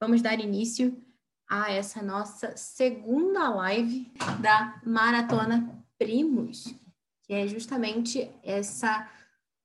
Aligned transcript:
vamos 0.00 0.22
dar 0.22 0.40
início 0.40 0.96
a 1.46 1.70
essa 1.70 2.02
nossa 2.02 2.56
segunda 2.56 3.50
live 3.50 4.10
da 4.40 4.80
Maratona 4.86 5.84
Primos, 5.98 6.74
que 7.24 7.34
é 7.34 7.46
justamente 7.46 8.30
essa 8.42 9.08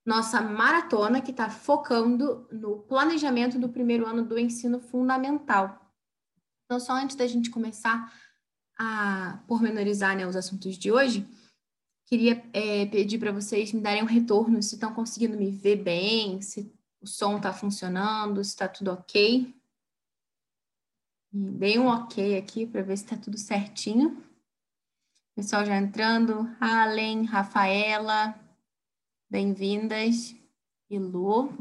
nossa 0.06 0.42
maratona 0.42 1.22
que 1.22 1.32
está 1.32 1.50
focando 1.50 2.48
no 2.52 2.80
planejamento 2.80 3.58
do 3.58 3.70
primeiro 3.70 4.06
ano 4.06 4.24
do 4.24 4.38
ensino 4.38 4.80
fundamental. 4.80 5.94
Então, 6.66 6.80
só 6.80 6.94
antes 6.94 7.16
da 7.16 7.26
gente 7.26 7.50
começar 7.50 8.14
a 8.78 9.42
pormenorizar 9.48 10.18
né, 10.18 10.28
os 10.28 10.36
assuntos 10.36 10.78
de 10.78 10.92
hoje, 10.92 11.26
queria 12.06 12.44
é, 12.52 12.86
pedir 12.88 13.18
para 13.20 13.32
vocês 13.32 13.72
me 13.72 13.82
darem 13.82 14.04
um 14.04 14.08
retorno 14.08 14.62
se 14.62 14.76
estão 14.76 14.94
conseguindo 14.94 15.38
me 15.38 15.50
ver 15.50 15.78
bem, 15.78 16.42
se 16.42 16.72
o 17.02 17.08
som 17.08 17.38
está 17.38 17.54
funcionando, 17.54 18.44
se 18.44 18.50
está 18.50 18.68
tudo 18.68 18.92
ok. 18.92 19.55
Dei 21.38 21.78
um 21.78 21.88
ok 21.88 22.38
aqui 22.38 22.66
para 22.66 22.82
ver 22.82 22.96
se 22.96 23.04
está 23.04 23.18
tudo 23.18 23.38
certinho. 23.38 24.24
Pessoal 25.36 25.66
já 25.66 25.76
entrando. 25.76 26.48
Allen, 26.62 27.26
Rafaela, 27.26 28.40
bem-vindas. 29.30 30.34
Ilu, 30.90 31.52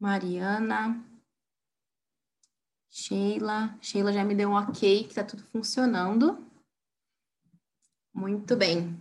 Mariana, 0.00 1.04
Sheila. 2.88 3.76
Sheila 3.82 4.10
já 4.14 4.24
me 4.24 4.34
deu 4.34 4.48
um 4.48 4.54
ok 4.54 5.02
que 5.02 5.10
está 5.10 5.22
tudo 5.22 5.44
funcionando. 5.44 6.42
Muito 8.14 8.56
bem. 8.56 8.98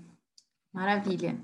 Maravilha. 0.73 1.39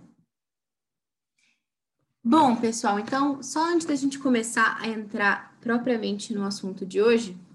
Bom, 2.21 2.53
pessoal, 2.57 2.99
então, 2.99 3.41
só 3.41 3.63
antes 3.63 3.87
da 3.87 3.95
gente 3.95 4.19
começar 4.19 4.77
a 4.81 4.89
entrar 4.89 5.57
propriamente 5.61 6.33
no 6.33 6.43
assunto 6.43 6.85
de 6.85 7.01
hoje, 7.01 7.46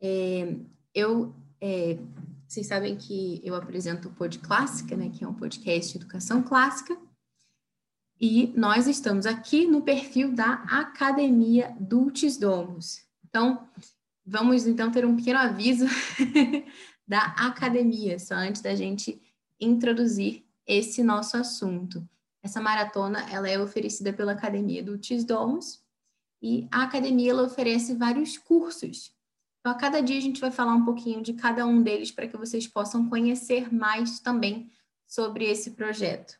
é, 0.00 0.56
eu, 0.94 1.34
é, 1.60 1.98
vocês 2.46 2.66
sabem 2.66 2.96
que 2.96 3.40
eu 3.44 3.54
apresento 3.54 4.08
o 4.08 4.12
Pod 4.12 4.38
Clássica, 4.38 4.96
né, 4.96 5.10
que 5.10 5.24
é 5.24 5.28
um 5.28 5.34
podcast 5.34 5.92
de 5.92 5.98
educação 5.98 6.42
clássica, 6.42 6.96
e 8.18 8.52
nós 8.56 8.86
estamos 8.86 9.26
aqui 9.26 9.66
no 9.66 9.82
perfil 9.82 10.32
da 10.32 10.54
Academia 10.70 11.76
Dulcis 11.78 12.38
Domus. 12.38 13.02
Então, 13.28 13.68
vamos 14.24 14.66
então 14.66 14.90
ter 14.90 15.04
um 15.04 15.16
pequeno 15.16 15.38
aviso 15.38 15.86
da 17.06 17.26
academia, 17.36 18.18
só 18.18 18.34
antes 18.34 18.62
da 18.62 18.74
gente 18.74 19.20
introduzir 19.60 20.44
esse 20.66 21.02
nosso 21.02 21.36
assunto. 21.36 22.08
Essa 22.42 22.60
maratona 22.60 23.28
ela 23.30 23.48
é 23.48 23.60
oferecida 23.60 24.12
pela 24.12 24.32
Academia 24.32 24.82
Dulcis 24.82 25.24
Domus 25.24 25.82
e 26.40 26.66
a 26.70 26.84
academia 26.84 27.34
oferece 27.36 27.94
vários 27.94 28.38
cursos 28.38 29.15
então, 29.66 29.74
a 29.74 29.80
cada 29.80 30.00
dia 30.00 30.16
a 30.16 30.20
gente 30.20 30.40
vai 30.40 30.52
falar 30.52 30.74
um 30.74 30.84
pouquinho 30.84 31.20
de 31.20 31.32
cada 31.32 31.66
um 31.66 31.82
deles 31.82 32.12
para 32.12 32.28
que 32.28 32.36
vocês 32.36 32.68
possam 32.68 33.08
conhecer 33.08 33.74
mais 33.74 34.20
também 34.20 34.70
sobre 35.08 35.44
esse 35.44 35.72
projeto. 35.72 36.38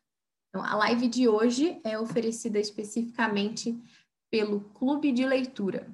Então, 0.48 0.64
a 0.64 0.76
live 0.76 1.08
de 1.08 1.26
hoje 1.26 1.80
é 1.82 1.98
oferecida 1.98 2.60
especificamente 2.60 3.76
pelo 4.30 4.60
Clube 4.74 5.10
de 5.10 5.26
Leitura. 5.26 5.92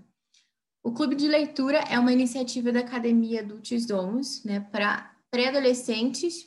O 0.84 0.92
Clube 0.92 1.16
de 1.16 1.26
Leitura 1.26 1.78
é 1.78 1.98
uma 1.98 2.12
iniciativa 2.12 2.70
da 2.70 2.80
Academia 2.80 3.42
do 3.42 3.62
Domus, 3.88 4.44
né, 4.44 4.60
para 4.60 5.16
pré-adolescentes 5.30 6.46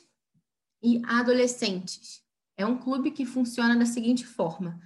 e 0.80 1.02
adolescentes. 1.04 2.22
É 2.56 2.64
um 2.64 2.78
clube 2.78 3.10
que 3.10 3.26
funciona 3.26 3.74
da 3.74 3.86
seguinte 3.86 4.24
forma: 4.24 4.80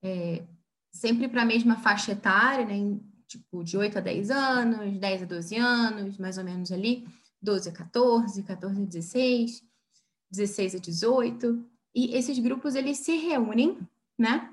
é, 0.00 0.46
sempre 0.92 1.26
para 1.26 1.42
a 1.42 1.46
mesma 1.46 1.76
faixa 1.76 2.12
etária, 2.12 2.64
né, 2.64 3.00
tipo, 3.30 3.62
de 3.62 3.76
8 3.78 3.98
a 3.98 4.00
10 4.00 4.30
anos, 4.30 4.98
10 4.98 5.22
a 5.22 5.26
12 5.26 5.56
anos, 5.56 6.18
mais 6.18 6.36
ou 6.36 6.44
menos 6.44 6.72
ali, 6.72 7.06
12 7.40 7.68
a 7.68 7.72
14, 7.72 8.42
14 8.42 8.82
a 8.82 8.84
16, 8.84 9.62
16 10.30 10.74
a 10.74 10.78
18. 10.78 11.64
E 11.94 12.16
esses 12.16 12.38
grupos, 12.38 12.74
eles 12.74 12.98
se 12.98 13.16
reúnem, 13.16 13.78
né? 14.18 14.52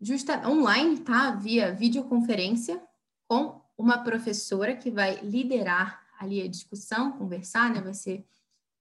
Justa, 0.00 0.48
online, 0.48 1.00
tá? 1.00 1.32
Via 1.32 1.72
videoconferência 1.72 2.80
com 3.28 3.60
uma 3.76 3.98
professora 3.98 4.76
que 4.76 4.90
vai 4.90 5.20
liderar 5.22 6.00
ali 6.18 6.40
a 6.42 6.48
discussão, 6.48 7.12
conversar, 7.12 7.70
né? 7.70 7.80
Vai 7.80 7.94
ser, 7.94 8.24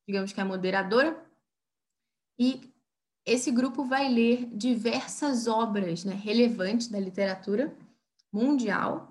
digamos 0.08 0.32
que 0.32 0.40
a 0.40 0.46
moderadora. 0.46 1.20
E 2.38 2.72
esse 3.26 3.50
grupo 3.50 3.86
vai 3.86 4.08
ler 4.08 4.46
diversas 4.54 5.48
obras 5.48 6.04
né, 6.04 6.14
relevantes 6.14 6.88
da 6.88 7.00
literatura 7.00 7.76
mundial 8.32 9.11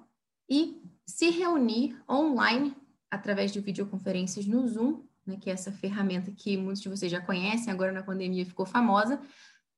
e 0.50 0.82
se 1.06 1.30
reunir 1.30 1.96
online 2.08 2.76
através 3.08 3.52
de 3.52 3.60
videoconferências 3.60 4.46
no 4.46 4.66
Zoom, 4.66 5.02
né, 5.24 5.36
que 5.40 5.48
é 5.48 5.52
essa 5.52 5.70
ferramenta 5.70 6.32
que 6.32 6.56
muitos 6.56 6.82
de 6.82 6.88
vocês 6.88 7.10
já 7.10 7.20
conhecem, 7.20 7.72
agora 7.72 7.92
na 7.92 8.02
pandemia 8.02 8.44
ficou 8.44 8.66
famosa, 8.66 9.20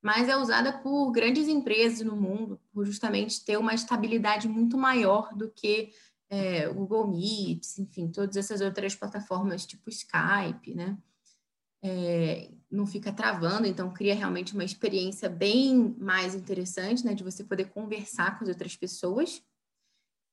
mas 0.01 0.29
é 0.29 0.37
usada 0.37 0.73
por 0.79 1.13
grandes 1.13 1.47
empresas 1.47 2.01
no 2.01 2.17
mundo, 2.17 2.61
por 2.73 2.85
justamente 2.87 3.45
ter 3.45 3.57
uma 3.57 3.75
estabilidade 3.75 4.49
muito 4.49 4.77
maior 4.77 5.35
do 5.35 5.51
que 5.51 5.91
é, 6.29 6.67
Google 6.69 7.07
Meet, 7.07 7.79
enfim, 7.79 8.09
todas 8.09 8.37
essas 8.37 8.61
outras 8.61 8.95
plataformas 8.95 9.67
tipo 9.67 9.91
Skype, 9.91 10.75
né? 10.75 10.97
É, 11.85 12.51
não 12.71 12.87
fica 12.87 13.13
travando, 13.13 13.67
então 13.67 13.93
cria 13.93 14.15
realmente 14.15 14.55
uma 14.55 14.65
experiência 14.65 15.29
bem 15.29 15.95
mais 15.99 16.35
interessante, 16.35 17.05
né, 17.05 17.13
de 17.13 17.25
você 17.25 17.45
poder 17.45 17.67
conversar 17.71 18.39
com 18.39 18.45
as 18.45 18.49
outras 18.49 18.77
pessoas 18.77 19.43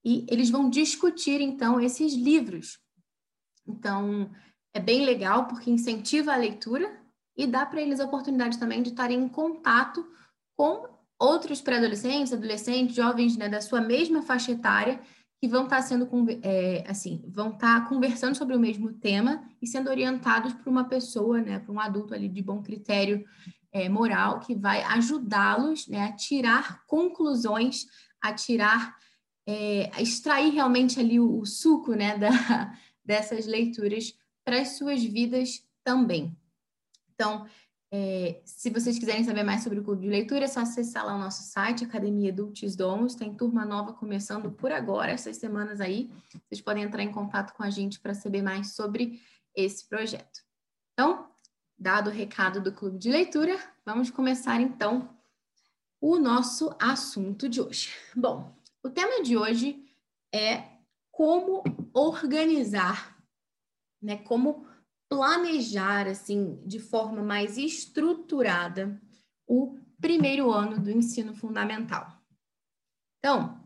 e 0.04 0.26
eles 0.30 0.50
vão 0.50 0.70
discutir 0.70 1.42
então 1.42 1.80
esses 1.80 2.14
livros. 2.14 2.80
Então, 3.68 4.32
é 4.74 4.80
bem 4.80 5.06
legal 5.06 5.48
porque 5.48 5.70
incentiva 5.70 6.34
a 6.34 6.38
leitura 6.38 7.00
e 7.38 7.46
dá 7.46 7.66
para 7.66 7.82
eles 7.82 8.00
a 8.00 8.06
oportunidade 8.06 8.58
também 8.58 8.82
de 8.82 8.90
estarem 8.90 9.20
em 9.20 9.30
contato 9.30 10.06
com 10.56 10.88
outros 11.20 11.62
pré-adolescentes, 11.62 12.34
adolescentes, 12.34 12.96
jovens 12.96 13.38
né, 13.38 13.50
da 13.50 13.62
sua 13.62 13.82
mesma 13.82 14.22
faixa 14.22 14.52
etária 14.52 15.00
que 15.42 15.48
vão 15.48 15.64
estar 15.64 15.82
sendo 15.82 16.08
é, 16.44 16.84
assim, 16.88 17.24
vão 17.28 17.52
estar 17.52 17.88
conversando 17.88 18.36
sobre 18.36 18.56
o 18.56 18.60
mesmo 18.60 18.92
tema 18.94 19.42
e 19.62 19.68
sendo 19.68 19.90
orientados 19.90 20.54
por 20.54 20.68
uma 20.68 20.84
pessoa, 20.84 21.42
né, 21.42 21.60
por 21.60 21.74
um 21.74 21.80
adulto 21.80 22.14
ali 22.14 22.28
de 22.28 22.42
bom 22.42 22.62
critério 22.62 23.24
é, 23.72 23.88
moral 23.88 24.40
que 24.40 24.54
vai 24.54 24.81
ajudá-los 24.84 25.88
né, 25.88 26.06
a 26.06 26.12
tirar 26.12 26.84
conclusões, 26.86 27.86
a 28.22 28.34
tirar 28.34 28.98
é, 29.50 29.90
extrair 30.00 30.52
realmente 30.52 31.00
ali 31.00 31.20
o, 31.20 31.40
o 31.40 31.46
suco 31.46 31.94
né, 31.94 32.16
da, 32.16 32.30
dessas 33.04 33.48
leituras 33.48 34.16
para 34.46 34.62
as 34.62 34.78
suas 34.78 35.04
vidas 35.04 35.66
também. 35.84 36.38
Então, 37.16 37.48
é, 37.92 38.42
se 38.46 38.70
vocês 38.70 39.00
quiserem 39.00 39.24
saber 39.24 39.42
mais 39.42 39.64
sobre 39.64 39.80
o 39.80 39.84
clube 39.84 40.04
de 40.04 40.08
leitura, 40.08 40.46
é 40.46 40.48
só 40.48 40.60
acessar 40.60 41.04
lá 41.04 41.16
o 41.16 41.20
nosso 41.20 41.42
site, 41.42 41.84
Academia 41.84 42.32
Dulcis 42.32 42.76
Domus. 42.76 43.16
Tem 43.16 43.34
turma 43.34 43.66
nova 43.66 43.92
começando 43.92 44.52
por 44.52 44.72
agora, 44.72 45.12
essas 45.12 45.38
semanas 45.38 45.81
aí. 45.81 46.12
Vocês 46.48 46.62
podem 46.62 46.84
entrar 46.84 47.02
em 47.02 47.12
contato 47.12 47.54
com 47.54 47.64
a 47.64 47.72
gente 47.72 48.00
para 48.00 48.14
saber 48.14 48.44
mais 48.44 48.74
sobre 48.74 49.20
esse 49.56 49.84
projeto. 49.90 50.42
Então, 50.94 51.28
dado 51.76 52.12
o 52.12 52.14
recado 52.14 52.62
do 52.62 52.72
clube 52.72 53.00
de 53.00 53.10
leitura, 53.10 53.60
vamos 53.84 54.12
começar 54.12 54.62
então 54.62 55.10
o 56.00 56.20
nosso 56.20 56.74
assunto 56.80 57.50
de 57.50 57.60
hoje. 57.60 57.90
Bom, 58.16 58.56
o 58.84 58.90
tema 58.90 59.22
de 59.23 59.38
hoje 59.38 59.85
é 60.34 60.63
como 61.12 61.63
organizar, 61.94 63.17
né? 64.01 64.17
Como 64.17 64.66
planejar 65.09 66.07
assim 66.07 66.62
de 66.66 66.79
forma 66.79 67.22
mais 67.22 67.57
estruturada 67.57 69.01
o 69.47 69.78
primeiro 70.00 70.51
ano 70.51 70.79
do 70.79 70.91
ensino 70.91 71.34
fundamental. 71.34 72.22
Então, 73.18 73.59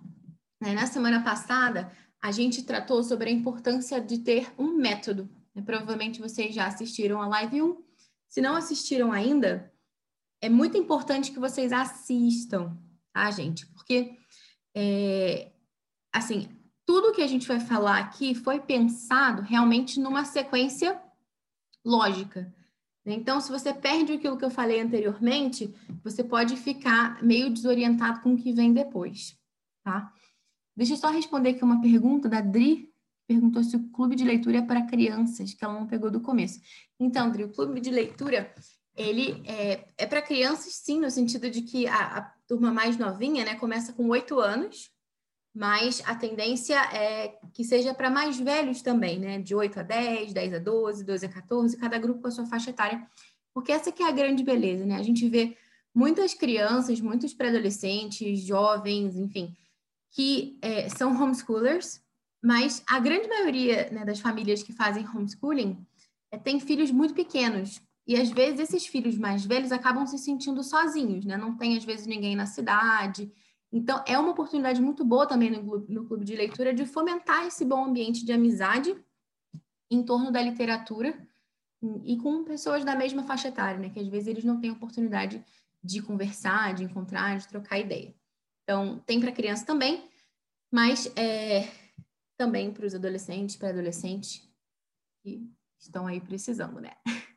né, 0.62 0.74
na 0.74 0.88
semana 0.88 1.24
passada 1.24 1.92
a 2.22 2.32
gente 2.32 2.64
tratou 2.64 3.04
sobre 3.04 3.30
a 3.30 3.34
importância 3.34 4.00
de 4.00 4.20
ter 4.20 4.52
um 4.58 4.78
método. 4.78 5.30
Né? 5.54 5.62
Provavelmente 5.62 6.22
vocês 6.22 6.56
já 6.56 6.66
assistiram 6.66 7.22
a 7.22 7.28
live 7.28 7.62
1. 7.62 7.84
Se 8.30 8.42
não 8.42 8.56
assistiram 8.56 9.12
ainda, 9.12 9.72
é 10.42 10.48
muito 10.48 10.78
importante 10.78 11.32
que 11.32 11.40
vocês 11.40 11.74
assistam, 11.74 12.78
tá, 13.14 13.30
gente? 13.30 13.68
Porque 13.68 14.18
é, 14.76 15.52
assim, 16.12 16.50
tudo 16.86 17.14
que 17.14 17.22
a 17.22 17.28
gente 17.28 17.48
vai 17.48 17.60
falar 17.60 18.00
aqui 18.00 18.36
foi 18.36 18.60
pensado 18.60 19.42
realmente 19.42 20.00
numa 20.00 20.26
sequência 20.26 21.02
lógica. 21.86 22.54
Né? 23.06 23.14
Então, 23.14 23.40
se 23.40 23.52
você 23.52 23.74
perde 23.74 24.14
aquilo 24.14 24.38
que 24.38 24.46
eu 24.46 24.50
falei 24.50 24.82
anteriormente, 24.82 25.74
você 26.04 26.24
pode 26.24 26.56
ficar 26.56 27.22
meio 27.24 27.50
desorientado 27.50 28.22
com 28.22 28.34
o 28.34 28.38
que 28.38 28.54
vem 28.54 28.74
depois, 28.74 29.38
tá? 29.84 30.12
Deixa 30.76 30.94
eu 30.94 30.98
só 30.98 31.10
responder 31.10 31.50
aqui 31.50 31.64
uma 31.64 31.82
pergunta 31.82 32.28
da 32.28 32.42
Dri, 32.42 32.92
perguntou 33.28 33.64
se 33.64 33.76
o 33.76 33.90
clube 33.90 34.16
de 34.16 34.24
leitura 34.24 34.58
é 34.58 34.62
para 34.62 34.86
crianças, 34.86 35.54
que 35.54 35.64
ela 35.64 35.74
não 35.74 35.88
pegou 35.88 36.10
do 36.10 36.20
começo. 36.20 36.60
Então, 37.00 37.30
Dri, 37.30 37.44
o 37.44 37.52
clube 37.52 37.80
de 37.80 37.92
leitura, 37.92 38.54
ele 38.96 39.42
é, 39.46 39.88
é 39.98 40.06
para 40.06 40.22
crianças, 40.22 40.74
sim, 40.76 41.00
no 41.00 41.12
sentido 41.12 41.50
de 41.50 41.62
que 41.62 41.88
a, 41.88 42.18
a 42.18 42.33
turma 42.48 42.72
mais 42.72 42.98
novinha, 42.98 43.46
né, 43.46 43.56
começa 43.56 43.94
com 43.94 44.08
oito 44.10 44.40
anos, 44.40 44.92
mas 45.54 46.02
a 46.06 46.16
tendência 46.16 46.76
é 46.94 47.38
que 47.54 47.64
seja 47.64 47.94
para 47.94 48.10
mais 48.10 48.40
velhos 48.40 48.82
também, 48.82 49.20
né? 49.20 49.40
De 49.40 49.54
8 49.54 49.82
a 49.82 49.84
10, 49.84 50.34
10 50.34 50.54
a 50.56 50.60
12, 50.60 51.04
12 51.04 51.26
a 51.28 51.30
14, 51.30 51.78
cada 51.78 52.00
grupo 52.00 52.22
com 52.22 52.28
a 52.28 52.32
sua 52.32 52.48
faixa 52.48 52.72
etária, 52.72 53.06
porque 53.54 53.72
essa 53.72 53.92
que 53.92 54.02
é 54.02 54.08
a 54.08 54.12
grande 54.12 54.44
beleza, 54.44 54.84
né? 54.84 54.96
A 54.96 55.04
gente 55.04 55.30
vê 55.30 55.56
muitas 55.94 56.34
crianças, 56.34 57.00
muitos 57.00 57.36
pré-adolescentes, 57.36 58.40
jovens, 58.40 59.16
enfim, 59.16 59.56
que 60.12 60.58
é, 60.62 60.90
são 60.90 61.12
homeschoolers, 61.22 62.02
mas 62.44 62.84
a 62.88 63.00
grande 63.00 63.28
maioria 63.28 63.90
né, 63.92 64.04
das 64.04 64.20
famílias 64.20 64.64
que 64.64 64.74
fazem 64.74 65.08
homeschooling 65.08 65.86
é, 66.32 66.38
tem 66.38 66.60
filhos 66.60 66.90
muito 66.90 67.14
pequenos. 67.14 67.80
E 68.06 68.16
às 68.16 68.30
vezes 68.30 68.60
esses 68.60 68.86
filhos 68.86 69.18
mais 69.18 69.46
velhos 69.46 69.72
acabam 69.72 70.06
se 70.06 70.18
sentindo 70.18 70.64
sozinhos, 70.64 71.26
né? 71.26 71.38
Não 71.38 71.56
tem 71.56 71.78
às 71.78 71.86
vezes 71.86 72.06
ninguém 72.06 72.36
na 72.36 72.46
cidade, 72.46 73.32
então, 73.74 74.04
é 74.06 74.20
uma 74.20 74.30
oportunidade 74.30 74.80
muito 74.80 75.04
boa 75.04 75.26
também 75.26 75.50
no, 75.50 75.80
no 75.90 76.06
clube 76.06 76.24
de 76.24 76.36
leitura 76.36 76.72
de 76.72 76.86
fomentar 76.86 77.48
esse 77.48 77.66
bom 77.66 77.86
ambiente 77.86 78.24
de 78.24 78.32
amizade 78.32 78.96
em 79.90 80.04
torno 80.04 80.32
da 80.32 80.40
literatura 80.40 81.28
e 82.04 82.16
com 82.18 82.44
pessoas 82.44 82.86
da 82.86 82.96
mesma 82.96 83.24
faixa 83.24 83.48
etária, 83.48 83.80
né? 83.80 83.90
Que 83.90 84.00
às 84.00 84.08
vezes 84.08 84.28
eles 84.28 84.44
não 84.44 84.62
têm 84.62 84.70
oportunidade 84.70 85.44
de 85.84 86.04
conversar, 86.04 86.76
de 86.76 86.84
encontrar, 86.84 87.40
de 87.40 87.48
trocar 87.48 87.80
ideia. 87.80 88.14
Então, 88.62 89.00
tem 89.08 89.20
para 89.20 89.32
criança 89.32 89.66
também, 89.66 90.08
mas 90.72 91.12
é, 91.18 91.68
também 92.38 92.72
para 92.72 92.86
os 92.86 92.94
adolescentes, 92.94 93.56
pré-adolescentes 93.56 94.48
que 95.24 95.50
estão 95.80 96.06
aí 96.06 96.22
precisando, 96.22 96.80
né? 96.80 96.92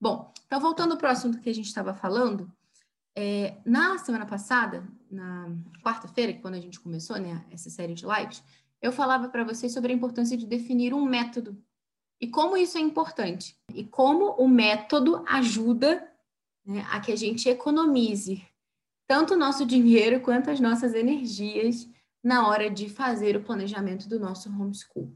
Bom, 0.00 0.32
então 0.46 0.58
voltando 0.58 0.96
para 0.96 1.10
o 1.10 1.12
assunto 1.12 1.40
que 1.40 1.50
a 1.50 1.54
gente 1.54 1.66
estava 1.66 1.92
falando, 1.92 2.50
é, 3.14 3.58
na 3.66 3.98
semana 3.98 4.24
passada, 4.24 4.88
na 5.10 5.48
quarta-feira, 5.84 6.32
quando 6.40 6.54
a 6.54 6.60
gente 6.60 6.80
começou 6.80 7.18
né, 7.18 7.44
essa 7.50 7.68
série 7.68 7.92
de 7.92 8.06
lives, 8.06 8.42
eu 8.80 8.92
falava 8.92 9.28
para 9.28 9.44
vocês 9.44 9.72
sobre 9.72 9.92
a 9.92 9.94
importância 9.94 10.36
de 10.36 10.46
definir 10.46 10.94
um 10.94 11.04
método 11.04 11.62
e 12.18 12.28
como 12.28 12.56
isso 12.56 12.78
é 12.78 12.80
importante 12.80 13.56
e 13.74 13.84
como 13.84 14.32
o 14.32 14.48
método 14.48 15.22
ajuda 15.28 16.10
né, 16.64 16.86
a 16.90 17.00
que 17.00 17.12
a 17.12 17.16
gente 17.16 17.48
economize 17.48 18.42
tanto 19.06 19.34
o 19.34 19.36
nosso 19.36 19.66
dinheiro 19.66 20.20
quanto 20.20 20.50
as 20.50 20.60
nossas 20.60 20.94
energias 20.94 21.88
na 22.22 22.46
hora 22.46 22.70
de 22.70 22.88
fazer 22.88 23.36
o 23.36 23.42
planejamento 23.42 24.08
do 24.08 24.20
nosso 24.20 24.48
homeschool. 24.48 25.12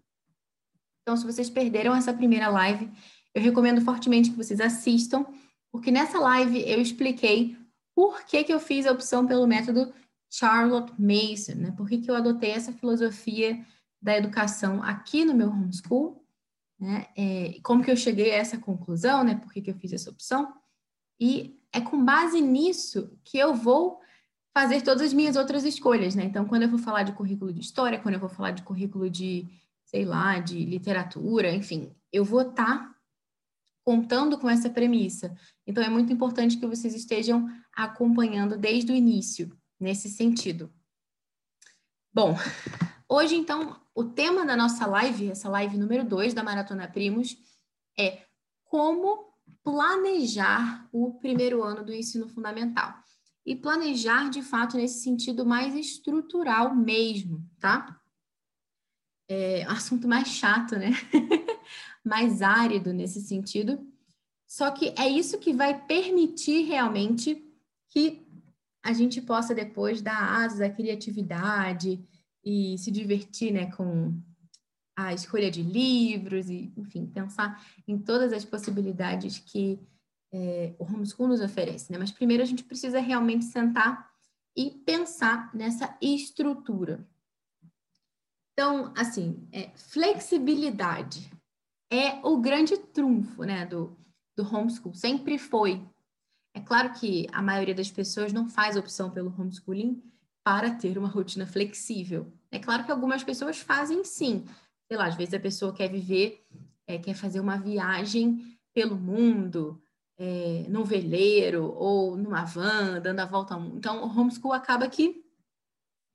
Então, 1.02 1.16
se 1.16 1.24
vocês 1.24 1.48
perderam 1.48 1.94
essa 1.94 2.12
primeira 2.12 2.48
live, 2.48 2.90
eu 3.34 3.42
recomendo 3.42 3.80
fortemente 3.80 4.30
que 4.30 4.36
vocês 4.36 4.60
assistam, 4.60 5.26
porque 5.72 5.90
nessa 5.90 6.18
live 6.20 6.62
eu 6.68 6.80
expliquei 6.80 7.56
por 7.94 8.24
que, 8.24 8.44
que 8.44 8.52
eu 8.52 8.60
fiz 8.60 8.86
a 8.86 8.92
opção 8.92 9.26
pelo 9.26 9.46
método 9.46 9.92
Charlotte 10.30 10.92
Mason, 10.98 11.54
né? 11.56 11.74
Por 11.76 11.88
que, 11.88 11.98
que 11.98 12.10
eu 12.10 12.14
adotei 12.14 12.50
essa 12.50 12.72
filosofia 12.72 13.64
da 14.00 14.16
educação 14.16 14.82
aqui 14.82 15.24
no 15.24 15.34
meu 15.34 15.48
homeschool, 15.48 16.24
né? 16.78 17.06
É, 17.16 17.56
como 17.62 17.82
que 17.82 17.90
eu 17.90 17.96
cheguei 17.96 18.32
a 18.32 18.36
essa 18.36 18.58
conclusão, 18.58 19.24
né? 19.24 19.34
Por 19.36 19.52
que, 19.52 19.62
que 19.62 19.70
eu 19.70 19.76
fiz 19.76 19.92
essa 19.92 20.10
opção? 20.10 20.52
E 21.20 21.58
é 21.72 21.80
com 21.80 22.04
base 22.04 22.40
nisso 22.40 23.16
que 23.24 23.38
eu 23.38 23.54
vou 23.54 24.00
fazer 24.56 24.82
todas 24.82 25.02
as 25.02 25.12
minhas 25.12 25.34
outras 25.34 25.64
escolhas, 25.64 26.14
né? 26.14 26.24
Então, 26.24 26.44
quando 26.44 26.62
eu 26.62 26.68
vou 26.68 26.78
falar 26.78 27.02
de 27.02 27.12
currículo 27.12 27.52
de 27.52 27.60
história, 27.60 27.98
quando 27.98 28.14
eu 28.14 28.20
vou 28.20 28.28
falar 28.28 28.52
de 28.52 28.62
currículo 28.62 29.10
de, 29.10 29.48
sei 29.84 30.04
lá, 30.04 30.38
de 30.38 30.64
literatura, 30.64 31.52
enfim, 31.52 31.92
eu 32.12 32.24
vou 32.24 32.42
estar 32.42 32.64
tá 32.64 32.93
contando 33.84 34.38
com 34.38 34.48
essa 34.48 34.70
premissa. 34.70 35.36
Então, 35.66 35.84
é 35.84 35.88
muito 35.88 36.12
importante 36.12 36.56
que 36.56 36.66
vocês 36.66 36.94
estejam 36.94 37.46
acompanhando 37.72 38.56
desde 38.56 38.90
o 38.90 38.94
início, 38.94 39.54
nesse 39.78 40.08
sentido. 40.08 40.72
Bom, 42.12 42.34
hoje, 43.08 43.36
então, 43.36 43.78
o 43.94 44.04
tema 44.04 44.46
da 44.46 44.56
nossa 44.56 44.86
live, 44.86 45.30
essa 45.30 45.48
live 45.48 45.76
número 45.76 46.04
2 46.04 46.32
da 46.32 46.42
Maratona 46.42 46.88
Primos, 46.88 47.36
é 47.98 48.24
como 48.64 49.32
planejar 49.62 50.88
o 50.90 51.14
primeiro 51.18 51.62
ano 51.62 51.84
do 51.84 51.92
ensino 51.92 52.28
fundamental. 52.28 52.94
E 53.44 53.54
planejar, 53.54 54.30
de 54.30 54.40
fato, 54.40 54.76
nesse 54.78 55.02
sentido 55.02 55.44
mais 55.44 55.74
estrutural 55.74 56.74
mesmo, 56.74 57.46
tá? 57.60 58.00
É 59.28 59.64
assunto 59.64 60.08
mais 60.08 60.28
chato, 60.28 60.76
né? 60.76 60.90
mais 62.04 62.42
árido 62.42 62.92
nesse 62.92 63.20
sentido. 63.20 63.84
Só 64.46 64.70
que 64.70 64.94
é 64.98 65.08
isso 65.08 65.38
que 65.38 65.52
vai 65.52 65.86
permitir 65.86 66.64
realmente 66.64 67.42
que 67.90 68.26
a 68.84 68.92
gente 68.92 69.20
possa 69.20 69.54
depois 69.54 70.02
dar 70.02 70.44
asas 70.44 70.60
à 70.60 70.68
criatividade 70.68 72.04
e 72.44 72.76
se 72.76 72.90
divertir 72.90 73.50
né, 73.50 73.70
com 73.72 74.14
a 74.96 75.14
escolha 75.14 75.50
de 75.50 75.62
livros 75.62 76.50
e, 76.50 76.72
enfim, 76.76 77.06
pensar 77.06 77.64
em 77.88 77.98
todas 77.98 78.32
as 78.32 78.44
possibilidades 78.44 79.38
que 79.38 79.80
é, 80.30 80.74
o 80.78 80.84
homeschool 80.84 81.28
nos 81.28 81.40
oferece. 81.40 81.90
Né? 81.90 81.98
Mas 81.98 82.12
primeiro 82.12 82.42
a 82.42 82.46
gente 82.46 82.62
precisa 82.62 83.00
realmente 83.00 83.46
sentar 83.46 84.12
e 84.56 84.70
pensar 84.70 85.52
nessa 85.54 85.96
estrutura. 86.00 87.04
Então, 88.52 88.92
assim, 88.96 89.48
é, 89.50 89.70
flexibilidade 89.74 91.33
é 91.94 92.20
o 92.22 92.38
grande 92.38 92.76
trunfo 92.76 93.44
né, 93.44 93.64
do, 93.66 93.96
do 94.36 94.42
homeschool, 94.42 94.94
sempre 94.94 95.38
foi. 95.38 95.82
É 96.54 96.60
claro 96.60 96.92
que 96.92 97.26
a 97.32 97.42
maioria 97.42 97.74
das 97.74 97.90
pessoas 97.90 98.32
não 98.32 98.48
faz 98.48 98.76
opção 98.76 99.10
pelo 99.10 99.34
homeschooling 99.36 100.02
para 100.44 100.70
ter 100.70 100.98
uma 100.98 101.08
rotina 101.08 101.46
flexível. 101.46 102.32
É 102.50 102.58
claro 102.58 102.84
que 102.84 102.92
algumas 102.92 103.24
pessoas 103.24 103.58
fazem 103.58 104.04
sim. 104.04 104.44
Sei 104.86 104.96
lá, 104.96 105.06
às 105.06 105.16
vezes 105.16 105.34
a 105.34 105.40
pessoa 105.40 105.72
quer 105.72 105.88
viver, 105.88 106.44
é, 106.86 106.98
quer 106.98 107.14
fazer 107.14 107.40
uma 107.40 107.56
viagem 107.56 108.58
pelo 108.72 108.96
mundo, 108.96 109.82
é, 110.18 110.66
num 110.68 110.84
veleiro 110.84 111.72
ou 111.76 112.16
numa 112.16 112.44
van, 112.44 113.00
dando 113.00 113.20
a 113.20 113.24
volta 113.24 113.54
ao 113.54 113.60
mundo. 113.60 113.78
Então, 113.78 114.04
o 114.04 114.20
homeschool 114.20 114.52
acaba 114.52 114.88
que 114.88 115.24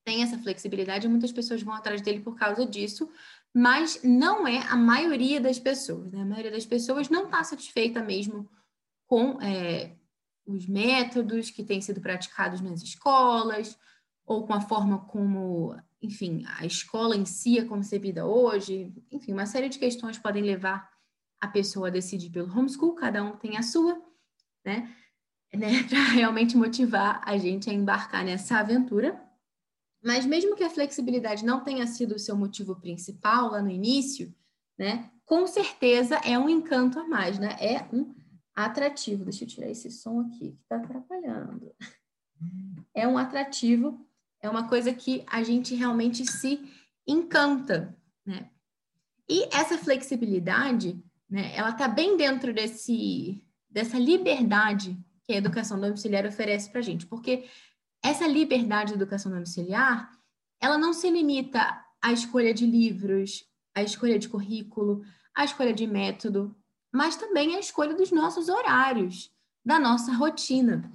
tem 0.05 0.23
essa 0.23 0.37
flexibilidade 0.37 1.05
e 1.05 1.09
muitas 1.09 1.31
pessoas 1.31 1.61
vão 1.61 1.73
atrás 1.73 2.01
dele 2.01 2.21
por 2.21 2.35
causa 2.35 2.65
disso, 2.65 3.09
mas 3.53 4.01
não 4.03 4.47
é 4.47 4.59
a 4.67 4.75
maioria 4.75 5.41
das 5.41 5.59
pessoas. 5.59 6.11
Né? 6.11 6.21
A 6.21 6.25
maioria 6.25 6.51
das 6.51 6.65
pessoas 6.65 7.09
não 7.09 7.25
está 7.25 7.43
satisfeita 7.43 8.01
mesmo 8.03 8.49
com 9.07 9.41
é, 9.41 9.95
os 10.45 10.67
métodos 10.67 11.49
que 11.49 11.63
têm 11.63 11.81
sido 11.81 12.01
praticados 12.01 12.61
nas 12.61 12.81
escolas, 12.81 13.77
ou 14.25 14.45
com 14.45 14.53
a 14.53 14.61
forma 14.61 14.99
como, 15.05 15.75
enfim, 16.01 16.43
a 16.59 16.65
escola 16.65 17.15
em 17.15 17.25
si 17.25 17.57
é 17.57 17.65
concebida 17.65 18.25
hoje. 18.25 18.93
Enfim, 19.11 19.33
uma 19.33 19.47
série 19.47 19.69
de 19.69 19.79
questões 19.79 20.19
podem 20.19 20.43
levar 20.43 20.87
a 21.41 21.47
pessoa 21.47 21.87
a 21.87 21.91
decidir 21.91 22.29
pelo 22.29 22.51
homeschool, 22.51 22.93
cada 22.93 23.23
um 23.23 23.35
tem 23.37 23.57
a 23.57 23.63
sua, 23.63 23.99
né? 24.63 24.93
né? 25.53 25.83
Para 25.83 26.03
realmente 26.11 26.55
motivar 26.55 27.21
a 27.25 27.37
gente 27.37 27.69
a 27.69 27.73
embarcar 27.73 28.23
nessa 28.23 28.59
aventura. 28.59 29.19
Mas 30.03 30.25
mesmo 30.25 30.55
que 30.55 30.63
a 30.63 30.69
flexibilidade 30.69 31.43
não 31.45 31.63
tenha 31.63 31.85
sido 31.85 32.15
o 32.15 32.19
seu 32.19 32.35
motivo 32.35 32.75
principal 32.75 33.51
lá 33.51 33.61
no 33.61 33.69
início, 33.69 34.33
né? 34.77 35.09
Com 35.25 35.45
certeza 35.45 36.15
é 36.17 36.39
um 36.39 36.49
encanto 36.49 36.99
a 36.99 37.07
mais, 37.07 37.37
né? 37.37 37.57
É 37.59 37.85
um 37.93 38.15
atrativo. 38.55 39.25
Deixa 39.25 39.43
eu 39.43 39.47
tirar 39.47 39.69
esse 39.69 39.91
som 39.91 40.21
aqui 40.21 40.51
que 40.51 40.61
está 40.63 40.77
atrapalhando. 40.77 41.73
É 42.93 43.07
um 43.07 43.17
atrativo, 43.17 44.07
é 44.41 44.49
uma 44.49 44.67
coisa 44.67 44.93
que 44.93 45.23
a 45.27 45.43
gente 45.43 45.75
realmente 45.75 46.25
se 46.25 46.59
encanta, 47.05 47.97
né? 48.25 48.49
E 49.27 49.43
essa 49.55 49.77
flexibilidade, 49.77 50.97
né, 51.29 51.55
ela 51.55 51.69
está 51.69 51.87
bem 51.87 52.17
dentro 52.17 52.51
desse, 52.51 53.43
dessa 53.69 53.99
liberdade 53.99 54.97
que 55.23 55.33
a 55.33 55.37
educação 55.37 55.79
domiciliar 55.79 56.25
oferece 56.25 56.69
para 56.71 56.79
a 56.79 56.83
gente, 56.83 57.05
porque 57.05 57.45
essa 58.03 58.27
liberdade 58.27 58.91
da 58.91 58.97
educação 58.97 59.31
domiciliar, 59.31 60.11
ela 60.61 60.77
não 60.77 60.93
se 60.93 61.09
limita 61.09 61.85
à 62.01 62.11
escolha 62.11 62.53
de 62.53 62.65
livros, 62.65 63.45
à 63.75 63.81
escolha 63.83 64.17
de 64.17 64.29
currículo, 64.29 65.03
à 65.35 65.43
escolha 65.43 65.73
de 65.73 65.85
método, 65.85 66.55
mas 66.91 67.15
também 67.15 67.55
a 67.55 67.59
escolha 67.59 67.93
dos 67.93 68.11
nossos 68.11 68.49
horários, 68.49 69.31
da 69.63 69.79
nossa 69.79 70.13
rotina. 70.13 70.91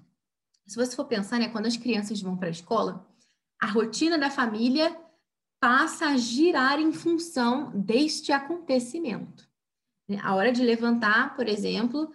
Se 0.66 0.76
você 0.76 0.96
for 0.96 1.04
pensar, 1.04 1.38
né, 1.38 1.48
quando 1.48 1.66
as 1.66 1.76
crianças 1.76 2.20
vão 2.20 2.36
para 2.36 2.48
a 2.48 2.50
escola, 2.50 3.06
a 3.60 3.66
rotina 3.66 4.18
da 4.18 4.30
família 4.30 4.96
passa 5.60 6.08
a 6.08 6.16
girar 6.16 6.80
em 6.80 6.92
função 6.92 7.70
deste 7.74 8.32
acontecimento. 8.32 9.48
A 10.22 10.34
hora 10.34 10.52
de 10.52 10.62
levantar, 10.62 11.34
por 11.34 11.48
exemplo, 11.48 12.12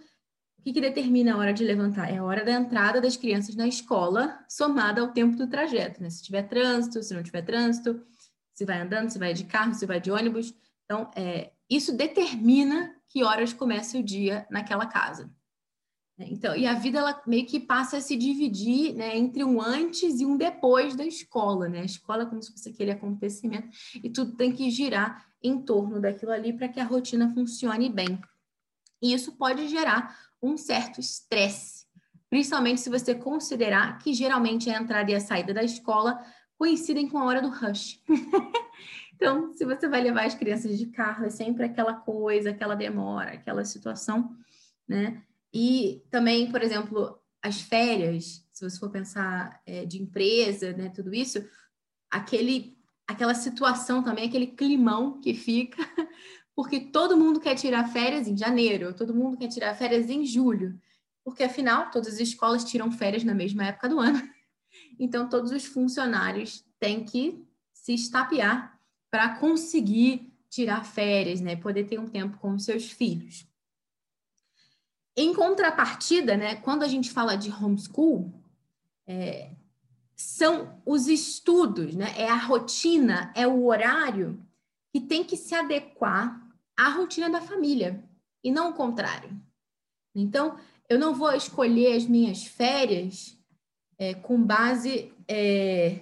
o 0.60 0.62
que, 0.62 0.74
que 0.74 0.80
determina 0.80 1.32
a 1.32 1.38
hora 1.38 1.54
de 1.54 1.64
levantar? 1.64 2.12
É 2.12 2.18
a 2.18 2.22
hora 2.22 2.44
da 2.44 2.52
entrada 2.52 3.00
das 3.00 3.16
crianças 3.16 3.56
na 3.56 3.66
escola, 3.66 4.38
somada 4.46 5.00
ao 5.00 5.08
tempo 5.08 5.34
do 5.34 5.46
trajeto. 5.46 6.02
Né? 6.02 6.10
Se 6.10 6.22
tiver 6.22 6.42
trânsito, 6.42 7.02
se 7.02 7.14
não 7.14 7.22
tiver 7.22 7.40
trânsito, 7.40 8.04
se 8.52 8.66
vai 8.66 8.78
andando, 8.78 9.08
se 9.08 9.18
vai 9.18 9.32
de 9.32 9.44
carro, 9.44 9.72
se 9.72 9.86
vai 9.86 9.98
de 9.98 10.10
ônibus. 10.10 10.54
Então, 10.84 11.10
é, 11.16 11.52
isso 11.68 11.96
determina 11.96 12.94
que 13.08 13.24
horas 13.24 13.54
começa 13.54 13.96
o 13.96 14.02
dia 14.02 14.46
naquela 14.50 14.84
casa. 14.84 15.32
Então, 16.18 16.54
e 16.54 16.66
a 16.66 16.74
vida 16.74 16.98
ela 16.98 17.22
meio 17.26 17.46
que 17.46 17.58
passa 17.58 17.96
a 17.96 18.00
se 18.02 18.14
dividir 18.14 18.92
né, 18.94 19.16
entre 19.16 19.42
um 19.42 19.62
antes 19.62 20.20
e 20.20 20.26
um 20.26 20.36
depois 20.36 20.94
da 20.94 21.06
escola, 21.06 21.70
né? 21.70 21.80
A 21.80 21.84
escola 21.84 22.24
é 22.24 22.26
como 22.26 22.42
se 22.42 22.52
fosse 22.52 22.68
aquele 22.68 22.90
acontecimento 22.90 23.70
e 23.94 24.10
tudo 24.10 24.36
tem 24.36 24.52
que 24.52 24.70
girar 24.70 25.24
em 25.42 25.62
torno 25.62 25.98
daquilo 25.98 26.32
ali 26.32 26.52
para 26.52 26.68
que 26.68 26.78
a 26.78 26.84
rotina 26.84 27.32
funcione 27.32 27.88
bem. 27.88 28.20
E 29.00 29.14
isso 29.14 29.38
pode 29.38 29.66
gerar 29.66 30.14
um 30.42 30.56
certo 30.56 31.00
estresse, 31.00 31.86
principalmente 32.28 32.80
se 32.80 32.90
você 32.90 33.14
considerar 33.14 33.98
que 33.98 34.14
geralmente 34.14 34.70
a 34.70 34.80
entrada 34.80 35.10
e 35.10 35.14
a 35.14 35.20
saída 35.20 35.52
da 35.52 35.62
escola 35.62 36.18
coincidem 36.58 37.08
com 37.08 37.18
a 37.18 37.24
hora 37.24 37.42
do 37.42 37.48
rush. 37.48 38.02
então, 39.14 39.52
se 39.54 39.64
você 39.64 39.88
vai 39.88 40.02
levar 40.02 40.26
as 40.26 40.34
crianças 40.34 40.78
de 40.78 40.86
carro, 40.86 41.24
é 41.24 41.30
sempre 41.30 41.64
aquela 41.64 41.94
coisa, 41.94 42.50
aquela 42.50 42.74
demora, 42.74 43.32
aquela 43.32 43.64
situação, 43.64 44.36
né? 44.86 45.22
E 45.52 46.02
também, 46.10 46.50
por 46.50 46.62
exemplo, 46.62 47.18
as 47.42 47.60
férias, 47.60 48.46
se 48.52 48.68
você 48.68 48.78
for 48.78 48.90
pensar 48.90 49.60
é, 49.66 49.84
de 49.84 50.00
empresa, 50.00 50.72
né, 50.72 50.90
tudo 50.90 51.14
isso, 51.14 51.44
aquele, 52.10 52.76
aquela 53.06 53.34
situação 53.34 54.02
também, 54.02 54.28
aquele 54.28 54.48
climão 54.48 55.20
que 55.20 55.34
fica, 55.34 55.82
porque 56.60 56.78
todo 56.78 57.16
mundo 57.16 57.40
quer 57.40 57.54
tirar 57.54 57.88
férias 57.88 58.28
em 58.28 58.36
janeiro, 58.36 58.92
todo 58.92 59.14
mundo 59.14 59.34
quer 59.34 59.48
tirar 59.48 59.74
férias 59.74 60.10
em 60.10 60.26
julho, 60.26 60.78
porque 61.24 61.42
afinal 61.42 61.90
todas 61.90 62.12
as 62.12 62.20
escolas 62.20 62.64
tiram 62.64 62.92
férias 62.92 63.24
na 63.24 63.32
mesma 63.32 63.64
época 63.64 63.88
do 63.88 63.98
ano. 63.98 64.20
Então 64.98 65.26
todos 65.26 65.52
os 65.52 65.64
funcionários 65.64 66.62
têm 66.78 67.02
que 67.02 67.42
se 67.72 67.94
estapear 67.94 68.78
para 69.10 69.38
conseguir 69.38 70.30
tirar 70.50 70.84
férias, 70.84 71.40
né, 71.40 71.56
poder 71.56 71.84
ter 71.84 71.98
um 71.98 72.06
tempo 72.06 72.36
com 72.36 72.52
os 72.52 72.66
seus 72.66 72.90
filhos. 72.90 73.46
Em 75.16 75.32
contrapartida, 75.32 76.36
né, 76.36 76.56
quando 76.56 76.82
a 76.82 76.88
gente 76.88 77.10
fala 77.10 77.36
de 77.36 77.50
homeschool, 77.50 78.30
é, 79.06 79.50
são 80.14 80.78
os 80.84 81.08
estudos, 81.08 81.96
né, 81.96 82.12
é 82.18 82.28
a 82.28 82.36
rotina, 82.36 83.32
é 83.34 83.46
o 83.46 83.64
horário 83.64 84.38
que 84.92 85.00
tem 85.00 85.24
que 85.24 85.38
se 85.38 85.54
adequar 85.54 86.39
à 86.80 86.88
rotina 86.90 87.28
da 87.28 87.40
família 87.40 88.02
e 88.42 88.50
não 88.50 88.70
o 88.70 88.74
contrário. 88.74 89.30
Então, 90.14 90.56
eu 90.88 90.98
não 90.98 91.14
vou 91.14 91.32
escolher 91.32 91.96
as 91.96 92.06
minhas 92.06 92.44
férias 92.44 93.38
é, 93.98 94.14
com 94.14 94.42
base 94.42 95.12
é, 95.28 96.00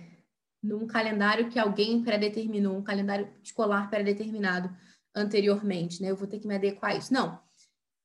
num 0.63 0.87
calendário 0.87 1.49
que 1.51 1.59
alguém 1.59 2.03
predeterminou, 2.03 2.77
um 2.77 2.83
calendário 2.83 3.29
escolar 3.43 3.91
predeterminado 3.91 4.75
anteriormente, 5.15 6.01
né? 6.01 6.11
Eu 6.11 6.17
vou 6.17 6.29
ter 6.29 6.39
que 6.39 6.47
me 6.47 6.55
adequar 6.55 6.93
a 6.93 6.97
isso. 6.97 7.13
Não 7.13 7.39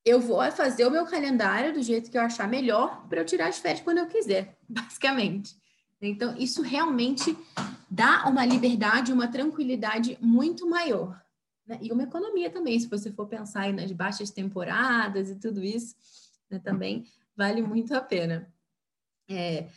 eu 0.06 0.20
vou 0.20 0.40
fazer 0.52 0.86
o 0.86 0.92
meu 0.92 1.06
calendário 1.06 1.74
do 1.74 1.82
jeito 1.82 2.12
que 2.12 2.18
eu 2.18 2.22
achar 2.22 2.48
melhor 2.48 3.08
para 3.08 3.22
eu 3.22 3.26
tirar 3.26 3.48
as 3.48 3.60
férias 3.60 3.82
quando 3.82 4.00
eu 4.00 4.08
quiser, 4.08 4.58
basicamente. 4.68 5.56
Então, 6.02 6.36
isso 6.38 6.62
realmente 6.62 7.38
dá 7.90 8.26
uma 8.28 8.46
liberdade, 8.46 9.14
uma 9.14 9.30
tranquilidade 9.30 10.18
muito 10.20 10.70
maior. 10.70 11.23
Né? 11.66 11.80
E 11.82 11.92
uma 11.92 12.04
economia 12.04 12.50
também, 12.50 12.80
se 12.80 12.88
você 12.88 13.12
for 13.12 13.28
pensar 13.28 13.72
nas 13.74 13.92
baixas 13.92 14.30
temporadas 14.30 15.30
e 15.30 15.36
tudo 15.36 15.64
isso, 15.64 15.96
né, 16.50 16.60
também 16.60 17.06
vale 17.36 17.62
muito 17.62 17.96
a 17.96 18.02
pena. 18.02 18.52
É, 19.30 19.68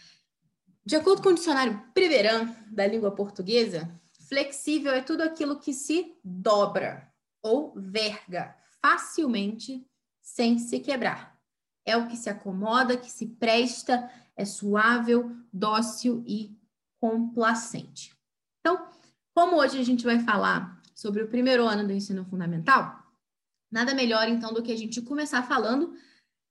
de 0.85 0.97
acordo 0.97 1.23
com 1.23 1.31
o 1.31 1.35
dicionário 1.35 1.83
Primeirão 1.95 2.55
da 2.69 2.87
língua 2.87 3.11
portuguesa, 3.11 3.91
flexível 4.29 4.93
é 4.93 5.01
tudo 5.01 5.23
aquilo 5.23 5.59
que 5.59 5.73
se 5.73 6.17
dobra 6.23 7.13
ou 7.43 7.73
verga 7.77 8.57
facilmente 8.83 9.87
sem 10.21 10.59
se 10.59 10.81
quebrar. 10.81 11.37
É 11.85 11.97
o 11.97 12.09
que 12.09 12.17
se 12.17 12.29
acomoda, 12.29 12.97
que 12.97 13.11
se 13.11 13.27
presta, 13.27 14.11
é 14.37 14.45
suável, 14.45 15.35
dócil 15.53 16.23
e 16.27 16.57
complacente. 17.01 18.13
Então, 18.61 18.89
como 19.35 19.57
hoje 19.57 19.79
a 19.79 19.85
gente 19.85 20.05
vai 20.05 20.19
falar 20.19 20.81
sobre 20.97 21.23
o 21.23 21.29
primeiro 21.29 21.69
ano 21.69 21.87
do 21.87 21.93
ensino 21.93 22.25
fundamental, 22.25 23.05
nada 23.71 23.95
melhor 23.95 24.27
então 24.29 24.55
do 24.55 24.63
que 24.63 24.73
a 24.73 24.77
gente 24.77 25.03
começar 25.03 25.43
falando 25.43 25.95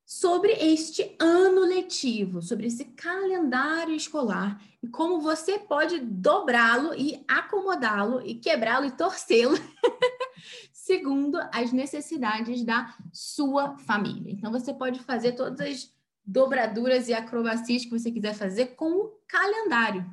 sobre 0.06 0.52
este 0.52 1.16
ano 1.20 1.62
letivo, 1.62 2.44
sobre 2.44 2.68
esse 2.68 2.86
calendário 2.86 3.96
escolar 3.96 4.62
e 4.84 4.88
como 4.88 5.20
você 5.20 5.58
pode 5.58 6.00
dobrá-lo 6.00 6.94
e 6.94 7.26
acomodá-lo 7.28 8.22
e 8.22 8.36
quebrá-lo 8.36 8.86
e 8.86 8.92
torcê-lo 8.92 9.58
segundo 10.72 11.40
as 11.52 11.72
necessidades 11.72 12.64
da 12.64 12.96
sua 13.12 13.76
família. 13.80 14.32
Então, 14.32 14.52
você 14.52 14.72
pode 14.72 15.00
fazer 15.00 15.32
todas 15.32 15.60
as 15.60 15.92
dobraduras 16.24 17.08
e 17.08 17.14
acrobacias 17.16 17.84
que 17.84 17.92
você 17.92 18.12
quiser 18.12 18.36
fazer 18.36 18.76
com 18.76 18.92
o 18.92 19.20
calendário. 19.28 20.06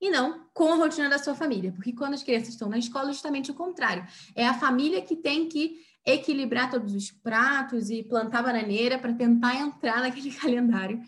E 0.00 0.10
não 0.10 0.46
com 0.54 0.72
a 0.72 0.76
rotina 0.76 1.08
da 1.08 1.18
sua 1.18 1.34
família, 1.34 1.72
porque 1.72 1.92
quando 1.92 2.14
as 2.14 2.22
crianças 2.22 2.50
estão 2.50 2.68
na 2.68 2.78
escola, 2.78 3.10
é 3.10 3.12
justamente 3.12 3.50
o 3.50 3.54
contrário. 3.54 4.06
É 4.34 4.46
a 4.46 4.54
família 4.54 5.02
que 5.02 5.14
tem 5.14 5.48
que 5.48 5.84
equilibrar 6.06 6.70
todos 6.70 6.94
os 6.94 7.10
pratos 7.10 7.90
e 7.90 8.02
plantar 8.02 8.42
bananeira 8.42 8.98
para 8.98 9.12
tentar 9.12 9.56
entrar 9.56 10.00
naquele 10.00 10.32
calendário. 10.34 11.02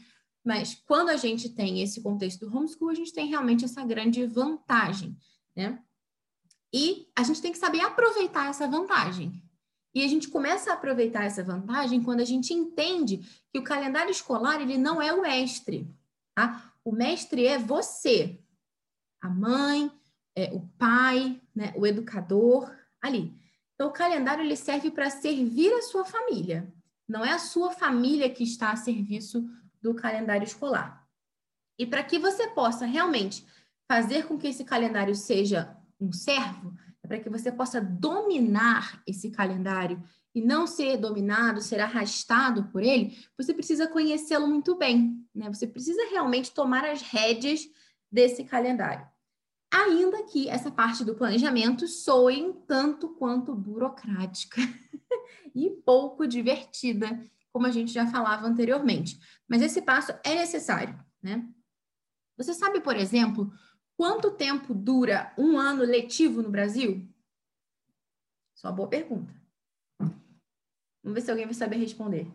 Mas 0.44 0.75
quando 0.87 1.08
a 1.08 1.16
gente 1.16 1.49
tem 1.49 1.82
esse 1.82 2.02
contexto 2.02 2.46
do 2.46 2.56
homeschool, 2.56 2.90
a 2.90 2.94
gente 2.94 3.12
tem 3.12 3.28
realmente 3.28 3.64
essa 3.64 3.84
grande 3.84 4.26
vantagem, 4.26 5.16
né? 5.56 5.78
E 6.72 7.08
a 7.14 7.22
gente 7.22 7.40
tem 7.40 7.52
que 7.52 7.58
saber 7.58 7.80
aproveitar 7.80 8.49
essa 8.49 8.66
vantagem. 8.66 9.42
E 9.94 10.02
a 10.02 10.08
gente 10.08 10.28
começa 10.28 10.70
a 10.70 10.75
aproveitar 10.75 11.25
essa 11.25 11.44
vantagem 11.44 12.02
quando 12.02 12.20
a 12.20 12.25
gente 12.25 12.54
entende 12.54 13.18
que 13.52 13.58
o 13.58 13.64
calendário 13.64 14.11
escolar 14.11 14.61
ele 14.61 14.78
não 14.78 15.00
é 15.00 15.12
o 15.12 15.20
mestre. 15.20 15.87
Tá? 16.34 16.72
O 16.82 16.92
mestre 16.92 17.46
é 17.46 17.58
você, 17.58 18.41
a 19.22 19.28
mãe, 19.30 19.90
é, 20.36 20.52
o 20.52 20.60
pai, 20.76 21.40
né, 21.54 21.72
o 21.76 21.86
educador, 21.86 22.70
ali. 23.00 23.32
Então, 23.74 23.88
o 23.88 23.92
calendário 23.92 24.44
ele 24.44 24.56
serve 24.56 24.90
para 24.90 25.08
servir 25.08 25.72
a 25.72 25.82
sua 25.82 26.04
família. 26.04 26.70
Não 27.08 27.24
é 27.24 27.32
a 27.32 27.38
sua 27.38 27.70
família 27.70 28.28
que 28.28 28.42
está 28.42 28.72
a 28.72 28.76
serviço 28.76 29.48
do 29.80 29.94
calendário 29.94 30.44
escolar. 30.44 31.06
E 31.78 31.86
para 31.86 32.02
que 32.02 32.18
você 32.18 32.48
possa 32.48 32.84
realmente 32.84 33.46
fazer 33.90 34.26
com 34.26 34.38
que 34.38 34.48
esse 34.48 34.64
calendário 34.64 35.14
seja 35.14 35.76
um 36.00 36.12
servo, 36.12 36.74
é 37.02 37.08
para 37.08 37.20
que 37.20 37.28
você 37.28 37.50
possa 37.50 37.80
dominar 37.80 39.02
esse 39.06 39.30
calendário 39.30 40.02
e 40.34 40.40
não 40.40 40.66
ser 40.66 40.96
dominado, 40.96 41.60
ser 41.60 41.80
arrastado 41.80 42.64
por 42.70 42.82
ele, 42.82 43.18
você 43.36 43.52
precisa 43.52 43.86
conhecê-lo 43.86 44.46
muito 44.46 44.76
bem, 44.76 45.26
né? 45.34 45.48
Você 45.48 45.66
precisa 45.66 46.08
realmente 46.10 46.52
tomar 46.52 46.84
as 46.84 47.02
rédeas 47.02 47.68
desse 48.10 48.44
calendário. 48.44 49.06
Ainda 49.72 50.22
que 50.24 50.48
essa 50.48 50.70
parte 50.70 51.04
do 51.04 51.14
planejamento 51.14 51.88
soe 51.88 52.52
tanto 52.66 53.08
quanto 53.10 53.54
burocrática 53.54 54.60
e 55.54 55.70
pouco 55.70 56.26
divertida, 56.26 57.18
como 57.50 57.66
a 57.66 57.70
gente 57.70 57.92
já 57.92 58.06
falava 58.06 58.46
anteriormente. 58.46 59.18
Mas 59.48 59.62
esse 59.62 59.80
passo 59.82 60.12
é 60.22 60.34
necessário, 60.34 60.98
né? 61.22 61.48
Você 62.36 62.52
sabe, 62.52 62.80
por 62.80 62.96
exemplo, 62.96 63.52
Quanto 64.02 64.32
tempo 64.32 64.74
dura 64.74 65.32
um 65.38 65.56
ano 65.56 65.84
letivo 65.84 66.42
no 66.42 66.50
Brasil? 66.50 67.08
Só 68.52 68.72
boa 68.72 68.88
pergunta. 68.88 69.32
Vamos 70.00 71.14
ver 71.14 71.20
se 71.20 71.30
alguém 71.30 71.46
vai 71.46 71.54
saber 71.54 71.76
responder. 71.76 72.26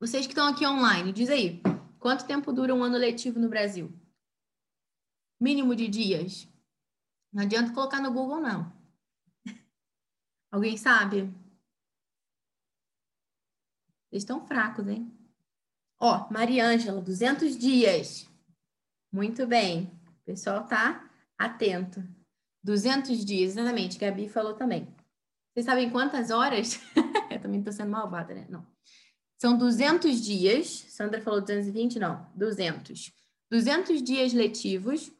Vocês 0.00 0.26
que 0.26 0.32
estão 0.32 0.46
aqui 0.46 0.66
online, 0.66 1.12
diz 1.12 1.28
aí. 1.28 1.60
Quanto 1.98 2.26
tempo 2.26 2.52
dura 2.52 2.74
um 2.74 2.82
ano 2.82 2.96
letivo 2.96 3.38
no 3.38 3.48
Brasil? 3.48 3.92
Mínimo 5.40 5.74
de 5.74 5.88
dias? 5.88 6.48
Não 7.32 7.42
adianta 7.42 7.72
colocar 7.72 8.00
no 8.00 8.12
Google, 8.12 8.40
não. 8.40 8.72
Alguém 10.50 10.76
sabe? 10.76 11.22
Vocês 14.08 14.22
estão 14.22 14.46
fracos, 14.46 14.86
hein? 14.86 15.12
Ó, 15.98 16.30
Mariângela, 16.30 17.00
200 17.00 17.58
dias. 17.58 18.30
Muito 19.12 19.46
bem. 19.46 19.90
O 20.06 20.24
pessoal 20.24 20.66
tá 20.66 21.10
atento. 21.36 22.02
200 22.62 23.24
dias, 23.24 23.52
exatamente. 23.52 23.98
Gabi 23.98 24.28
falou 24.28 24.54
também. 24.54 24.94
Vocês 25.52 25.66
sabem 25.66 25.90
quantas 25.90 26.30
horas? 26.30 26.80
Eu 27.30 27.40
também 27.40 27.58
estou 27.58 27.72
sendo 27.72 27.90
malvada, 27.90 28.34
né? 28.34 28.46
Não. 28.48 28.66
São 29.36 29.58
200 29.58 30.20
dias. 30.20 30.68
Sandra 30.88 31.20
falou 31.20 31.40
220? 31.40 31.98
Não, 31.98 32.30
200. 32.34 33.12
200 33.50 34.02
dias 34.02 34.32
letivos, 34.32 35.12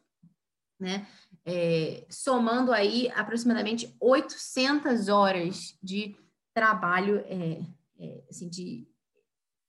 né? 0.79 1.07
É, 1.45 2.07
somando 2.09 2.73
aí 2.73 3.09
aproximadamente 3.11 3.95
800 4.01 5.09
horas 5.09 5.79
de 5.83 6.17
trabalho, 6.55 7.19
é, 7.27 7.61
é, 7.99 8.25
assim, 8.31 8.49
de 8.49 8.89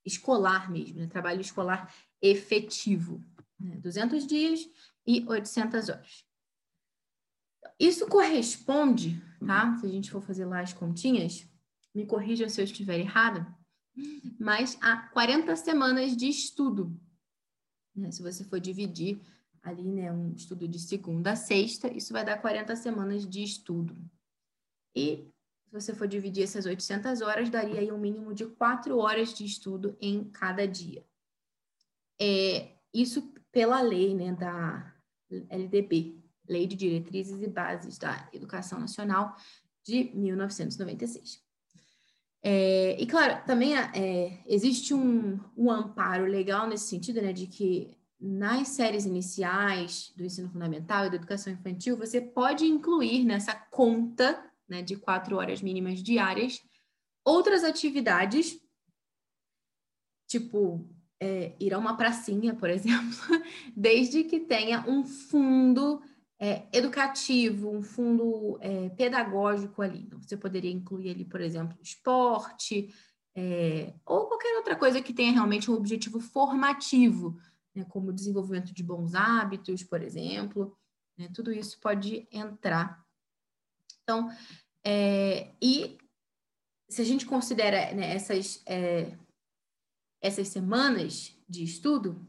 escolar 0.05 0.71
mesmo, 0.71 0.99
né? 0.99 1.07
Trabalho 1.07 1.41
escolar 1.41 1.93
efetivo 2.21 3.23
né? 3.59 3.77
200 3.77 4.25
dias 4.27 4.69
e 5.05 5.25
800 5.27 5.89
horas. 5.89 6.25
Isso 7.79 8.07
corresponde, 8.07 9.21
tá? 9.45 9.77
Se 9.77 9.85
a 9.85 9.89
gente 9.89 10.11
for 10.11 10.21
fazer 10.21 10.45
lá 10.45 10.61
as 10.61 10.73
continhas, 10.73 11.47
me 11.93 12.05
corrijam 12.05 12.47
se 12.47 12.61
eu 12.61 12.65
estiver 12.65 12.99
errado, 12.99 13.45
mas 14.39 14.77
há 14.81 14.97
40 15.09 15.55
semanas 15.55 16.15
de 16.15 16.27
estudo. 16.27 16.97
Né? 17.95 18.11
Se 18.11 18.21
você 18.21 18.43
for 18.43 18.59
dividir 18.59 19.19
ali, 19.65 19.91
né, 19.91 20.11
um 20.11 20.31
estudo 20.33 20.67
de 20.67 20.79
segunda 20.79 21.31
a 21.31 21.35
sexta, 21.35 21.91
isso 21.91 22.13
vai 22.13 22.23
dar 22.23 22.39
40 22.39 22.75
semanas 22.75 23.27
de 23.27 23.43
estudo. 23.43 23.97
E 24.95 25.27
se 25.65 25.71
você 25.71 25.93
for 25.93 26.07
dividir 26.07 26.43
essas 26.43 26.67
800 26.67 27.21
horas, 27.21 27.49
daria 27.49 27.79
aí 27.79 27.91
um 27.91 27.97
mínimo 27.97 28.33
de 28.33 28.45
4 28.45 28.95
horas 28.97 29.33
de 29.33 29.43
estudo 29.43 29.97
em 29.99 30.23
cada 30.25 30.67
dia. 30.67 31.03
É, 32.21 32.73
isso 32.93 33.33
pela 33.51 33.81
lei 33.81 34.13
né, 34.13 34.31
da 34.33 34.93
LDB, 35.49 36.23
Lei 36.47 36.67
de 36.67 36.75
Diretrizes 36.75 37.41
e 37.41 37.47
Bases 37.47 37.97
da 37.97 38.29
Educação 38.31 38.79
Nacional, 38.79 39.35
de 39.83 40.11
1996. 40.13 41.43
É, 42.43 43.01
e, 43.01 43.07
claro, 43.07 43.43
também 43.47 43.75
é, 43.75 44.43
existe 44.45 44.93
um, 44.93 45.39
um 45.57 45.71
amparo 45.71 46.25
legal 46.25 46.67
nesse 46.67 46.87
sentido, 46.87 47.19
né, 47.19 47.33
de 47.33 47.47
que 47.47 47.97
nas 48.25 48.69
séries 48.69 49.05
iniciais 49.05 50.11
do 50.15 50.25
ensino 50.25 50.49
fundamental 50.49 51.05
e 51.05 51.09
da 51.11 51.15
educação 51.15 51.53
infantil, 51.53 51.95
você 51.95 52.19
pode 52.19 52.65
incluir 52.65 53.23
nessa 53.23 53.53
conta 53.53 54.43
né, 54.67 54.81
de 54.81 54.95
quatro 54.95 55.37
horas 55.37 55.61
mínimas 55.61 56.01
diárias 56.01 56.59
outras 57.23 57.63
atividades, 57.63 58.59
tipo 60.27 60.87
é, 61.19 61.55
ir 61.59 61.73
a 61.73 61.77
uma 61.77 61.95
pracinha, 61.95 62.55
por 62.55 62.69
exemplo, 62.71 63.43
desde 63.75 64.23
que 64.23 64.39
tenha 64.39 64.83
um 64.87 65.05
fundo 65.05 66.01
é, 66.39 66.67
educativo, 66.73 67.69
um 67.69 67.83
fundo 67.83 68.57
é, 68.59 68.89
pedagógico 68.89 69.83
ali. 69.83 69.99
Então, 69.99 70.19
você 70.19 70.35
poderia 70.35 70.71
incluir 70.71 71.11
ali, 71.11 71.25
por 71.25 71.41
exemplo, 71.41 71.77
esporte, 71.81 72.93
é, 73.35 73.93
ou 74.05 74.27
qualquer 74.27 74.55
outra 74.57 74.75
coisa 74.75 75.01
que 75.01 75.13
tenha 75.13 75.31
realmente 75.31 75.69
um 75.69 75.75
objetivo 75.75 76.19
formativo, 76.19 77.37
né, 77.75 77.85
como 77.89 78.13
desenvolvimento 78.13 78.73
de 78.73 78.83
bons 78.83 79.13
hábitos, 79.13 79.83
por 79.83 80.01
exemplo. 80.01 80.77
Né, 81.17 81.29
tudo 81.33 81.51
isso 81.51 81.79
pode 81.79 82.27
entrar. 82.31 83.05
Então, 84.03 84.29
é, 84.83 85.51
e 85.61 85.97
se 86.87 87.01
a 87.01 87.05
gente 87.05 87.25
considera 87.25 87.93
né, 87.93 88.13
essas, 88.13 88.61
é, 88.65 89.17
essas 90.21 90.47
semanas 90.47 91.35
de 91.47 91.63
estudo, 91.63 92.25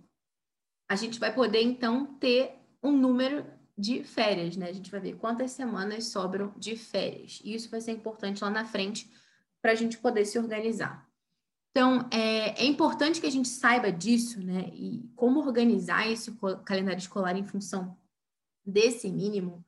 a 0.89 0.97
gente 0.97 1.19
vai 1.19 1.35
poder, 1.35 1.63
então, 1.63 2.15
ter 2.19 2.59
um 2.83 2.93
número 2.93 3.45
de 3.77 4.03
férias, 4.03 4.57
né? 4.57 4.69
A 4.69 4.73
gente 4.73 4.91
vai 4.91 5.01
ver 5.01 5.17
quantas 5.17 5.51
semanas 5.51 6.07
sobram 6.07 6.55
de 6.57 6.77
férias. 6.77 7.41
E 7.45 7.55
isso 7.55 7.69
vai 7.69 7.81
ser 7.81 7.93
importante 7.93 8.43
lá 8.43 8.49
na 8.49 8.65
frente 8.65 9.11
para 9.61 9.73
a 9.73 9.75
gente 9.75 9.99
poder 9.99 10.25
se 10.25 10.39
organizar. 10.39 11.07
Então, 11.77 12.09
é, 12.11 12.63
é, 12.63 12.65
importante 12.65 13.21
que 13.21 13.27
a 13.27 13.31
gente 13.31 13.49
saiba 13.49 13.93
disso, 13.93 14.43
né? 14.43 14.71
E 14.73 15.07
como 15.15 15.41
organizar 15.41 16.11
esse 16.11 16.35
calendário 16.65 16.99
escolar 16.99 17.37
em 17.37 17.45
função 17.45 17.95
desse 18.65 19.11
mínimo 19.11 19.63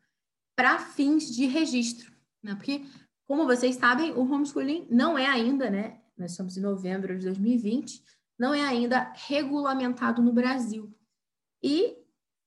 para 0.57 0.79
fins 0.79 1.31
de 1.31 1.45
registro, 1.45 2.11
né? 2.43 2.55
Porque, 2.55 2.83
como 3.27 3.45
vocês 3.45 3.77
sabem, 3.77 4.13
o 4.13 4.23
homeschooling 4.23 4.87
não 4.91 5.19
é 5.19 5.27
ainda, 5.27 5.69
né? 5.69 6.01
Nós 6.17 6.31
estamos 6.31 6.57
em 6.57 6.63
novembro 6.63 7.15
de 7.19 7.27
2020, 7.27 8.03
não 8.39 8.55
é 8.55 8.63
ainda 8.63 9.13
regulamentado 9.27 10.23
no 10.23 10.33
Brasil. 10.33 10.91
E 11.63 11.95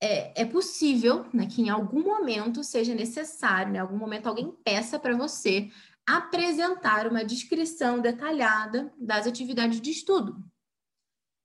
é, 0.01 0.41
é 0.41 0.43
possível 0.43 1.27
né, 1.31 1.45
que 1.45 1.61
em 1.61 1.69
algum 1.69 2.01
momento 2.01 2.63
seja 2.63 2.95
necessário, 2.95 3.71
né, 3.71 3.77
em 3.77 3.81
algum 3.81 3.97
momento 3.97 4.25
alguém 4.25 4.51
peça 4.63 4.97
para 4.97 5.15
você 5.15 5.69
apresentar 6.17 7.07
uma 7.07 7.23
descrição 7.23 7.99
detalhada 7.99 8.93
das 8.97 9.27
atividades 9.27 9.79
de 9.79 9.91
estudo. 9.91 10.43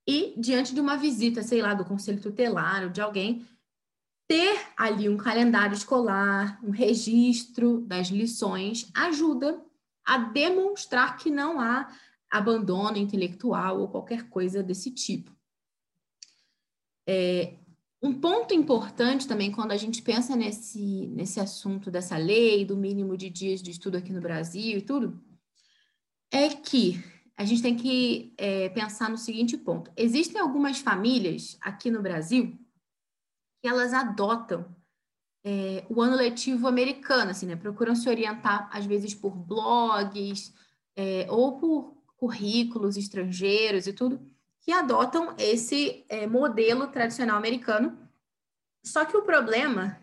E, 0.08 0.34
diante 0.38 0.74
de 0.74 0.80
uma 0.80 0.96
visita, 0.96 1.42
sei 1.42 1.60
lá, 1.60 1.74
do 1.74 1.84
conselho 1.84 2.20
tutelar 2.20 2.84
ou 2.84 2.90
de 2.90 3.00
alguém, 3.00 3.46
ter 4.28 4.58
ali 4.76 5.08
um 5.08 5.16
calendário 5.16 5.74
escolar, 5.74 6.60
um 6.64 6.70
registro 6.70 7.80
das 7.82 8.08
lições, 8.08 8.90
ajuda 8.94 9.60
a 10.04 10.18
demonstrar 10.18 11.16
que 11.16 11.30
não 11.30 11.60
há 11.60 11.88
abandono 12.30 12.96
intelectual 12.96 13.80
ou 13.80 13.88
qualquer 13.88 14.28
coisa 14.28 14.62
desse 14.62 14.90
tipo. 14.90 15.34
É, 17.06 17.56
um 18.02 18.12
ponto 18.20 18.52
importante 18.54 19.26
também, 19.26 19.50
quando 19.50 19.72
a 19.72 19.76
gente 19.76 20.02
pensa 20.02 20.36
nesse, 20.36 21.06
nesse 21.08 21.40
assunto 21.40 21.90
dessa 21.90 22.16
lei, 22.16 22.64
do 22.64 22.76
mínimo 22.76 23.16
de 23.16 23.30
dias 23.30 23.62
de 23.62 23.70
estudo 23.70 23.96
aqui 23.96 24.12
no 24.12 24.20
Brasil 24.20 24.78
e 24.78 24.82
tudo, 24.82 25.20
é 26.30 26.48
que 26.50 27.02
a 27.36 27.44
gente 27.44 27.62
tem 27.62 27.76
que 27.76 28.34
é, 28.36 28.68
pensar 28.68 29.08
no 29.08 29.16
seguinte 29.16 29.56
ponto: 29.56 29.90
existem 29.96 30.40
algumas 30.40 30.78
famílias 30.78 31.56
aqui 31.60 31.90
no 31.90 32.02
Brasil 32.02 32.58
que 33.62 33.68
elas 33.68 33.94
adotam 33.94 34.66
é, 35.44 35.86
o 35.88 36.02
ano 36.02 36.16
letivo 36.16 36.68
americano, 36.68 37.30
assim, 37.30 37.46
né? 37.46 37.56
Procuram 37.56 37.94
se 37.94 38.08
orientar, 38.08 38.68
às 38.72 38.84
vezes, 38.84 39.14
por 39.14 39.34
blogs 39.34 40.52
é, 40.94 41.26
ou 41.30 41.58
por 41.58 41.96
currículos 42.16 42.96
estrangeiros 42.96 43.86
e 43.86 43.92
tudo 43.92 44.35
que 44.66 44.72
adotam 44.72 45.32
esse 45.38 46.04
é, 46.08 46.26
modelo 46.26 46.88
tradicional 46.88 47.38
americano. 47.38 47.96
Só 48.84 49.04
que 49.04 49.16
o 49.16 49.22
problema 49.22 50.00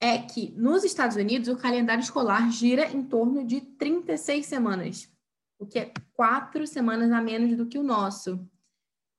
é 0.00 0.16
que 0.16 0.52
nos 0.56 0.84
Estados 0.84 1.16
Unidos 1.16 1.48
o 1.48 1.56
calendário 1.56 2.00
escolar 2.00 2.48
gira 2.52 2.86
em 2.86 3.02
torno 3.02 3.44
de 3.44 3.60
36 3.60 4.46
semanas, 4.46 5.12
o 5.58 5.66
que 5.66 5.80
é 5.80 5.92
quatro 6.12 6.64
semanas 6.68 7.10
a 7.10 7.20
menos 7.20 7.56
do 7.56 7.66
que 7.66 7.78
o 7.78 7.82
nosso. 7.82 8.48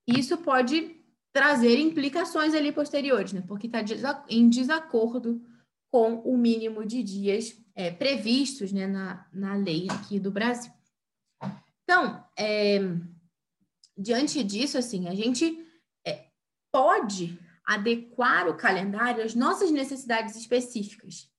Isso 0.08 0.38
pode 0.38 0.96
trazer 1.34 1.78
implicações 1.78 2.54
ali 2.54 2.72
posteriores, 2.72 3.34
né? 3.34 3.44
Porque 3.46 3.68
está 3.68 4.26
em 4.30 4.48
desacordo 4.48 5.46
com 5.92 6.16
o 6.22 6.38
mínimo 6.38 6.86
de 6.86 7.04
dias 7.04 7.62
é, 7.76 7.92
previstos 7.92 8.72
né, 8.72 8.88
na, 8.88 9.28
na 9.34 9.56
lei 9.56 9.88
aqui 9.90 10.18
do 10.18 10.32
Brasil. 10.32 10.72
Então, 11.84 12.26
é, 12.38 12.80
diante 14.02 14.44
disso, 14.44 14.78
assim, 14.78 15.08
a 15.08 15.16
gente 15.16 15.66
é, 16.06 16.26
pode 16.72 17.38
adequar 17.66 18.48
o 18.48 18.58
calendário 18.58 19.24
às 19.24 19.36
nossas 19.36 19.72
necessidades 19.72 20.36
específicas, 20.36 21.30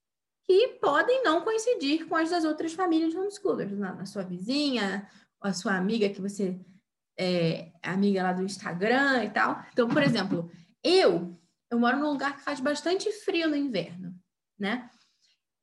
que 0.45 0.79
podem 0.81 1.23
não 1.23 1.41
coincidir 1.41 2.07
com 2.07 2.15
as 2.15 2.29
das 2.29 2.43
outras 2.43 2.73
famílias 2.73 3.13
homeschoolers, 3.13 3.77
na, 3.77 3.93
na 3.93 4.05
sua 4.05 4.23
vizinha, 4.23 5.07
a 5.41 5.53
sua 5.53 5.75
amiga 5.75 6.09
que 6.09 6.21
você 6.21 6.59
é 7.19 7.71
amiga 7.83 8.23
lá 8.23 8.33
do 8.33 8.43
Instagram 8.43 9.23
e 9.25 9.29
tal. 9.29 9.63
Então, 9.71 9.87
por 9.87 10.01
exemplo, 10.01 10.51
eu 10.83 11.37
eu 11.69 11.79
moro 11.79 11.97
num 11.97 12.11
lugar 12.11 12.35
que 12.35 12.43
faz 12.43 12.59
bastante 12.59 13.11
frio 13.11 13.49
no 13.49 13.55
inverno, 13.55 14.13
né? 14.59 14.89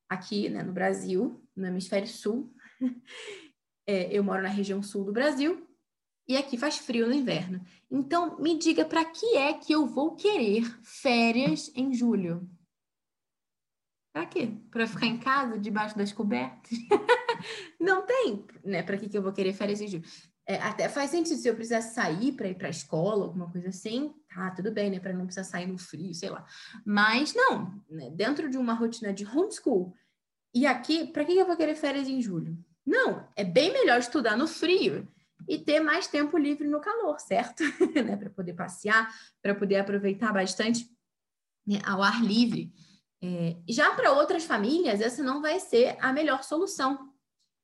Aqui, 0.09 0.49
né, 0.49 0.61
no 0.61 0.73
Brasil, 0.73 1.41
no 1.57 1.67
hemisfério 1.67 2.09
sul. 2.09 2.53
É, 3.87 4.07
eu 4.17 4.23
moro 4.23 4.41
na 4.41 4.49
região 4.49 4.81
sul 4.85 5.05
do 5.05 5.13
Brasil 5.13 5.67
e 6.31 6.37
aqui 6.37 6.57
faz 6.57 6.79
frio 6.79 7.09
no 7.09 7.13
inverno. 7.13 7.61
Então, 7.91 8.39
me 8.39 8.57
diga 8.57 8.85
para 8.85 9.05
que 9.05 9.37
é 9.37 9.53
que 9.53 9.73
eu 9.73 9.85
vou 9.85 10.15
querer 10.15 10.63
férias 10.85 11.73
em 11.75 11.93
julho? 11.93 12.49
Para 14.13 14.27
quê? 14.27 14.53
Para 14.71 14.87
ficar 14.87 15.07
em 15.07 15.19
casa, 15.19 15.59
debaixo 15.59 15.99
das 15.99 16.13
cobertas? 16.13 16.71
Não 17.81 18.07
tem, 18.07 18.45
né? 18.65 18.81
Para 18.81 18.97
que, 18.97 19.09
que 19.09 19.19
eu 19.19 19.23
vou 19.23 19.33
querer 19.33 19.53
férias 19.53 19.81
em 19.81 19.89
julho? 19.89 20.05
É, 20.47 20.55
até 20.59 20.89
faz 20.89 21.11
sentido 21.11 21.37
se 21.37 21.49
eu 21.49 21.55
precisar 21.57 21.83
sair 21.83 22.31
para 22.31 22.47
ir 22.47 22.55
para 22.55 22.69
a 22.69 22.71
escola, 22.71 23.25
alguma 23.25 23.51
coisa 23.51 23.71
assim, 23.71 24.15
tá, 24.33 24.53
tudo 24.53 24.71
bem, 24.71 24.89
né? 24.89 25.01
Para 25.01 25.13
não 25.13 25.25
precisar 25.25 25.43
sair 25.43 25.67
no 25.67 25.79
frio, 25.79 26.15
sei 26.15 26.31
lá. 26.31 26.47
Mas 26.87 27.35
não, 27.35 27.83
né? 27.91 28.09
dentro 28.13 28.49
de 28.49 28.57
uma 28.57 28.75
rotina 28.75 29.13
de 29.13 29.27
homeschool, 29.27 29.93
e 30.55 30.65
aqui, 30.65 31.09
para 31.09 31.25
que, 31.25 31.37
eu 31.37 31.47
vou 31.47 31.57
querer 31.57 31.75
férias 31.75 32.07
em 32.07 32.23
julho? 32.23 32.57
Não, 32.87 33.29
é 33.35 33.43
bem 33.43 33.73
melhor 33.73 33.99
estudar 33.99 34.37
no 34.37 34.47
frio 34.47 35.09
e 35.49 35.59
ter 35.59 35.81
mais 35.81 36.07
tempo 36.07 36.37
livre 36.37 36.69
no 36.69 36.81
calor, 36.81 37.19
certo? 37.21 37.63
né? 38.05 38.17
Para 38.17 38.31
poder 38.31 38.55
passear, 38.55 39.09
para 39.43 39.55
poder 39.55 39.77
aproveitar 39.77 40.33
bastante 40.33 40.89
né, 41.67 41.81
ao 41.85 42.03
ar 42.03 42.23
livre. 42.23 42.73
É, 43.23 43.57
já 43.69 43.95
para 43.95 44.13
outras 44.13 44.45
famílias, 44.45 45.01
essa 45.01 45.23
não 45.23 45.43
vai 45.43 45.61
ser 45.61 45.97
a 46.01 46.13
melhor 46.13 46.43
solução. 46.43 47.13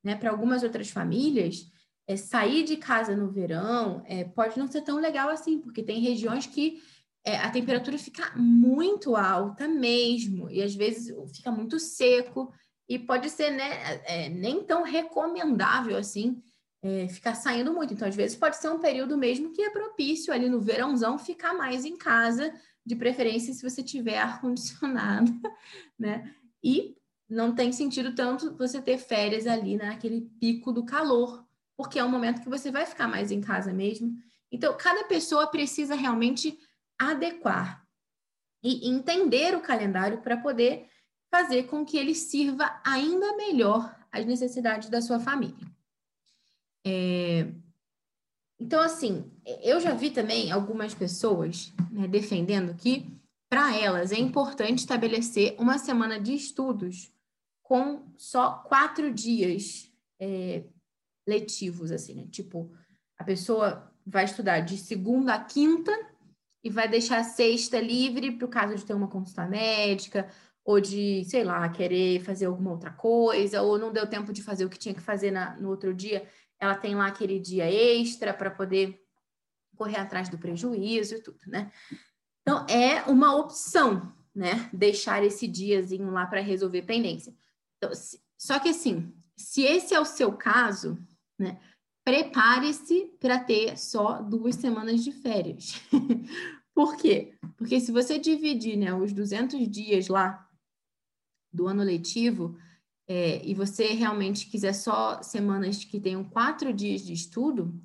Né? 0.04 0.14
Para 0.14 0.30
algumas 0.30 0.62
outras 0.62 0.90
famílias, 0.90 1.66
é, 2.06 2.16
sair 2.16 2.62
de 2.62 2.76
casa 2.76 3.16
no 3.16 3.30
verão 3.30 4.02
é, 4.06 4.24
pode 4.24 4.58
não 4.58 4.68
ser 4.68 4.82
tão 4.82 4.98
legal 4.98 5.28
assim, 5.28 5.60
porque 5.60 5.82
tem 5.82 6.00
regiões 6.00 6.46
que 6.46 6.80
é, 7.24 7.36
a 7.38 7.50
temperatura 7.50 7.98
fica 7.98 8.36
muito 8.36 9.16
alta 9.16 9.66
mesmo, 9.66 10.48
e 10.48 10.62
às 10.62 10.74
vezes 10.74 11.12
fica 11.34 11.50
muito 11.50 11.80
seco, 11.80 12.52
e 12.88 12.98
pode 12.98 13.28
ser 13.30 13.50
né, 13.50 14.00
é, 14.04 14.28
nem 14.28 14.62
tão 14.62 14.84
recomendável 14.84 15.96
assim 15.96 16.40
é, 16.82 17.08
ficar 17.08 17.34
saindo 17.34 17.72
muito. 17.72 17.94
Então, 17.94 18.06
às 18.06 18.16
vezes, 18.16 18.36
pode 18.36 18.56
ser 18.56 18.68
um 18.68 18.78
período 18.78 19.16
mesmo 19.16 19.52
que 19.52 19.62
é 19.62 19.70
propício 19.70 20.32
ali 20.32 20.48
no 20.48 20.60
verãozão 20.60 21.18
ficar 21.18 21.54
mais 21.54 21.84
em 21.84 21.96
casa, 21.96 22.52
de 22.84 22.94
preferência 22.94 23.52
se 23.52 23.68
você 23.68 23.82
tiver 23.82 24.18
ar-condicionado, 24.18 25.32
né? 25.98 26.32
E 26.62 26.96
não 27.28 27.54
tem 27.54 27.72
sentido 27.72 28.14
tanto 28.14 28.56
você 28.56 28.80
ter 28.80 28.98
férias 28.98 29.46
ali 29.46 29.76
naquele 29.76 30.22
pico 30.40 30.72
do 30.72 30.84
calor, 30.84 31.44
porque 31.76 31.98
é 31.98 32.04
um 32.04 32.10
momento 32.10 32.40
que 32.40 32.48
você 32.48 32.70
vai 32.70 32.86
ficar 32.86 33.08
mais 33.08 33.32
em 33.32 33.40
casa 33.40 33.72
mesmo. 33.72 34.16
Então, 34.50 34.76
cada 34.76 35.04
pessoa 35.04 35.48
precisa 35.48 35.96
realmente 35.96 36.56
adequar 36.98 37.84
e 38.62 38.88
entender 38.88 39.54
o 39.54 39.60
calendário 39.60 40.22
para 40.22 40.36
poder 40.36 40.88
fazer 41.30 41.64
com 41.64 41.84
que 41.84 41.98
ele 41.98 42.14
sirva 42.14 42.80
ainda 42.84 43.36
melhor 43.36 43.94
às 44.10 44.24
necessidades 44.24 44.88
da 44.88 45.02
sua 45.02 45.18
família. 45.18 45.75
É... 46.86 47.48
Então, 48.58 48.80
assim, 48.80 49.30
eu 49.62 49.80
já 49.80 49.92
vi 49.92 50.10
também 50.10 50.52
algumas 50.52 50.94
pessoas 50.94 51.74
né, 51.90 52.06
defendendo 52.06 52.74
que, 52.74 53.12
para 53.50 53.76
elas, 53.76 54.12
é 54.12 54.18
importante 54.18 54.78
estabelecer 54.78 55.56
uma 55.58 55.78
semana 55.78 56.18
de 56.18 56.34
estudos 56.34 57.12
com 57.62 58.06
só 58.16 58.62
quatro 58.68 59.12
dias 59.12 59.92
é, 60.20 60.64
letivos, 61.26 61.90
assim, 61.90 62.14
né? 62.14 62.26
Tipo, 62.30 62.72
a 63.18 63.24
pessoa 63.24 63.92
vai 64.06 64.24
estudar 64.24 64.60
de 64.60 64.78
segunda 64.78 65.34
a 65.34 65.44
quinta 65.44 65.92
e 66.62 66.70
vai 66.70 66.88
deixar 66.88 67.18
a 67.18 67.24
sexta 67.24 67.80
livre 67.80 68.32
para 68.32 68.46
o 68.46 68.50
caso 68.50 68.76
de 68.76 68.84
ter 68.84 68.94
uma 68.94 69.08
consulta 69.08 69.44
médica 69.46 70.30
ou 70.64 70.80
de, 70.80 71.24
sei 71.24 71.44
lá, 71.44 71.68
querer 71.68 72.20
fazer 72.20 72.46
alguma 72.46 72.72
outra 72.72 72.90
coisa, 72.90 73.62
ou 73.62 73.78
não 73.78 73.92
deu 73.92 74.06
tempo 74.06 74.32
de 74.32 74.42
fazer 74.42 74.64
o 74.64 74.68
que 74.68 74.78
tinha 74.78 74.94
que 74.94 75.00
fazer 75.00 75.30
na, 75.30 75.56
no 75.60 75.68
outro 75.68 75.94
dia, 75.94 76.26
ela 76.60 76.74
tem 76.74 76.94
lá 76.94 77.06
aquele 77.06 77.38
dia 77.38 77.70
extra 77.70 78.32
para 78.32 78.50
poder 78.50 79.00
correr 79.76 79.98
atrás 79.98 80.28
do 80.28 80.38
prejuízo 80.38 81.14
e 81.14 81.22
tudo, 81.22 81.38
né? 81.46 81.70
Então, 82.42 82.64
é 82.68 83.02
uma 83.02 83.34
opção, 83.36 84.14
né? 84.34 84.70
Deixar 84.72 85.22
esse 85.22 85.46
diazinho 85.46 86.10
lá 86.10 86.26
para 86.26 86.40
resolver 86.40 86.82
pendência. 86.82 87.34
Então, 87.76 87.94
se, 87.94 88.20
só 88.38 88.58
que 88.58 88.70
assim, 88.70 89.12
se 89.36 89.62
esse 89.62 89.94
é 89.94 90.00
o 90.00 90.04
seu 90.04 90.32
caso, 90.32 90.98
né? 91.38 91.60
Prepare-se 92.04 93.16
para 93.18 93.40
ter 93.40 93.76
só 93.76 94.22
duas 94.22 94.54
semanas 94.54 95.02
de 95.02 95.10
férias. 95.10 95.82
Por 96.72 96.96
quê? 96.96 97.36
Porque 97.56 97.80
se 97.80 97.90
você 97.90 98.16
dividir 98.16 98.76
né, 98.76 98.94
os 98.94 99.12
200 99.12 99.68
dias 99.68 100.06
lá 100.06 100.48
do 101.52 101.66
ano 101.66 101.82
letivo 101.82 102.56
é, 103.08 103.44
e 103.44 103.54
você 103.54 103.88
realmente 103.88 104.46
quiser 104.46 104.72
só 104.72 105.22
semanas 105.22 105.84
que 105.84 106.00
tenham 106.00 106.24
quatro 106.24 106.72
dias 106.72 107.02
de 107.02 107.12
estudo, 107.12 107.80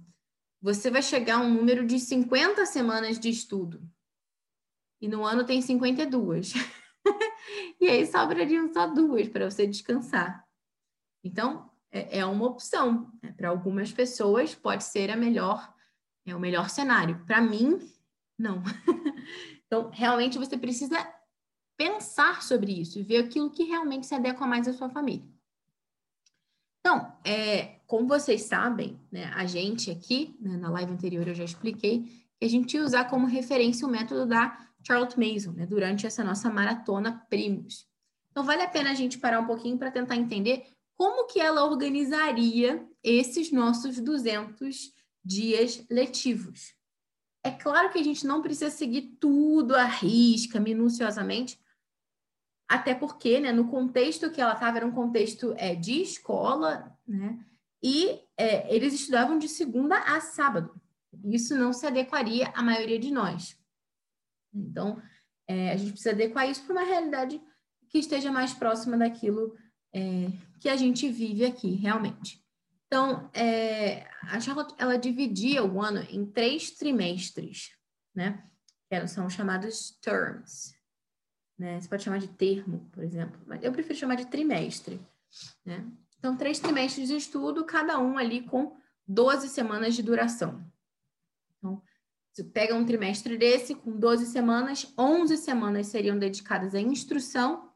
você 0.62 0.89
vai 0.89 1.01
chegar 1.01 1.38
a 1.38 1.41
um 1.41 1.53
número 1.53 1.86
de 1.86 1.99
50 1.99 2.65
semanas 2.65 3.19
de 3.19 3.29
estudo. 3.29 3.81
E 4.99 5.07
no 5.07 5.25
ano 5.25 5.45
tem 5.45 5.62
52. 5.62 6.53
e 7.79 7.88
aí 7.88 8.05
sobrariam 8.05 8.71
só 8.71 8.88
duas 8.88 9.27
para 9.27 9.49
você 9.49 9.65
descansar. 9.65 10.45
Então, 11.23 11.69
é, 11.91 12.19
é 12.19 12.25
uma 12.25 12.45
opção. 12.45 13.12
Né? 13.21 13.31
Para 13.31 13.49
algumas 13.49 13.91
pessoas 13.91 14.55
pode 14.55 14.84
ser 14.84 15.10
a 15.10 15.15
melhor, 15.15 15.73
é 16.25 16.36
o 16.36 16.39
melhor 16.39 16.69
cenário. 16.69 17.23
Para 17.25 17.41
mim, 17.41 17.79
não. 18.38 18.63
então, 19.65 19.89
realmente 19.91 20.38
você 20.38 20.57
precisa 20.57 20.97
pensar 21.81 22.43
sobre 22.43 22.79
isso 22.79 22.99
e 22.99 23.03
ver 23.03 23.17
aquilo 23.17 23.49
que 23.49 23.63
realmente 23.63 24.05
se 24.05 24.13
adequa 24.13 24.45
mais 24.45 24.67
à 24.67 24.73
sua 24.73 24.87
família. 24.87 25.25
Então, 26.79 27.11
é, 27.25 27.79
como 27.87 28.07
vocês 28.07 28.43
sabem, 28.43 28.99
né, 29.11 29.31
a 29.35 29.45
gente 29.45 29.89
aqui, 29.89 30.35
né, 30.39 30.57
na 30.57 30.69
live 30.69 30.91
anterior 30.91 31.27
eu 31.27 31.33
já 31.33 31.43
expliquei, 31.43 32.03
que 32.37 32.45
a 32.45 32.47
gente 32.47 32.75
ia 32.75 32.83
usar 32.83 33.05
como 33.05 33.25
referência 33.25 33.87
o 33.87 33.89
método 33.89 34.27
da 34.27 34.67
Charlotte 34.85 35.19
Mason, 35.19 35.53
né, 35.53 35.65
durante 35.65 36.05
essa 36.05 36.23
nossa 36.23 36.51
maratona 36.51 37.25
Primos. 37.29 37.87
Então, 38.29 38.43
vale 38.43 38.61
a 38.61 38.69
pena 38.69 38.91
a 38.91 38.95
gente 38.95 39.17
parar 39.17 39.39
um 39.39 39.47
pouquinho 39.47 39.77
para 39.77 39.89
tentar 39.89 40.15
entender 40.15 40.67
como 40.95 41.25
que 41.25 41.39
ela 41.39 41.65
organizaria 41.65 42.87
esses 43.03 43.51
nossos 43.51 43.99
200 43.99 44.93
dias 45.25 45.83
letivos. 45.89 46.75
É 47.43 47.49
claro 47.49 47.89
que 47.91 47.97
a 47.97 48.03
gente 48.03 48.25
não 48.25 48.41
precisa 48.41 48.69
seguir 48.69 49.17
tudo 49.19 49.75
à 49.75 49.83
risca, 49.83 50.59
minuciosamente, 50.59 51.59
até 52.71 52.95
porque, 52.95 53.38
né, 53.38 53.51
no 53.51 53.67
contexto 53.67 54.31
que 54.31 54.39
ela 54.39 54.53
estava, 54.53 54.77
era 54.77 54.88
um 54.88 54.93
contexto 54.93 55.53
é, 55.57 55.75
de 55.75 56.01
escola, 56.01 56.97
né, 57.05 57.38
e 57.84 58.21
é, 58.38 58.73
eles 58.73 58.93
estudavam 58.93 59.38
de 59.38 59.49
segunda 59.49 59.97
a 59.97 60.21
sábado. 60.21 60.79
Isso 61.25 61.53
não 61.57 61.73
se 61.73 61.86
adequaria 61.86 62.47
à 62.55 62.63
maioria 62.63 62.97
de 62.97 63.12
nós. 63.12 63.60
Então, 64.53 65.01
é, 65.45 65.73
a 65.73 65.75
gente 65.75 65.91
precisa 65.91 66.12
adequar 66.12 66.49
isso 66.49 66.63
para 66.63 66.71
uma 66.71 66.86
realidade 66.86 67.41
que 67.89 67.97
esteja 67.97 68.31
mais 68.31 68.53
próxima 68.53 68.97
daquilo 68.97 69.53
é, 69.93 70.31
que 70.57 70.69
a 70.69 70.77
gente 70.77 71.10
vive 71.10 71.43
aqui, 71.43 71.71
realmente. 71.75 72.41
Então, 72.88 73.29
é, 73.34 74.07
a 74.21 74.39
Charlotte, 74.39 74.73
ela 74.77 74.97
dividia 74.97 75.62
o 75.62 75.81
ano 75.81 76.07
em 76.10 76.25
três 76.25 76.71
trimestres, 76.71 77.71
né? 78.15 78.45
Que 78.89 79.07
são 79.07 79.29
chamados 79.29 79.97
terms. 80.01 80.73
Né? 81.62 81.80
Você 81.80 81.88
pode 81.88 82.02
chamar 82.02 82.17
de 82.17 82.28
termo, 82.28 82.89
por 82.91 83.04
exemplo, 83.04 83.39
mas 83.45 83.63
eu 83.63 83.71
prefiro 83.71 84.00
chamar 84.00 84.15
de 84.15 84.26
trimestre, 84.26 85.00
né? 85.63 85.86
Então, 86.17 86.36
três 86.36 86.58
trimestres 86.58 87.08
de 87.08 87.15
estudo, 87.15 87.63
cada 87.63 88.00
um 88.00 88.17
ali 88.17 88.41
com 88.41 88.76
12 89.08 89.47
semanas 89.47 89.93
de 89.93 90.02
duração. 90.02 90.65
Então, 91.56 91.80
você 92.32 92.43
pega 92.43 92.74
um 92.74 92.84
trimestre 92.84 93.38
desse 93.38 93.76
com 93.76 93.91
12 93.91 94.26
semanas, 94.26 94.91
11 94.97 95.38
semanas 95.38 95.86
seriam 95.86 96.17
dedicadas 96.17 96.74
à 96.74 96.82
instrução 96.82 97.71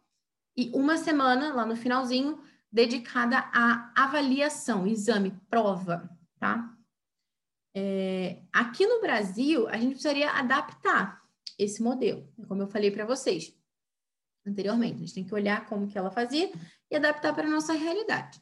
e 0.57 0.71
uma 0.73 0.97
semana, 0.97 1.53
lá 1.53 1.63
no 1.63 1.75
finalzinho, 1.75 2.41
dedicada 2.71 3.37
à 3.53 3.91
avaliação, 3.95 4.87
exame, 4.87 5.39
prova, 5.47 6.09
tá? 6.39 6.75
É, 7.75 8.41
aqui 8.51 8.87
no 8.87 8.99
Brasil, 8.99 9.67
a 9.67 9.77
gente 9.77 9.91
precisaria 9.91 10.31
adaptar 10.31 11.21
esse 11.55 11.83
modelo, 11.83 12.27
como 12.47 12.63
eu 12.63 12.67
falei 12.67 12.89
para 12.89 13.05
vocês 13.05 13.55
anteriormente. 14.45 14.95
A 14.95 14.99
gente 14.99 15.13
tem 15.13 15.23
que 15.23 15.33
olhar 15.33 15.65
como 15.65 15.87
que 15.87 15.97
ela 15.97 16.11
fazia 16.11 16.51
e 16.89 16.95
adaptar 16.95 17.33
para 17.33 17.47
a 17.47 17.51
nossa 17.51 17.73
realidade. 17.73 18.41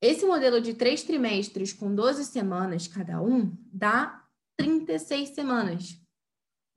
Esse 0.00 0.24
modelo 0.24 0.60
de 0.60 0.74
três 0.74 1.02
trimestres 1.02 1.72
com 1.72 1.94
12 1.94 2.24
semanas 2.24 2.86
cada 2.86 3.20
um 3.20 3.52
dá 3.72 4.24
36 4.56 5.30
semanas 5.30 6.00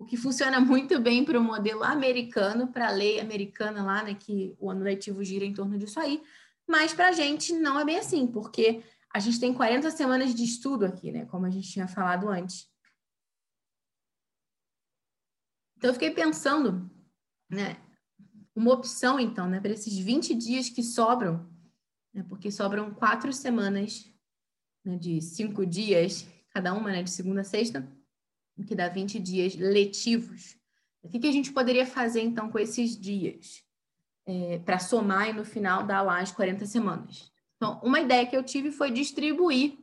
o 0.02 0.06
que 0.06 0.18
funciona 0.18 0.60
muito 0.60 1.00
bem 1.00 1.24
para 1.24 1.40
o 1.40 1.44
modelo 1.44 1.84
americano, 1.84 2.68
para 2.68 2.88
a 2.88 2.92
lei 2.92 3.20
americana 3.20 3.84
lá, 3.84 4.04
né, 4.04 4.16
que 4.16 4.56
o 4.60 4.70
ano 4.70 4.84
letivo 4.84 5.24
gira 5.24 5.46
em 5.46 5.54
torno 5.54 5.78
disso 5.78 6.00
aí, 6.00 6.24
mas 6.68 6.92
para 6.92 7.10
a 7.10 7.12
gente 7.12 7.54
não 7.54 7.80
é 7.80 7.86
bem 7.86 8.00
assim, 8.00 8.26
porque 8.26 8.84
a 9.14 9.20
gente 9.20 9.40
tem 9.40 9.54
40 9.54 9.92
semanas 9.92 10.34
de 10.34 10.44
estudo 10.44 10.86
aqui, 10.86 11.12
né, 11.12 11.26
como 11.26 11.46
a 11.46 11.50
gente 11.52 11.70
tinha 11.70 11.88
falado 11.88 12.28
antes. 12.28 12.68
Então, 15.78 15.90
eu 15.90 15.94
fiquei 15.94 16.12
pensando, 16.12 16.90
né, 17.50 17.78
uma 18.56 18.74
opção, 18.74 19.20
então, 19.20 19.48
né, 19.48 19.60
para 19.60 19.72
esses 19.72 19.98
20 19.98 20.36
dias 20.36 20.70
que 20.70 20.84
sobram, 20.84 21.50
né, 22.14 22.24
porque 22.28 22.52
sobram 22.52 22.94
quatro 22.94 23.32
semanas 23.32 24.12
né, 24.84 24.98
de 24.98 25.22
cinco 25.22 25.66
dias, 25.66 26.28
cada 26.54 26.74
uma, 26.74 26.92
né, 26.92 27.04
de 27.04 27.10
segunda 27.10 27.42
a 27.42 27.46
sexta, 27.46 27.88
que 28.68 28.76
dá 28.76 28.88
20 28.88 29.20
dias 29.20 29.56
letivos. 29.56 30.56
O 31.02 31.10
que, 31.10 31.20
que 31.20 31.28
a 31.28 31.32
gente 31.32 31.52
poderia 31.52 31.86
fazer, 31.86 32.22
então, 32.22 32.50
com 32.50 32.60
esses 32.60 33.00
dias? 33.00 33.64
É, 34.26 34.60
para 34.60 34.78
somar 34.78 35.30
e 35.30 35.34
no 35.34 35.44
final 35.44 35.84
dar 35.86 36.04
lá 36.04 36.20
as 36.22 36.32
40 36.32 36.66
semanas. 36.66 37.32
Então, 37.56 37.80
uma 37.84 38.00
ideia 38.00 38.26
que 38.26 38.38
eu 38.38 38.44
tive 38.44 38.72
foi 38.72 38.92
distribuir 38.92 39.78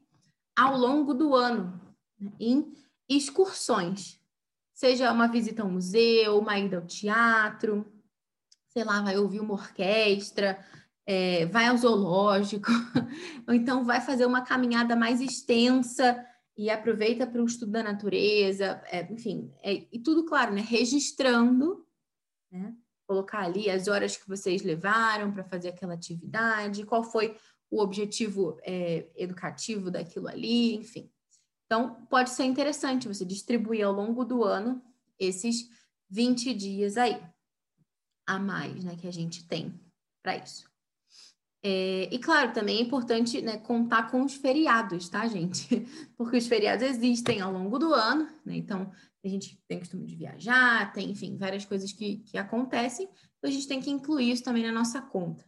ao 0.57 0.77
longo 0.77 1.13
do 1.13 1.35
ano 1.35 1.81
né, 2.19 2.33
em 2.39 2.73
excursões. 3.09 4.21
Seja 4.73 5.13
uma 5.13 5.27
visita 5.27 5.63
ao 5.63 5.71
museu, 5.71 6.39
uma 6.39 6.57
ida 6.59 6.77
ao 6.77 6.87
teatro, 6.87 7.85
sei 8.69 8.85
lá, 8.85 9.03
vai 9.03 9.19
ouvir 9.19 9.41
uma 9.41 9.55
orquestra, 9.55 10.59
é, 11.07 11.47
vai 11.47 11.67
ao 11.67 11.77
zoológico, 11.77 12.71
ou 13.49 13.55
então 13.55 13.85
vai 13.85 14.01
fazer 14.01 14.27
uma 14.27 14.43
caminhada 14.43 14.95
mais 14.95 15.21
extensa 15.21 16.25
e 16.57 16.71
aproveita 16.71 17.27
para 17.27 17.41
o 17.41 17.47
estudo 17.47 17.73
da 17.73 17.83
natureza, 17.83 18.83
é, 18.87 19.11
enfim, 19.13 19.53
é, 19.63 19.87
e 19.93 19.99
tudo, 20.01 20.25
claro, 20.27 20.53
né, 20.53 20.61
registrando, 20.61 21.87
né, 22.51 22.75
colocar 23.07 23.45
ali 23.45 23.71
as 23.71 23.89
horas 23.89 24.17
que 24.17 24.29
vocês 24.29 24.63
levaram 24.63 25.33
para 25.33 25.45
fazer 25.45 25.69
aquela 25.69 25.95
atividade, 25.95 26.85
qual 26.85 27.03
foi 27.03 27.37
o 27.71 27.81
objetivo 27.81 28.59
é, 28.63 29.09
educativo 29.17 29.91
daquilo 29.91 30.29
ali, 30.29 30.75
enfim. 30.75 31.11
Então, 31.65 32.07
pode 32.11 32.31
ser 32.31 32.45
interessante 32.45 33.09
você 33.09 33.25
distribuir 33.25 33.87
ao 33.87 33.93
longo 33.93 34.25
do 34.25 34.43
ano 34.43 34.83
esses 35.19 35.69
20 36.11 36.53
dias 36.55 36.97
aí, 36.97 37.23
a 38.29 38.39
mais, 38.39 38.85
né, 38.85 38.95
que 38.95 39.09
a 39.09 39.11
gente 39.11 39.47
tem 39.49 39.73
para 40.23 40.37
isso. 40.37 40.69
É, 41.63 42.09
e 42.13 42.19
claro, 42.19 42.53
também 42.53 42.79
é 42.79 42.83
importante 42.83 43.41
né, 43.41 43.57
contar 43.57 44.11
com 44.11 44.23
os 44.23 44.35
feriados, 44.35 45.09
tá, 45.09 45.27
gente? 45.27 45.67
Porque 46.17 46.37
os 46.37 46.47
feriados 46.47 46.87
existem 46.87 47.41
ao 47.41 47.51
longo 47.51 47.79
do 47.79 47.93
ano, 47.95 48.29
né? 48.45 48.57
Então, 48.57 48.93
a 49.25 49.29
gente 49.29 49.59
tem 49.67 49.79
costume 49.79 50.07
de 50.07 50.15
viajar, 50.15 50.93
tem, 50.93 51.11
enfim, 51.11 51.37
várias 51.37 51.65
coisas 51.65 51.91
que, 51.91 52.19
que 52.19 52.39
acontecem, 52.39 53.07
então 53.07 53.51
a 53.51 53.53
gente 53.53 53.67
tem 53.67 53.81
que 53.81 53.91
incluir 53.91 54.31
isso 54.31 54.45
também 54.45 54.63
na 54.63 54.73
nossa 54.73 55.01
conta. 55.01 55.45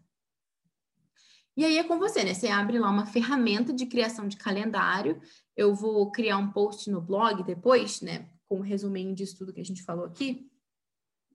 E 1.57 1.65
aí 1.65 1.77
é 1.77 1.85
com 1.85 1.99
você, 1.99 2.25
né? 2.25 2.33
Você 2.33 2.49
abre 2.49 2.79
lá 2.79 2.91
uma 2.91 3.05
ferramenta 3.05 3.73
de 3.73 3.85
criação 3.85 4.27
de 4.27 4.37
calendário. 4.37 5.21
Eu 5.55 5.75
vou 5.75 6.11
criar 6.11 6.39
um 6.39 6.51
post 6.51 6.91
no 6.91 7.03
blog 7.03 7.43
depois, 7.43 8.01
né? 8.01 8.31
Com 8.49 8.59
um 8.59 8.63
resuminho 8.63 9.15
disso 9.15 9.37
tudo 9.37 9.53
que 9.53 9.61
a 9.61 9.65
gente 9.65 9.83
falou 9.83 10.07
aqui. 10.07 10.51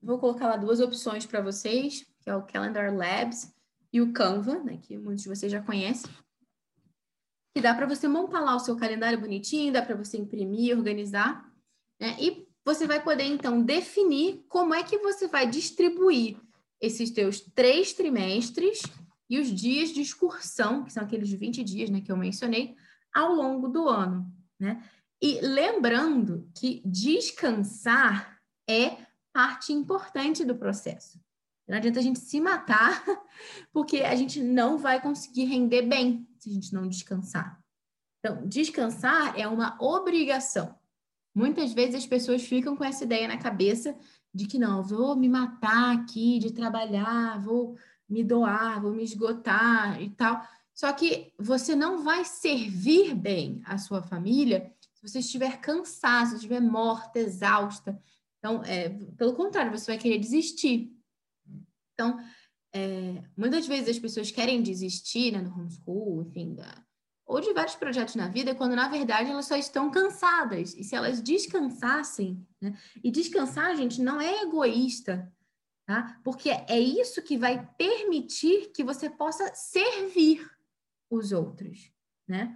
Vou 0.06 0.20
colocar 0.20 0.48
lá 0.48 0.56
duas 0.56 0.80
opções 0.80 1.26
para 1.26 1.42
vocês, 1.42 2.06
que 2.22 2.30
é 2.30 2.36
o 2.36 2.44
Calendar 2.44 2.96
Labs 2.96 3.52
e 3.92 4.00
o 4.00 4.14
Canva, 4.14 4.60
né? 4.60 4.78
Que 4.78 4.96
muitos 5.00 5.24
de 5.24 5.30
vocês 5.30 5.52
já 5.52 5.60
conhecem. 5.64 6.12
Que 7.56 7.60
dá 7.60 7.74
para 7.74 7.88
você 7.88 8.08
montar 8.08 8.40
lá 8.42 8.56
o 8.56 8.60
seu 8.60 8.78
calendário 8.78 9.20
bonitinho, 9.20 9.74
dá 9.74 9.82
para 9.82 9.96
você 9.96 10.16
imprimir, 10.16 10.78
organizar, 10.78 11.52
né? 12.00 12.16
E 12.20 12.48
você 12.64 12.86
vai 12.86 13.02
poder, 13.02 13.24
então, 13.24 13.64
definir 13.64 14.46
como 14.48 14.76
é 14.76 14.84
que 14.84 15.00
você 15.00 15.28
vai 15.28 15.50
distribuir 15.50 16.38
esses 16.80 17.10
teus 17.10 17.42
três 17.42 17.92
trimestres 17.94 18.84
e 19.28 19.40
os 19.40 19.48
dias 19.48 19.90
de 19.90 20.02
excursão, 20.02 20.84
que 20.84 20.94
são 20.94 21.04
aqueles 21.04 21.32
20 21.32 21.64
dias 21.64 21.90
né, 21.90 22.00
que 22.00 22.12
eu 22.12 22.18
mencionei, 22.18 22.76
ao 23.12 23.34
longo 23.34 23.68
do 23.70 23.90
ano. 23.90 24.32
Né? 24.60 24.84
E 25.20 25.42
lembrando 25.42 26.48
que 26.54 26.84
descansar 26.86 28.40
é 28.70 29.05
parte 29.36 29.74
importante 29.74 30.46
do 30.46 30.56
processo. 30.56 31.20
Não 31.68 31.76
adianta 31.76 32.00
a 32.00 32.02
gente 32.02 32.20
se 32.20 32.40
matar, 32.40 33.04
porque 33.74 33.98
a 33.98 34.16
gente 34.16 34.42
não 34.42 34.78
vai 34.78 35.02
conseguir 35.02 35.44
render 35.44 35.82
bem 35.82 36.26
se 36.40 36.50
a 36.50 36.54
gente 36.54 36.74
não 36.74 36.88
descansar. 36.88 37.60
Então, 38.20 38.48
descansar 38.48 39.38
é 39.38 39.46
uma 39.46 39.76
obrigação. 39.82 40.74
Muitas 41.36 41.74
vezes 41.74 41.96
as 41.96 42.06
pessoas 42.08 42.44
ficam 42.44 42.78
com 42.78 42.86
essa 42.86 43.04
ideia 43.04 43.28
na 43.28 43.38
cabeça 43.38 43.94
de 44.34 44.48
que 44.48 44.58
não, 44.58 44.82
vou 44.82 45.18
me 45.18 45.28
matar 45.28 45.94
aqui 45.98 46.40
de 46.40 46.54
trabalhar, 46.54 47.38
vou 47.42 47.76
me 48.08 48.24
doar, 48.24 48.82
vou 48.82 48.94
me 48.94 49.04
esgotar 49.04 50.02
e 50.02 50.12
tal. 50.12 50.42
Só 50.74 50.94
que 50.94 51.34
você 51.38 51.76
não 51.76 52.06
vai 52.06 52.24
servir 52.24 53.14
bem 53.14 53.62
a 53.66 53.78
sua 53.78 54.02
família 54.02 54.74
se 54.94 55.02
você 55.02 55.20
estiver 55.20 55.60
cansado, 55.60 56.30
se 56.30 56.36
estiver 56.36 56.62
morta, 56.62 57.20
exausta. 57.20 58.02
Então, 58.46 58.64
é, 58.64 58.90
pelo 59.18 59.34
contrário, 59.34 59.76
você 59.76 59.88
vai 59.88 59.98
querer 59.98 60.20
desistir. 60.20 60.96
Então, 61.94 62.20
é, 62.72 63.24
muitas 63.36 63.66
vezes 63.66 63.90
as 63.90 63.98
pessoas 63.98 64.30
querem 64.30 64.62
desistir 64.62 65.32
né, 65.32 65.42
no 65.42 65.52
homeschool, 65.52 66.22
enfim, 66.22 66.54
da, 66.54 66.86
ou 67.26 67.42
de 67.42 67.52
vários 67.54 67.76
projetos 67.76 68.14
na 68.14 68.28
vida, 68.28 68.54
quando 68.54 68.76
na 68.76 68.88
verdade 68.88 69.32
elas 69.32 69.48
só 69.48 69.56
estão 69.56 69.90
cansadas. 69.90 70.76
E 70.76 70.84
se 70.84 70.96
elas 70.96 71.24
descansassem, 71.24 72.48
né? 72.62 72.78
e 73.04 73.10
descansar, 73.10 73.76
gente, 73.76 74.00
não 74.00 74.22
é 74.22 74.44
egoísta, 74.44 75.34
tá? 75.88 76.22
Porque 76.24 76.52
é 76.52 76.80
isso 76.80 77.24
que 77.24 77.40
vai 77.40 77.68
permitir 77.80 78.72
que 78.72 78.84
você 78.84 79.10
possa 79.10 79.56
servir 79.56 80.48
os 81.10 81.32
outros, 81.32 81.92
né? 82.28 82.56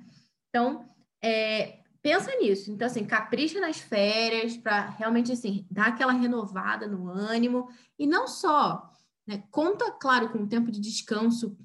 Então, 0.49 0.88
é, 1.19 1.79
pensa 2.01 2.35
nisso. 2.38 2.71
Então, 2.71 2.88
assim, 2.88 3.05
capricha 3.05 3.59
nas 3.59 3.79
férias 3.79 4.57
para 4.57 4.89
realmente, 4.89 5.31
assim, 5.31 5.65
dar 5.69 5.88
aquela 5.88 6.13
renovada 6.13 6.88
no 6.88 7.09
ânimo. 7.09 7.69
E 7.97 8.07
não 8.07 8.27
só, 8.27 8.89
né? 9.27 9.43
Conta, 9.51 9.91
claro, 9.91 10.29
com 10.29 10.39
um 10.39 10.47
tempo 10.47 10.71
de 10.71 10.79
descanso 10.79 11.57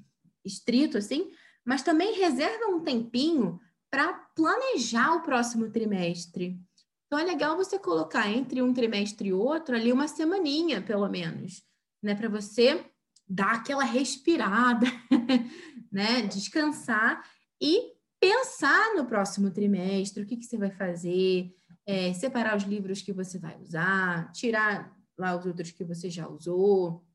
estrito, 0.43 0.97
assim, 0.97 1.31
mas 1.65 1.81
também 1.81 2.13
reserva 2.13 2.67
um 2.67 2.81
tempinho 2.81 3.59
para 3.89 4.13
planejar 4.35 5.15
o 5.15 5.21
próximo 5.21 5.71
trimestre. 5.71 6.59
Então 7.07 7.17
é 7.17 7.23
legal 7.23 7.55
você 7.55 7.79
colocar 7.79 8.29
entre 8.29 8.61
um 8.61 8.73
trimestre 8.73 9.29
e 9.29 9.33
outro 9.33 9.75
ali 9.75 9.91
uma 9.91 10.07
semaninha, 10.07 10.81
pelo 10.81 11.07
menos, 11.07 11.63
né, 12.03 12.13
para 12.13 12.29
você 12.29 12.85
dar 13.27 13.55
aquela 13.55 13.83
respirada, 13.83 14.85
né, 15.91 16.23
descansar 16.23 17.23
e 17.59 17.94
pensar 18.25 18.95
no 18.95 19.05
próximo 19.05 19.51
trimestre, 19.51 20.23
o 20.23 20.25
que, 20.25 20.35
que 20.35 20.45
você 20.45 20.57
vai 20.57 20.71
fazer, 20.71 21.55
é, 21.85 22.11
separar 22.11 22.57
os 22.57 22.63
livros 22.63 23.03
que 23.03 23.13
você 23.13 23.37
vai 23.37 23.55
usar, 23.61 24.31
tirar 24.31 24.97
lá 25.15 25.37
os 25.37 25.45
outros 25.45 25.69
que 25.69 25.83
você 25.83 26.09
já 26.09 26.27
usou, 26.27 27.05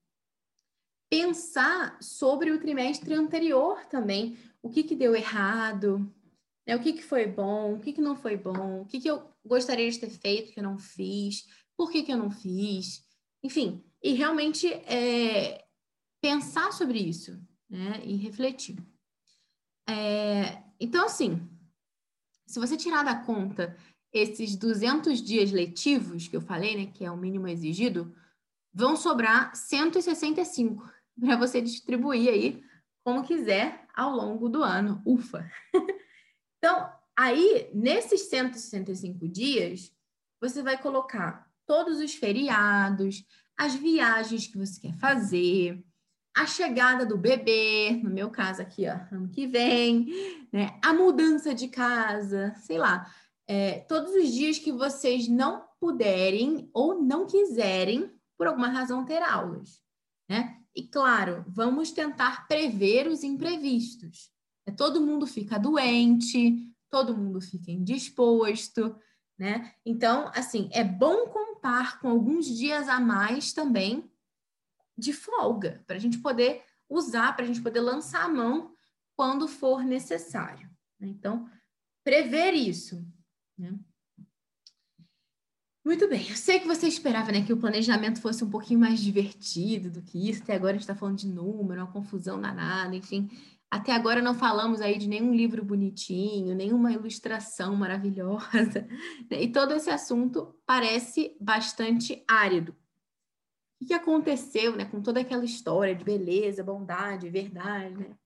pensar 1.10 2.00
sobre 2.00 2.52
o 2.52 2.60
trimestre 2.60 3.12
anterior 3.12 3.84
também, 3.86 4.38
o 4.62 4.70
que, 4.70 4.84
que 4.84 4.94
deu 4.94 5.16
errado, 5.16 5.98
né? 6.64 6.76
o 6.76 6.80
que, 6.80 6.92
que 6.92 7.02
foi 7.02 7.26
bom, 7.26 7.74
o 7.74 7.80
que, 7.80 7.92
que 7.92 8.00
não 8.00 8.14
foi 8.14 8.36
bom, 8.36 8.82
o 8.82 8.86
que, 8.86 9.00
que 9.00 9.10
eu 9.10 9.28
gostaria 9.44 9.90
de 9.90 9.98
ter 9.98 10.10
feito 10.10 10.52
que 10.52 10.60
eu 10.60 10.64
não 10.64 10.78
fiz, 10.78 11.44
por 11.76 11.90
que, 11.90 12.04
que 12.04 12.12
eu 12.12 12.18
não 12.18 12.30
fiz, 12.30 13.04
enfim, 13.42 13.84
e 14.00 14.12
realmente 14.12 14.72
é, 14.72 15.66
pensar 16.22 16.72
sobre 16.72 17.00
isso 17.00 17.36
né? 17.68 18.00
e 18.04 18.14
refletir. 18.14 18.76
É, 19.88 20.69
então, 20.80 21.04
assim, 21.04 21.46
se 22.46 22.58
você 22.58 22.76
tirar 22.76 23.04
da 23.04 23.14
conta 23.14 23.76
esses 24.12 24.56
200 24.56 25.22
dias 25.22 25.52
letivos 25.52 26.26
que 26.26 26.36
eu 26.36 26.40
falei, 26.40 26.76
né, 26.76 26.92
que 26.92 27.04
é 27.04 27.10
o 27.10 27.16
mínimo 27.16 27.46
exigido, 27.46 28.14
vão 28.72 28.96
sobrar 28.96 29.54
165 29.54 30.90
para 31.20 31.36
você 31.36 31.60
distribuir 31.60 32.28
aí 32.28 32.64
como 33.04 33.24
quiser 33.24 33.86
ao 33.94 34.10
longo 34.16 34.48
do 34.48 34.62
ano. 34.62 35.02
Ufa! 35.04 35.48
então, 36.58 36.90
aí, 37.16 37.70
nesses 37.74 38.22
165 38.22 39.28
dias, 39.28 39.92
você 40.40 40.62
vai 40.62 40.80
colocar 40.80 41.48
todos 41.66 42.00
os 42.00 42.14
feriados, 42.14 43.24
as 43.56 43.74
viagens 43.74 44.46
que 44.46 44.58
você 44.58 44.80
quer 44.80 44.94
fazer, 44.94 45.84
a 46.34 46.46
chegada 46.46 47.04
do 47.04 47.16
bebê, 47.16 48.00
no 48.02 48.10
meu 48.10 48.30
caso 48.30 48.62
aqui, 48.62 48.86
ó, 48.86 49.14
ano 49.14 49.28
que 49.28 49.46
vem, 49.46 50.06
né? 50.52 50.78
A 50.82 50.92
mudança 50.92 51.54
de 51.54 51.68
casa, 51.68 52.54
sei 52.56 52.78
lá, 52.78 53.12
é, 53.46 53.80
todos 53.80 54.14
os 54.14 54.32
dias 54.32 54.58
que 54.58 54.70
vocês 54.70 55.28
não 55.28 55.64
puderem 55.80 56.70
ou 56.72 57.02
não 57.02 57.26
quiserem, 57.26 58.10
por 58.38 58.46
alguma 58.46 58.68
razão, 58.68 59.04
ter 59.04 59.22
aulas, 59.22 59.80
né? 60.28 60.56
E 60.74 60.86
claro, 60.86 61.44
vamos 61.48 61.90
tentar 61.90 62.46
prever 62.46 63.08
os 63.08 63.24
imprevistos. 63.24 64.30
É, 64.66 64.70
todo 64.70 65.00
mundo 65.00 65.26
fica 65.26 65.58
doente, 65.58 66.72
todo 66.88 67.16
mundo 67.16 67.40
fica 67.40 67.70
indisposto, 67.70 68.96
né? 69.38 69.72
Então, 69.84 70.30
assim, 70.34 70.68
é 70.72 70.84
bom 70.84 71.26
contar 71.26 72.00
com 72.00 72.08
alguns 72.08 72.46
dias 72.46 72.88
a 72.88 73.00
mais 73.00 73.52
também 73.52 74.09
de 75.00 75.12
folga, 75.12 75.82
para 75.86 75.96
a 75.96 75.98
gente 75.98 76.18
poder 76.18 76.62
usar, 76.88 77.34
para 77.34 77.44
a 77.44 77.48
gente 77.48 77.62
poder 77.62 77.80
lançar 77.80 78.24
a 78.24 78.28
mão 78.28 78.74
quando 79.16 79.48
for 79.48 79.84
necessário. 79.84 80.68
Né? 80.98 81.08
Então, 81.08 81.48
prever 82.04 82.52
isso. 82.52 83.04
Né? 83.56 83.78
Muito 85.84 86.08
bem, 86.08 86.28
eu 86.28 86.36
sei 86.36 86.60
que 86.60 86.66
você 86.66 86.86
esperava 86.86 87.32
né, 87.32 87.42
que 87.42 87.52
o 87.52 87.56
planejamento 87.56 88.20
fosse 88.20 88.44
um 88.44 88.50
pouquinho 88.50 88.78
mais 88.78 89.00
divertido 89.00 89.90
do 89.90 90.02
que 90.02 90.28
isso, 90.28 90.42
até 90.42 90.54
agora 90.54 90.72
a 90.72 90.74
gente 90.74 90.82
está 90.82 90.94
falando 90.94 91.16
de 91.16 91.26
número, 91.26 91.80
uma 91.80 91.90
confusão 91.90 92.40
danada, 92.40 92.94
enfim. 92.94 93.30
Até 93.70 93.92
agora 93.92 94.20
não 94.20 94.34
falamos 94.34 94.80
aí 94.80 94.98
de 94.98 95.08
nenhum 95.08 95.32
livro 95.32 95.64
bonitinho, 95.64 96.54
nenhuma 96.54 96.92
ilustração 96.92 97.76
maravilhosa, 97.76 98.86
né? 99.30 99.42
e 99.42 99.50
todo 99.50 99.72
esse 99.72 99.88
assunto 99.88 100.54
parece 100.66 101.36
bastante 101.40 102.22
árido. 102.26 102.76
O 103.80 103.86
que 103.86 103.94
aconteceu 103.94 104.76
né, 104.76 104.84
com 104.84 105.00
toda 105.00 105.20
aquela 105.20 105.44
história 105.44 105.94
de 105.94 106.04
beleza, 106.04 106.62
bondade, 106.62 107.30
verdade? 107.30 107.96
Né? 107.96 108.16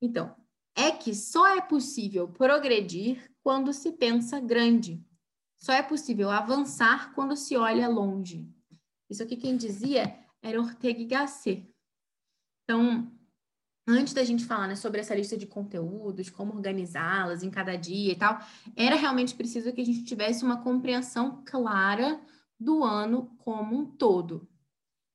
Então, 0.00 0.34
é 0.76 0.90
que 0.90 1.14
só 1.14 1.46
é 1.46 1.60
possível 1.60 2.28
progredir 2.28 3.30
quando 3.42 3.72
se 3.72 3.92
pensa 3.92 4.38
grande 4.40 5.04
só 5.62 5.72
é 5.72 5.82
possível 5.82 6.28
avançar 6.28 7.14
quando 7.14 7.36
se 7.36 7.56
olha 7.56 7.88
longe. 7.88 8.52
Isso 9.08 9.22
aqui 9.22 9.36
quem 9.36 9.56
dizia 9.56 10.12
era 10.42 10.60
Ortega 10.60 11.00
y 11.00 11.06
Gasset. 11.06 11.72
Então, 12.64 13.12
antes 13.86 14.12
da 14.12 14.24
gente 14.24 14.44
falar 14.44 14.66
né, 14.66 14.74
sobre 14.74 15.00
essa 15.00 15.14
lista 15.14 15.36
de 15.36 15.46
conteúdos, 15.46 16.28
como 16.28 16.52
organizá-las 16.52 17.44
em 17.44 17.50
cada 17.50 17.76
dia 17.76 18.12
e 18.12 18.16
tal, 18.16 18.40
era 18.74 18.96
realmente 18.96 19.36
preciso 19.36 19.72
que 19.72 19.80
a 19.80 19.86
gente 19.86 20.02
tivesse 20.02 20.44
uma 20.44 20.60
compreensão 20.60 21.44
clara 21.46 22.20
do 22.58 22.82
ano 22.82 23.32
como 23.38 23.78
um 23.78 23.86
todo. 23.86 24.48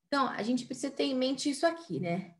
Então, 0.08 0.28
a 0.28 0.42
gente 0.42 0.66
precisa 0.66 0.92
ter 0.92 1.04
em 1.04 1.16
mente 1.16 1.50
isso 1.50 1.66
aqui, 1.66 2.00
né? 2.00 2.36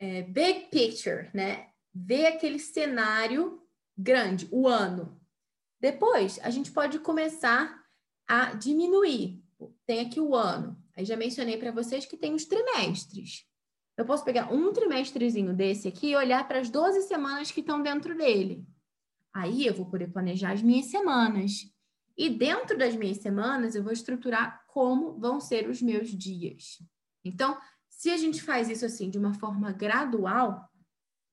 É, 0.00 0.22
big 0.22 0.66
picture, 0.70 1.30
né? 1.32 1.70
Ver 1.94 2.26
aquele 2.26 2.58
cenário 2.58 3.62
grande, 3.96 4.48
o 4.50 4.68
ano. 4.68 5.20
Depois, 5.80 6.38
a 6.42 6.50
gente 6.50 6.70
pode 6.70 6.98
começar 6.98 7.84
a 8.26 8.54
diminuir. 8.54 9.42
Tem 9.86 10.00
aqui 10.00 10.20
o 10.20 10.34
ano. 10.34 10.76
Aí 10.96 11.04
já 11.04 11.16
mencionei 11.16 11.56
para 11.56 11.72
vocês 11.72 12.04
que 12.04 12.16
tem 12.16 12.34
os 12.34 12.44
trimestres. 12.44 13.44
Eu 13.96 14.04
posso 14.04 14.24
pegar 14.24 14.52
um 14.52 14.72
trimestrezinho 14.72 15.54
desse 15.54 15.88
aqui 15.88 16.10
e 16.10 16.16
olhar 16.16 16.46
para 16.46 16.60
as 16.60 16.70
12 16.70 17.02
semanas 17.02 17.50
que 17.50 17.60
estão 17.60 17.82
dentro 17.82 18.16
dele. 18.16 18.64
Aí 19.32 19.66
eu 19.66 19.74
vou 19.74 19.86
poder 19.86 20.08
planejar 20.08 20.52
as 20.52 20.62
minhas 20.62 20.86
semanas. 20.86 21.72
E 22.16 22.28
dentro 22.28 22.76
das 22.76 22.96
minhas 22.96 23.18
semanas, 23.18 23.74
eu 23.74 23.82
vou 23.82 23.92
estruturar 23.92 24.64
como 24.78 25.18
vão 25.18 25.40
ser 25.40 25.68
os 25.68 25.82
meus 25.82 26.08
dias. 26.08 26.80
Então, 27.24 27.60
se 27.88 28.10
a 28.10 28.16
gente 28.16 28.40
faz 28.40 28.70
isso 28.70 28.86
assim 28.86 29.10
de 29.10 29.18
uma 29.18 29.34
forma 29.34 29.72
gradual, 29.72 30.70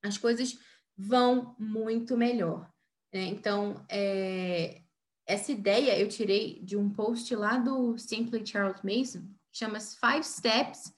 as 0.03 0.17
coisas 0.17 0.57
vão 0.97 1.55
muito 1.59 2.17
melhor. 2.17 2.67
Né? 3.13 3.25
Então, 3.25 3.85
é, 3.87 4.81
essa 5.27 5.51
ideia 5.51 5.95
eu 5.95 6.09
tirei 6.09 6.59
de 6.63 6.75
um 6.75 6.89
post 6.89 7.35
lá 7.35 7.59
do 7.59 7.95
Simply 7.99 8.43
Charles 8.43 8.81
Mason, 8.81 9.21
que 9.51 9.59
chama 9.59 9.79
Five 9.79 10.23
Steps 10.23 10.91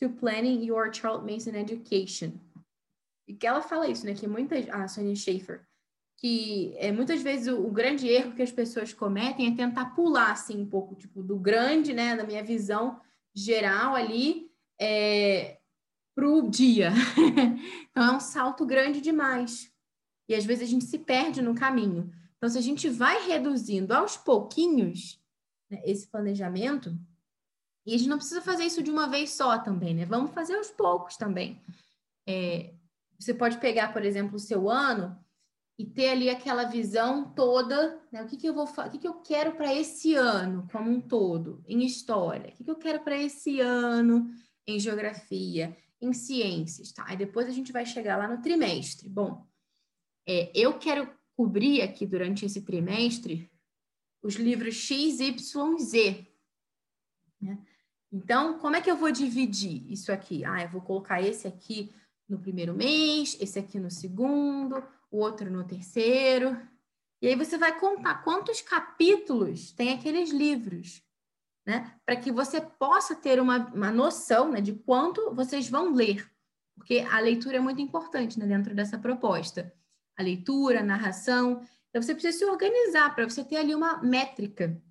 to 0.00 0.10
Planning 0.10 0.64
Your 0.64 0.92
Charles 0.92 1.22
Mason 1.22 1.56
Education. 1.56 2.32
E 3.28 3.34
que 3.34 3.46
ela 3.46 3.62
fala 3.62 3.86
isso, 3.86 4.04
né? 4.04 4.12
Que 4.12 4.26
muitas. 4.26 4.68
A 4.70 4.88
Sonia 4.88 5.14
Schaefer, 5.14 5.64
que 6.22 6.72
é, 6.76 6.92
muitas 6.92 7.20
vezes 7.20 7.48
o, 7.48 7.66
o, 7.66 7.70
grande 7.72 8.06
erro 8.06 8.32
que 8.32 8.42
as 8.42 8.52
pessoas 8.52 8.94
cometem 8.94 9.48
é 9.48 9.56
tentar 9.56 9.86
pular 9.86 10.30
assim 10.30 10.62
um 10.62 10.66
pouco, 10.66 10.94
tipo, 10.94 11.20
do 11.20 11.36
grande, 11.36 11.92
né? 11.92 12.14
Da 12.14 12.22
minha 12.22 12.44
visão 12.44 13.00
geral 13.34 13.96
ali 13.96 14.48
é, 14.80 15.58
para 16.14 16.28
o 16.28 16.48
dia. 16.48 16.92
então 17.90 18.04
é 18.04 18.16
um 18.16 18.20
salto 18.20 18.64
grande 18.64 19.00
demais. 19.00 19.68
E 20.28 20.34
às 20.36 20.44
vezes 20.44 20.68
a 20.68 20.70
gente 20.70 20.84
se 20.84 20.96
perde 20.96 21.42
no 21.42 21.56
caminho. 21.56 22.08
Então, 22.36 22.48
se 22.48 22.56
a 22.56 22.62
gente 22.62 22.88
vai 22.88 23.26
reduzindo 23.26 23.92
aos 23.92 24.16
pouquinhos 24.16 25.20
né, 25.68 25.82
esse 25.84 26.06
planejamento, 26.06 26.96
e 27.84 27.96
a 27.96 27.98
gente 27.98 28.08
não 28.08 28.18
precisa 28.18 28.40
fazer 28.40 28.64
isso 28.64 28.80
de 28.80 28.92
uma 28.92 29.08
vez 29.08 29.30
só 29.30 29.58
também, 29.58 29.92
né? 29.92 30.06
Vamos 30.06 30.30
fazer 30.32 30.54
aos 30.54 30.70
poucos 30.70 31.16
também. 31.16 31.60
É, 32.28 32.74
você 33.18 33.34
pode 33.34 33.58
pegar, 33.58 33.92
por 33.92 34.04
exemplo, 34.04 34.36
o 34.36 34.40
seu 34.40 34.70
ano 34.70 35.20
e 35.78 35.86
ter 35.86 36.10
ali 36.10 36.28
aquela 36.28 36.64
visão 36.64 37.32
toda, 37.32 38.00
né? 38.12 38.22
O 38.22 38.26
que, 38.26 38.36
que 38.36 38.46
eu 38.46 38.54
vou 38.54 38.64
o 38.64 38.90
que, 38.90 38.98
que 38.98 39.08
eu 39.08 39.14
quero 39.14 39.52
para 39.52 39.74
esse 39.74 40.14
ano 40.14 40.68
como 40.70 40.90
um 40.90 41.00
todo, 41.00 41.62
em 41.66 41.84
história, 41.84 42.50
o 42.50 42.52
que, 42.52 42.64
que 42.64 42.70
eu 42.70 42.76
quero 42.76 43.00
para 43.00 43.16
esse 43.16 43.60
ano 43.60 44.30
em 44.66 44.78
geografia, 44.78 45.76
em 46.00 46.12
ciências, 46.12 46.92
tá? 46.92 47.04
Aí 47.06 47.16
depois 47.16 47.46
a 47.48 47.52
gente 47.52 47.72
vai 47.72 47.86
chegar 47.86 48.16
lá 48.16 48.28
no 48.28 48.42
trimestre. 48.42 49.08
Bom, 49.08 49.46
é, 50.26 50.52
eu 50.54 50.78
quero 50.78 51.08
cobrir 51.36 51.82
aqui 51.82 52.06
durante 52.06 52.44
esse 52.44 52.62
trimestre 52.62 53.50
os 54.22 54.34
livros 54.36 54.74
X, 54.74 55.18
Y, 55.20 55.78
Z. 55.78 56.26
Né? 57.40 57.58
Então, 58.12 58.58
como 58.58 58.76
é 58.76 58.80
que 58.80 58.90
eu 58.90 58.96
vou 58.96 59.10
dividir 59.10 59.90
isso 59.90 60.12
aqui? 60.12 60.44
Ah, 60.44 60.62
eu 60.62 60.68
vou 60.68 60.80
colocar 60.80 61.20
esse 61.20 61.48
aqui 61.48 61.92
no 62.28 62.38
primeiro 62.38 62.74
mês, 62.74 63.36
esse 63.40 63.58
aqui 63.58 63.78
no 63.78 63.90
segundo, 63.90 64.82
o 65.12 65.18
outro 65.18 65.50
no 65.50 65.62
terceiro. 65.62 66.58
E 67.20 67.28
aí 67.28 67.36
você 67.36 67.56
vai 67.56 67.78
contar 67.78 68.24
quantos 68.24 68.60
capítulos 68.60 69.70
tem 69.70 69.92
aqueles 69.92 70.30
livros, 70.30 71.00
né? 71.64 71.94
Para 72.04 72.16
que 72.16 72.32
você 72.32 72.60
possa 72.60 73.14
ter 73.14 73.40
uma, 73.40 73.58
uma 73.72 73.92
noção 73.92 74.50
né, 74.50 74.60
de 74.60 74.72
quanto 74.72 75.32
vocês 75.34 75.68
vão 75.68 75.94
ler. 75.94 76.28
Porque 76.74 76.98
a 76.98 77.20
leitura 77.20 77.58
é 77.58 77.60
muito 77.60 77.80
importante 77.80 78.38
né, 78.38 78.46
dentro 78.46 78.74
dessa 78.74 78.98
proposta. 78.98 79.72
A 80.18 80.22
leitura, 80.22 80.80
a 80.80 80.84
narração. 80.84 81.64
Então 81.90 82.02
você 82.02 82.14
precisa 82.14 82.38
se 82.38 82.44
organizar 82.44 83.14
para 83.14 83.28
você 83.28 83.44
ter 83.44 83.56
ali 83.56 83.74
uma 83.74 84.02
métrica. 84.02 84.82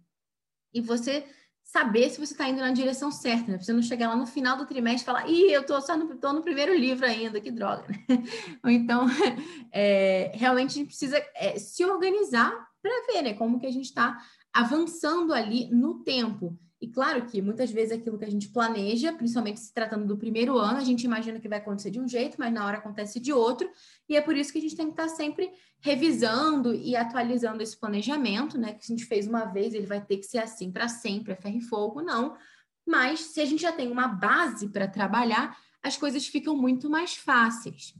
E 0.73 0.79
você 0.79 1.27
saber 1.71 2.09
se 2.09 2.19
você 2.19 2.33
está 2.33 2.49
indo 2.49 2.59
na 2.59 2.71
direção 2.71 3.09
certa, 3.09 3.49
né? 3.49 3.57
Você 3.57 3.71
não 3.71 3.81
chegar 3.81 4.09
lá 4.09 4.15
no 4.15 4.27
final 4.27 4.57
do 4.57 4.65
trimestre 4.65 5.03
e 5.03 5.05
falar, 5.05 5.29
ih, 5.29 5.53
eu 5.53 5.61
estou 5.61 5.79
só 5.79 5.95
no, 5.95 6.17
tô 6.17 6.33
no 6.33 6.41
primeiro 6.41 6.75
livro 6.75 7.05
ainda, 7.05 7.39
que 7.39 7.49
droga, 7.49 7.87
né? 7.87 8.05
Então, 8.65 9.07
é, 9.71 10.33
realmente 10.35 10.71
a 10.71 10.73
gente 10.73 10.87
precisa 10.87 11.17
é, 11.33 11.57
se 11.57 11.85
organizar 11.85 12.51
para 12.81 12.91
ver, 13.07 13.21
né, 13.21 13.33
como 13.35 13.57
que 13.57 13.65
a 13.65 13.71
gente 13.71 13.85
está 13.85 14.17
avançando 14.51 15.33
ali 15.33 15.69
no 15.71 16.03
tempo. 16.03 16.59
E 16.81 16.87
claro 16.87 17.27
que 17.27 17.43
muitas 17.43 17.69
vezes 17.69 17.91
aquilo 17.91 18.17
que 18.17 18.25
a 18.25 18.29
gente 18.29 18.49
planeja, 18.49 19.13
principalmente 19.13 19.59
se 19.59 19.71
tratando 19.71 20.03
do 20.03 20.17
primeiro 20.17 20.57
ano, 20.57 20.79
a 20.79 20.83
gente 20.83 21.03
imagina 21.03 21.39
que 21.39 21.47
vai 21.47 21.59
acontecer 21.59 21.91
de 21.91 21.99
um 21.99 22.07
jeito, 22.07 22.37
mas 22.39 22.51
na 22.51 22.65
hora 22.65 22.79
acontece 22.79 23.19
de 23.19 23.31
outro, 23.31 23.69
e 24.09 24.17
é 24.17 24.21
por 24.21 24.35
isso 24.35 24.51
que 24.51 24.57
a 24.57 24.61
gente 24.61 24.75
tem 24.75 24.87
que 24.87 24.93
estar 24.93 25.07
sempre 25.07 25.51
revisando 25.79 26.73
e 26.73 26.95
atualizando 26.95 27.61
esse 27.61 27.79
planejamento, 27.79 28.57
né? 28.57 28.73
Que 28.73 28.83
se 28.83 28.91
a 28.91 28.95
gente 28.95 29.05
fez 29.05 29.27
uma 29.27 29.45
vez, 29.45 29.75
ele 29.75 29.85
vai 29.85 30.03
ter 30.03 30.17
que 30.17 30.23
ser 30.23 30.39
assim 30.39 30.71
para 30.71 30.87
sempre, 30.87 31.33
é 31.33 31.35
ferro 31.35 31.57
e 31.57 31.61
fogo, 31.61 32.01
não. 32.01 32.35
Mas 32.83 33.19
se 33.19 33.39
a 33.39 33.45
gente 33.45 33.61
já 33.61 33.71
tem 33.71 33.91
uma 33.91 34.07
base 34.07 34.67
para 34.67 34.87
trabalhar, 34.87 35.55
as 35.83 35.95
coisas 35.97 36.25
ficam 36.25 36.57
muito 36.57 36.89
mais 36.89 37.15
fáceis, 37.15 37.93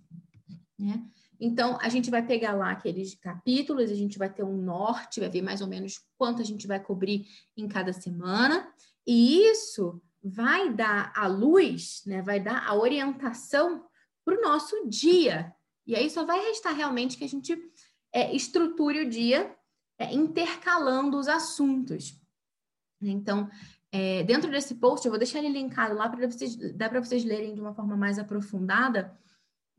né? 0.78 1.04
Então, 1.44 1.76
a 1.82 1.90
gente 1.90 2.12
vai 2.12 2.24
pegar 2.24 2.54
lá 2.54 2.70
aqueles 2.70 3.16
capítulos, 3.16 3.90
a 3.90 3.96
gente 3.96 4.20
vai 4.20 4.32
ter 4.32 4.44
um 4.44 4.56
norte, 4.56 5.20
vai 5.20 5.28
ver 5.28 5.42
mais 5.42 5.60
ou 5.60 5.68
menos 5.68 6.00
quanto 6.16 6.40
a 6.40 6.46
gente 6.46 6.68
vai 6.68 6.80
cobrir 6.80 7.26
em 7.58 7.68
cada 7.68 7.92
semana, 7.92 8.72
e 9.08 9.50
isso 9.50 10.00
vai 10.24 10.72
dar 10.72 11.12
a 11.16 11.26
luz, 11.26 12.04
né, 12.06 12.22
vai 12.22 12.40
dar 12.40 12.64
a 12.68 12.76
orientação 12.76 13.84
para 14.24 14.38
o 14.38 14.42
nosso 14.42 14.88
dia. 14.88 15.52
E 15.88 15.96
aí 15.96 16.12
só 16.12 16.24
vai 16.24 16.40
restar 16.46 16.76
realmente 16.76 17.18
que 17.18 17.24
a 17.24 17.30
gente 17.30 17.58
é, 18.14 18.32
estruture 18.36 19.00
o 19.00 19.10
dia 19.10 19.56
é, 19.98 20.14
intercalando 20.14 21.18
os 21.18 21.28
assuntos. 21.28 22.22
Então, 23.02 23.50
é, 23.92 24.22
dentro 24.22 24.52
desse 24.52 24.76
post, 24.76 25.08
eu 25.08 25.12
vou 25.12 25.18
deixar 25.18 25.40
ele 25.40 25.50
linkado 25.50 25.96
lá 25.96 26.08
para 26.08 26.28
vocês, 26.28 26.56
dá 26.76 26.88
para 26.88 27.04
vocês 27.04 27.26
lerem 27.26 27.56
de 27.56 27.62
uma 27.62 27.74
forma 27.74 27.98
mais 27.98 28.20
aprofundada 28.20 29.18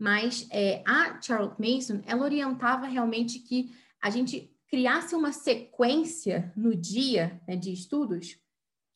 mas 0.02 0.48
é, 0.50 0.82
a 0.84 1.22
Charlotte 1.22 1.60
Mason, 1.60 2.02
ela 2.04 2.24
orientava 2.24 2.86
realmente 2.86 3.38
que 3.38 3.72
a 4.02 4.10
gente 4.10 4.52
criasse 4.66 5.14
uma 5.14 5.30
sequência 5.30 6.52
no 6.56 6.74
dia 6.74 7.40
né, 7.46 7.54
de 7.54 7.72
estudos 7.72 8.36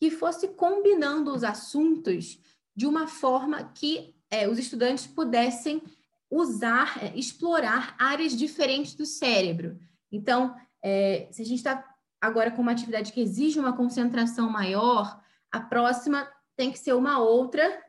que 0.00 0.10
fosse 0.10 0.48
combinando 0.48 1.32
os 1.32 1.44
assuntos 1.44 2.40
de 2.74 2.88
uma 2.88 3.06
forma 3.06 3.62
que 3.72 4.16
é, 4.28 4.48
os 4.48 4.58
estudantes 4.58 5.06
pudessem 5.06 5.80
usar, 6.28 6.98
é, 7.00 7.16
explorar 7.16 7.94
áreas 8.00 8.36
diferentes 8.36 8.96
do 8.96 9.06
cérebro. 9.06 9.78
Então, 10.10 10.56
é, 10.82 11.28
se 11.30 11.40
a 11.40 11.44
gente 11.44 11.58
está 11.58 11.84
agora 12.20 12.50
com 12.50 12.62
uma 12.62 12.72
atividade 12.72 13.12
que 13.12 13.20
exige 13.20 13.60
uma 13.60 13.76
concentração 13.76 14.50
maior, 14.50 15.22
a 15.52 15.60
próxima 15.60 16.28
tem 16.56 16.72
que 16.72 16.80
ser 16.80 16.94
uma 16.94 17.20
outra 17.20 17.85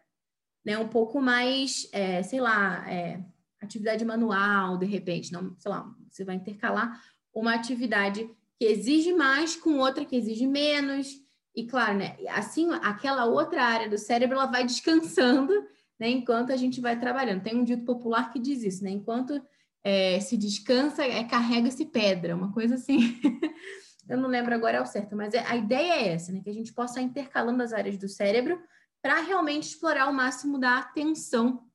né, 0.67 0.77
um 0.77 0.89
pouco 0.89 1.21
mais, 1.21 1.87
é, 1.93 2.21
sei 2.21 2.41
lá, 2.41 2.83
é, 2.91 3.21
atividade 3.61 4.03
manual, 4.03 4.77
de 4.77 4.85
repente, 4.85 5.31
não, 5.31 5.55
sei 5.57 5.71
lá, 5.71 5.89
você 6.09 6.25
vai 6.25 6.35
intercalar 6.35 7.01
uma 7.33 7.53
atividade 7.53 8.29
que 8.59 8.65
exige 8.65 9.13
mais 9.13 9.55
com 9.55 9.77
outra 9.77 10.03
que 10.03 10.17
exige 10.17 10.45
menos, 10.45 11.07
e 11.55 11.65
claro, 11.65 11.97
né, 11.97 12.17
assim, 12.31 12.69
aquela 12.81 13.23
outra 13.23 13.63
área 13.63 13.89
do 13.89 13.97
cérebro, 13.97 14.35
ela 14.35 14.47
vai 14.47 14.65
descansando, 14.65 15.53
né, 15.97 16.09
enquanto 16.09 16.51
a 16.51 16.57
gente 16.57 16.81
vai 16.81 16.99
trabalhando. 16.99 17.43
Tem 17.43 17.55
um 17.55 17.63
dito 17.63 17.85
popular 17.85 18.29
que 18.33 18.37
diz 18.37 18.61
isso, 18.61 18.83
né, 18.83 18.91
enquanto 18.91 19.41
é, 19.85 20.19
se 20.19 20.35
descansa, 20.35 21.01
é, 21.05 21.23
carrega-se 21.23 21.85
pedra, 21.85 22.35
uma 22.35 22.51
coisa 22.51 22.75
assim. 22.75 23.17
Eu 24.09 24.17
não 24.17 24.27
lembro 24.27 24.53
agora 24.53 24.79
ao 24.79 24.85
certo, 24.85 25.15
mas 25.15 25.33
é, 25.33 25.39
a 25.47 25.55
ideia 25.55 25.93
é 25.93 26.07
essa, 26.09 26.33
né, 26.33 26.41
que 26.43 26.49
a 26.49 26.53
gente 26.53 26.73
possa 26.73 26.99
intercalando 26.99 27.63
as 27.63 27.71
áreas 27.71 27.97
do 27.97 28.09
cérebro 28.09 28.61
para 29.01 29.21
realmente 29.21 29.69
explorar 29.69 30.09
o 30.09 30.13
máximo 30.13 30.59
da 30.59 30.79
atenção 30.79 31.67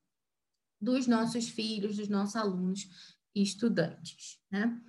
dos 0.80 1.06
nossos 1.06 1.48
filhos, 1.48 1.96
dos 1.96 2.08
nossos 2.08 2.36
alunos 2.36 2.88
e 3.34 3.42
estudantes, 3.42 4.40
né? 4.50 4.80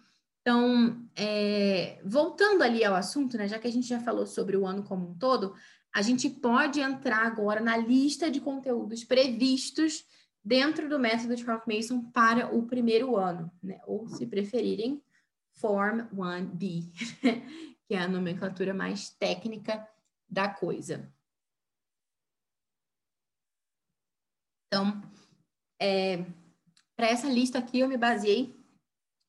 Então, 0.42 1.08
é, 1.16 2.02
voltando 2.04 2.64
ali 2.64 2.84
ao 2.84 2.96
assunto, 2.96 3.38
né, 3.38 3.48
já 3.48 3.58
que 3.58 3.68
a 3.68 3.72
gente 3.72 3.88
já 3.88 4.02
falou 4.02 4.26
sobre 4.26 4.58
o 4.58 4.68
ano 4.68 4.84
como 4.84 5.12
um 5.12 5.18
todo, 5.18 5.56
a 5.94 6.02
gente 6.02 6.30
pode 6.30 6.82
entrar 6.82 7.26
agora 7.26 7.62
na 7.62 7.78
lista 7.78 8.30
de 8.30 8.42
conteúdos 8.42 9.06
previstos 9.06 10.04
dentro 10.44 10.90
do 10.90 11.00
método 11.00 11.36
de 11.36 11.46
Charles 11.46 11.66
Mason 11.66 12.12
para 12.12 12.54
o 12.54 12.66
primeiro 12.66 13.16
ano, 13.16 13.50
né? 13.62 13.80
ou 13.88 14.10
se 14.10 14.26
preferirem, 14.26 15.02
Form 15.54 16.02
1B, 16.14 16.92
que 17.88 17.94
é 17.94 18.00
a 18.00 18.08
nomenclatura 18.08 18.74
mais 18.74 19.12
técnica 19.12 19.88
da 20.28 20.50
coisa. 20.50 21.13
Então, 24.74 25.00
é, 25.80 26.26
para 26.96 27.06
essa 27.06 27.28
lista 27.28 27.60
aqui, 27.60 27.82
eu 27.82 27.88
me 27.88 27.96
baseei 27.96 28.60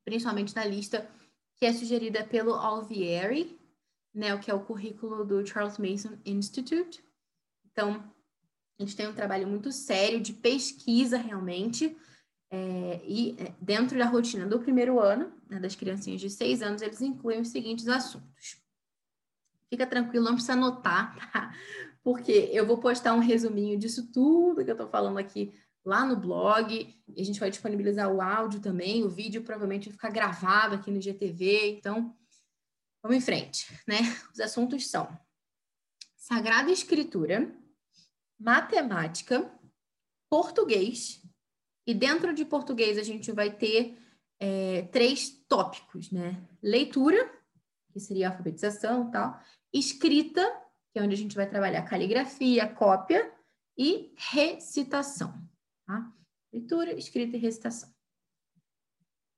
principalmente 0.02 0.56
na 0.56 0.64
lista 0.64 1.06
que 1.56 1.66
é 1.66 1.72
sugerida 1.74 2.24
pelo 2.24 2.54
Alvieri, 2.54 3.60
né, 4.14 4.34
que 4.38 4.50
é 4.50 4.54
o 4.54 4.64
currículo 4.64 5.22
do 5.22 5.46
Charles 5.46 5.76
Mason 5.76 6.16
Institute. 6.24 7.04
Então, 7.66 8.10
a 8.78 8.82
gente 8.82 8.96
tem 8.96 9.06
um 9.06 9.14
trabalho 9.14 9.46
muito 9.46 9.70
sério 9.70 10.18
de 10.18 10.32
pesquisa 10.32 11.18
realmente, 11.18 11.94
é, 12.50 13.02
e 13.04 13.36
é, 13.38 13.54
dentro 13.60 13.98
da 13.98 14.06
rotina 14.06 14.46
do 14.46 14.60
primeiro 14.60 14.98
ano, 14.98 15.30
né, 15.46 15.60
das 15.60 15.76
criancinhas 15.76 16.22
de 16.22 16.30
seis 16.30 16.62
anos, 16.62 16.80
eles 16.80 17.02
incluem 17.02 17.42
os 17.42 17.48
seguintes 17.48 17.86
assuntos. 17.86 18.62
Fica 19.68 19.86
tranquilo, 19.86 20.24
não 20.24 20.36
precisa 20.36 20.54
anotar, 20.54 21.30
tá? 21.32 21.54
Porque 22.04 22.50
eu 22.52 22.66
vou 22.66 22.76
postar 22.78 23.14
um 23.14 23.18
resuminho 23.18 23.78
disso 23.78 24.12
tudo 24.12 24.62
que 24.62 24.70
eu 24.70 24.74
estou 24.74 24.88
falando 24.88 25.18
aqui 25.18 25.52
lá 25.84 26.06
no 26.06 26.16
blog, 26.16 26.94
a 27.16 27.22
gente 27.22 27.40
vai 27.40 27.50
disponibilizar 27.50 28.10
o 28.10 28.20
áudio 28.20 28.60
também, 28.60 29.02
o 29.02 29.08
vídeo 29.08 29.42
provavelmente 29.42 29.88
vai 29.88 29.92
ficar 29.92 30.10
gravado 30.10 30.74
aqui 30.76 30.90
no 30.90 31.00
GTV, 31.00 31.78
então 31.78 32.16
vamos 33.02 33.18
em 33.18 33.20
frente, 33.20 33.66
né? 33.86 33.98
Os 34.32 34.40
assuntos 34.40 34.86
são 34.88 35.08
Sagrada 36.16 36.70
Escritura, 36.70 37.54
matemática, 38.38 39.50
português, 40.30 41.22
E 41.86 41.92
dentro 41.92 42.34
de 42.34 42.46
português 42.46 42.96
a 42.96 43.02
gente 43.02 43.30
vai 43.30 43.54
ter 43.54 43.98
é, 44.40 44.82
três 44.90 45.30
tópicos, 45.46 46.10
né? 46.10 46.42
Leitura, 46.62 47.30
que 47.92 48.00
seria 48.00 48.30
alfabetização 48.30 49.10
tal, 49.10 49.38
escrita, 49.70 50.42
que 50.94 51.00
é 51.00 51.02
onde 51.02 51.14
a 51.14 51.18
gente 51.18 51.34
vai 51.34 51.48
trabalhar 51.50 51.82
caligrafia, 51.82 52.72
cópia, 52.72 53.34
e 53.76 54.14
recitação. 54.16 55.44
Tá? 55.84 56.12
Leitura, 56.52 56.92
escrita 56.92 57.36
e 57.36 57.40
recitação. 57.40 57.92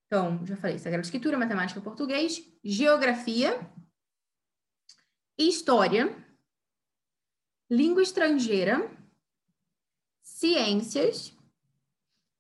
Então, 0.05 0.45
já 0.45 0.55
falei, 0.59 0.79
Sagrada 0.79 1.03
Escritura, 1.03 1.39
Matemática, 1.39 1.81
Português, 1.81 2.47
Geografia, 2.63 3.59
História, 5.39 6.15
Língua 7.71 8.03
Estrangeira, 8.03 8.91
Ciências, 10.23 11.35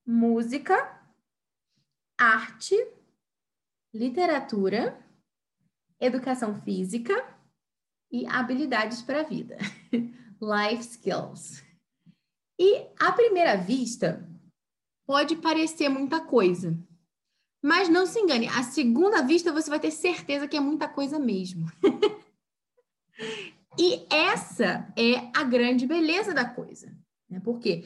Música, 0.04 1.02
Arte, 2.18 2.76
Literatura, 3.94 5.02
Educação 5.98 6.54
Física 6.60 7.35
e 8.10 8.26
Habilidades 8.26 9.02
para 9.02 9.20
a 9.20 9.24
Vida. 9.24 9.56
Life 10.40 10.82
Skills. 10.82 11.62
E 12.58 12.86
à 12.98 13.12
primeira 13.12 13.56
vista, 13.56 14.28
pode 15.06 15.36
parecer 15.36 15.88
muita 15.88 16.20
coisa. 16.20 16.76
Mas 17.62 17.88
não 17.88 18.06
se 18.06 18.18
engane, 18.18 18.46
à 18.48 18.62
segunda 18.62 19.22
vista 19.22 19.52
você 19.52 19.68
vai 19.68 19.80
ter 19.80 19.90
certeza 19.90 20.46
que 20.46 20.56
é 20.56 20.60
muita 20.60 20.88
coisa 20.88 21.18
mesmo. 21.18 21.66
e 23.78 24.06
essa 24.10 24.92
é 24.96 25.30
a 25.34 25.42
grande 25.42 25.86
beleza 25.86 26.32
da 26.32 26.44
coisa, 26.44 26.96
né? 27.28 27.40
Porque 27.40 27.84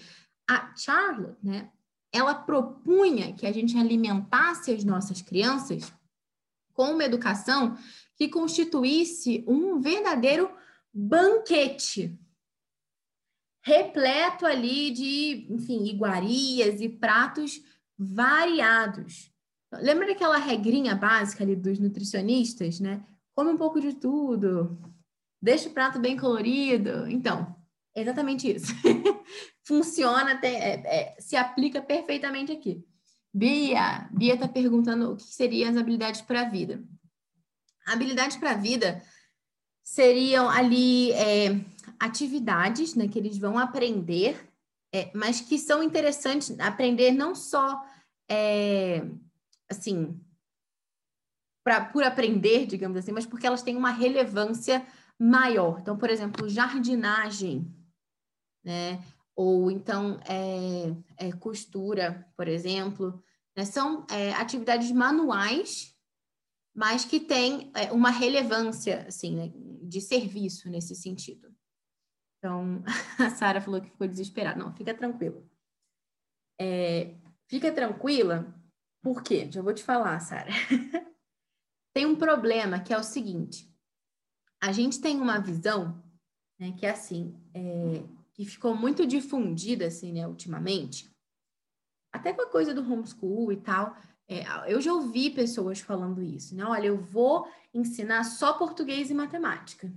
a 0.48 0.74
Charlotte, 0.76 1.38
né, 1.42 1.70
ela 2.12 2.34
propunha 2.34 3.32
que 3.32 3.46
a 3.46 3.52
gente 3.52 3.76
alimentasse 3.78 4.72
as 4.72 4.84
nossas 4.84 5.22
crianças 5.22 5.92
com 6.74 6.92
uma 6.92 7.04
educação 7.04 7.76
que 8.20 8.28
constituísse 8.28 9.42
um 9.48 9.80
verdadeiro 9.80 10.50
banquete 10.92 12.20
repleto 13.64 14.44
ali 14.44 14.90
de, 14.90 15.46
enfim, 15.48 15.86
iguarias 15.86 16.82
e 16.82 16.88
pratos 16.90 17.62
variados. 17.98 19.32
Lembra 19.72 20.06
daquela 20.08 20.36
regrinha 20.36 20.94
básica 20.94 21.42
ali 21.42 21.56
dos 21.56 21.78
nutricionistas, 21.78 22.78
né? 22.78 23.02
Come 23.34 23.52
um 23.52 23.56
pouco 23.56 23.80
de 23.80 23.94
tudo, 23.94 24.78
deixa 25.40 25.70
o 25.70 25.72
prato 25.72 25.98
bem 25.98 26.14
colorido. 26.14 27.08
Então, 27.08 27.56
exatamente 27.96 28.54
isso. 28.54 28.74
Funciona, 29.64 30.32
até, 30.32 30.48
é, 30.48 30.82
é, 30.84 31.16
se 31.18 31.36
aplica 31.36 31.80
perfeitamente 31.80 32.52
aqui. 32.52 32.84
Bia, 33.32 34.10
Bia 34.12 34.34
está 34.34 34.46
perguntando 34.46 35.12
o 35.12 35.16
que 35.16 35.22
seriam 35.22 35.70
as 35.70 35.76
habilidades 35.78 36.20
para 36.20 36.42
a 36.42 36.50
vida. 36.50 36.84
Habilidades 37.86 38.36
para 38.36 38.52
a 38.52 38.56
vida 38.56 39.02
seriam 39.82 40.48
ali 40.48 41.12
é, 41.12 41.64
atividades 41.98 42.94
né, 42.94 43.08
que 43.08 43.18
eles 43.18 43.38
vão 43.38 43.58
aprender, 43.58 44.48
é, 44.92 45.10
mas 45.14 45.40
que 45.40 45.58
são 45.58 45.82
interessantes 45.82 46.58
aprender 46.60 47.12
não 47.12 47.34
só 47.34 47.82
é, 48.28 49.02
assim 49.68 50.20
pra, 51.64 51.84
por 51.84 52.02
aprender, 52.04 52.66
digamos 52.66 52.96
assim, 52.96 53.12
mas 53.12 53.26
porque 53.26 53.46
elas 53.46 53.62
têm 53.62 53.76
uma 53.76 53.90
relevância 53.90 54.86
maior. 55.18 55.78
Então, 55.80 55.96
por 55.96 56.10
exemplo, 56.10 56.48
jardinagem, 56.48 57.72
né? 58.64 59.02
Ou 59.36 59.70
então 59.70 60.18
é, 60.28 60.94
é 61.16 61.32
costura, 61.32 62.26
por 62.36 62.48
exemplo, 62.48 63.22
né? 63.56 63.64
são 63.64 64.06
é, 64.10 64.32
atividades 64.32 64.90
manuais, 64.90 65.89
mas 66.74 67.04
que 67.04 67.20
têm 67.20 67.70
é, 67.74 67.92
uma 67.92 68.10
relevância 68.10 69.06
assim, 69.06 69.36
né? 69.36 69.52
de 69.82 70.00
serviço 70.00 70.68
nesse 70.70 70.94
sentido. 70.94 71.54
Então, 72.38 72.82
a 73.18 73.30
Sara 73.30 73.60
falou 73.60 73.80
que 73.80 73.90
ficou 73.90 74.06
desesperada. 74.06 74.58
Não, 74.58 74.72
fica 74.74 74.94
tranquila. 74.94 75.42
É, 76.60 77.16
fica 77.48 77.72
tranquila, 77.72 78.54
por 79.02 79.22
quê? 79.22 79.50
Já 79.50 79.62
vou 79.62 79.74
te 79.74 79.82
falar, 79.82 80.18
Sara. 80.20 80.50
tem 81.94 82.06
um 82.06 82.16
problema 82.16 82.80
que 82.80 82.92
é 82.92 82.98
o 82.98 83.02
seguinte: 83.02 83.70
a 84.62 84.72
gente 84.72 85.00
tem 85.00 85.20
uma 85.20 85.38
visão, 85.40 86.02
né, 86.58 86.72
que 86.72 86.84
é 86.84 86.90
assim, 86.90 87.34
é, 87.54 88.02
que 88.34 88.44
ficou 88.44 88.74
muito 88.76 89.06
difundida, 89.06 89.86
assim, 89.86 90.12
né, 90.12 90.26
ultimamente, 90.26 91.10
até 92.12 92.32
com 92.32 92.42
a 92.42 92.50
coisa 92.50 92.74
do 92.74 92.82
homeschool 92.82 93.52
e 93.52 93.56
tal. 93.56 93.96
É, 94.30 94.44
eu 94.72 94.80
já 94.80 94.94
ouvi 94.94 95.30
pessoas 95.30 95.80
falando 95.80 96.22
isso, 96.22 96.54
né? 96.54 96.64
Olha, 96.64 96.86
eu 96.86 96.96
vou 96.96 97.48
ensinar 97.74 98.22
só 98.24 98.52
português 98.52 99.10
e 99.10 99.14
matemática 99.14 99.92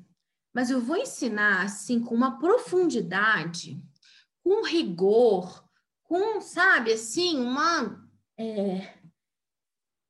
mas 0.53 0.69
eu 0.69 0.79
vou 0.79 0.95
ensinar 0.95 1.63
assim 1.63 1.99
com 1.99 2.13
uma 2.13 2.37
profundidade, 2.37 3.83
com 4.43 4.63
rigor, 4.63 5.67
com, 6.03 6.39
sabe, 6.39 6.93
assim, 6.93 7.37
uma 7.37 8.07
é, 8.37 8.93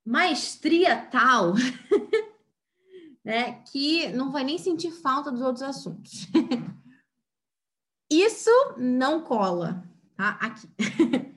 maestria 0.05 0.97
tal, 1.05 1.53
né, 3.23 3.61
que 3.71 4.09
não 4.09 4.31
vai 4.31 4.43
nem 4.43 4.57
sentir 4.57 4.91
falta 4.91 5.31
dos 5.31 5.41
outros 5.41 5.63
assuntos. 5.63 6.27
Isso 8.11 8.51
não 8.77 9.23
cola, 9.23 9.81
tá? 10.15 10.31
Aqui. 10.41 10.67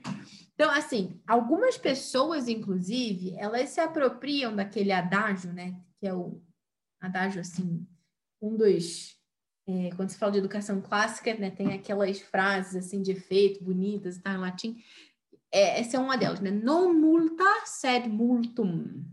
Então, 0.57 0.71
assim, 0.71 1.21
algumas 1.27 1.77
pessoas, 1.77 2.49
inclusive, 2.49 3.37
elas 3.37 3.69
se 3.69 3.81
apropriam 3.81 4.57
daquele 4.57 4.91
adágio, 4.91 5.53
né? 5.53 5.79
Que 6.01 6.09
é 6.09 6.15
o 6.15 6.41
adágio, 6.99 7.43
assim, 7.43 7.87
um 8.41 8.57
dos 8.57 9.17
é, 9.69 9.91
quando 9.97 10.11
se 10.11 10.19
fala 10.19 10.33
de 10.33 10.39
educação 10.39 10.81
clássica, 10.81 11.35
né, 11.35 11.51
tem 11.51 11.73
aquelas 11.73 12.21
frases 12.21 12.77
assim 12.77 13.03
de 13.03 13.11
efeito 13.11 13.65
bonitas, 13.65 14.19
tá 14.19 14.33
em 14.33 14.39
latim. 14.39 14.83
É, 15.51 15.81
essa 15.81 15.97
é 15.97 16.01
uma 16.01 16.17
delas, 16.17 16.41
né? 16.41 16.51
Non 16.51 16.93
multa 16.93 17.67
sed 17.67 18.09
multum. 18.09 19.05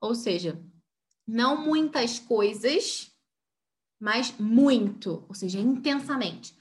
Ou 0.00 0.14
seja, 0.14 0.62
não 1.26 1.64
muitas 1.64 2.18
coisas, 2.18 3.12
mas 4.00 4.32
muito, 4.38 5.24
ou 5.28 5.34
seja, 5.34 5.58
intensamente. 5.58 6.56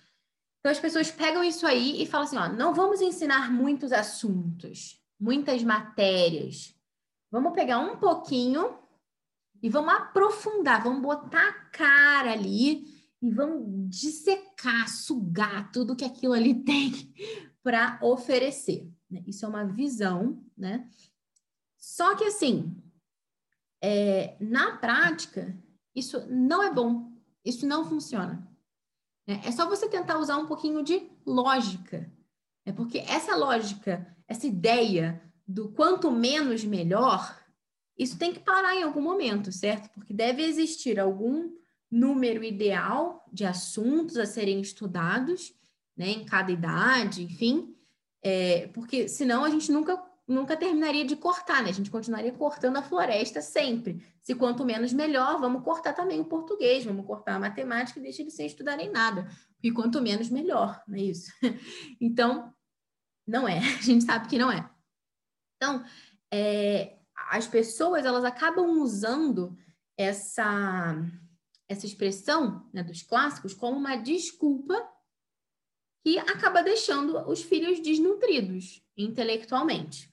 Então 0.59 0.71
as 0.71 0.79
pessoas 0.79 1.09
pegam 1.09 1.43
isso 1.43 1.65
aí 1.65 2.01
e 2.01 2.05
falam 2.05 2.27
assim, 2.27 2.37
ó, 2.37 2.49
não 2.49 2.73
vamos 2.73 3.01
ensinar 3.01 3.51
muitos 3.51 3.91
assuntos, 3.93 5.01
muitas 5.19 5.63
matérias. 5.63 6.75
Vamos 7.31 7.53
pegar 7.53 7.79
um 7.79 7.97
pouquinho 7.97 8.77
e 9.61 9.69
vamos 9.69 9.93
aprofundar, 9.93 10.83
vamos 10.83 11.01
botar 11.01 11.47
a 11.47 11.53
cara 11.69 12.33
ali 12.33 12.85
e 13.21 13.31
vamos 13.31 13.89
dissecar, 13.89 14.89
sugar 14.89 15.71
tudo 15.71 15.95
que 15.95 16.05
aquilo 16.05 16.33
ali 16.33 16.55
tem 16.63 17.13
para 17.63 17.99
oferecer. 18.01 18.89
Isso 19.25 19.45
é 19.45 19.49
uma 19.49 19.65
visão, 19.65 20.43
né? 20.57 20.89
Só 21.77 22.15
que 22.15 22.25
assim, 22.25 22.75
é, 23.81 24.37
na 24.39 24.77
prática, 24.77 25.57
isso 25.95 26.25
não 26.29 26.61
é 26.61 26.73
bom, 26.73 27.11
isso 27.43 27.65
não 27.65 27.85
funciona. 27.85 28.48
Né? 29.29 29.39
É 29.45 29.51
só 29.51 29.69
você 29.69 29.87
tentar 29.87 30.17
usar 30.17 30.37
um 30.37 30.47
pouquinho 30.47 30.83
de 30.83 31.07
lógica, 31.23 32.11
é 32.65 32.71
porque 32.71 32.97
essa 32.97 33.35
lógica, 33.35 34.17
essa 34.27 34.47
ideia 34.47 35.21
do 35.47 35.69
quanto 35.69 36.09
menos 36.09 36.63
melhor, 36.63 37.39
isso 37.95 38.17
tem 38.17 38.33
que 38.33 38.39
parar 38.39 38.75
em 38.75 38.81
algum 38.81 39.01
momento, 39.01 39.51
certo? 39.51 39.87
Porque 39.91 40.13
deve 40.13 40.41
existir 40.41 40.99
algum 40.99 41.51
número 41.91 42.43
ideal 42.43 43.23
de 43.31 43.45
assuntos 43.45 44.17
a 44.17 44.25
serem 44.25 44.61
estudados, 44.61 45.53
né, 45.95 46.09
em 46.09 46.25
cada 46.25 46.51
idade, 46.51 47.23
enfim, 47.23 47.75
é, 48.23 48.67
porque 48.69 49.07
senão 49.07 49.43
a 49.43 49.49
gente 49.49 49.71
nunca 49.71 49.97
nunca 50.29 50.55
terminaria 50.55 51.03
de 51.03 51.15
cortar, 51.15 51.63
né? 51.63 51.69
A 51.69 51.73
gente 51.73 51.89
continuaria 51.89 52.31
cortando 52.31 52.77
a 52.77 52.83
floresta 52.83 53.41
sempre. 53.41 54.05
Se 54.21 54.35
quanto 54.35 54.63
menos 54.63 54.93
melhor, 54.93 55.39
vamos 55.39 55.63
cortar 55.63 55.93
também 55.93 56.19
o 56.19 56.25
português, 56.25 56.85
vamos 56.85 57.05
cortar 57.05 57.35
a 57.35 57.39
matemática 57.39 57.99
e 57.99 58.03
deixa 58.03 58.21
eles 58.21 58.35
sem 58.35 58.45
estudarem 58.45 58.91
nada. 58.91 59.27
E 59.61 59.71
quanto 59.71 60.01
menos 60.01 60.29
melhor, 60.29 60.81
não 60.87 60.97
é 60.97 61.01
isso? 61.01 61.31
Então, 61.99 62.53
não 63.27 63.47
é. 63.47 63.57
A 63.79 63.81
gente 63.81 64.05
sabe 64.05 64.27
que 64.27 64.37
não 64.37 64.51
é. 64.51 64.69
Então, 65.57 65.83
é, 66.31 66.99
as 67.31 67.47
pessoas 67.47 68.05
elas 68.05 68.23
acabam 68.23 68.79
usando 68.79 69.57
essa 69.97 70.95
essa 71.67 71.85
expressão 71.85 72.67
né, 72.73 72.81
dos 72.81 73.03
clássicos 73.03 73.53
como 73.53 73.77
uma 73.77 73.95
desculpa 73.95 74.73
que 76.03 76.17
acaba 76.17 76.63
deixando 76.63 77.15
os 77.29 77.43
filhos 77.43 77.79
desnutridos 77.79 78.81
intelectualmente. 78.97 80.11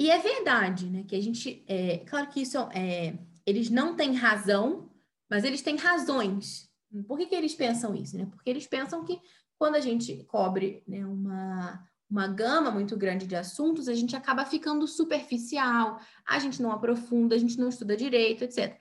E 0.00 0.10
é 0.10 0.18
verdade, 0.18 0.88
né, 0.88 1.04
que 1.06 1.14
a 1.14 1.20
gente, 1.20 1.62
é, 1.68 1.98
claro 1.98 2.28
que 2.28 2.40
isso 2.40 2.56
é, 2.72 3.18
eles 3.44 3.68
não 3.68 3.94
têm 3.94 4.14
razão, 4.14 4.90
mas 5.28 5.44
eles 5.44 5.60
têm 5.60 5.76
razões. 5.76 6.70
Por 7.06 7.18
que, 7.18 7.26
que 7.26 7.34
eles 7.34 7.54
pensam 7.54 7.94
isso? 7.94 8.16
Né? 8.16 8.24
Porque 8.24 8.48
eles 8.48 8.66
pensam 8.66 9.04
que 9.04 9.20
quando 9.58 9.74
a 9.74 9.80
gente 9.80 10.24
cobre 10.24 10.82
né, 10.88 11.04
uma, 11.04 11.86
uma 12.08 12.26
gama 12.26 12.70
muito 12.70 12.96
grande 12.96 13.26
de 13.26 13.36
assuntos, 13.36 13.88
a 13.90 13.94
gente 13.94 14.16
acaba 14.16 14.46
ficando 14.46 14.86
superficial, 14.86 16.00
a 16.26 16.38
gente 16.38 16.62
não 16.62 16.72
aprofunda, 16.72 17.34
a 17.34 17.38
gente 17.38 17.58
não 17.58 17.68
estuda 17.68 17.94
direito, 17.94 18.42
etc. 18.42 18.80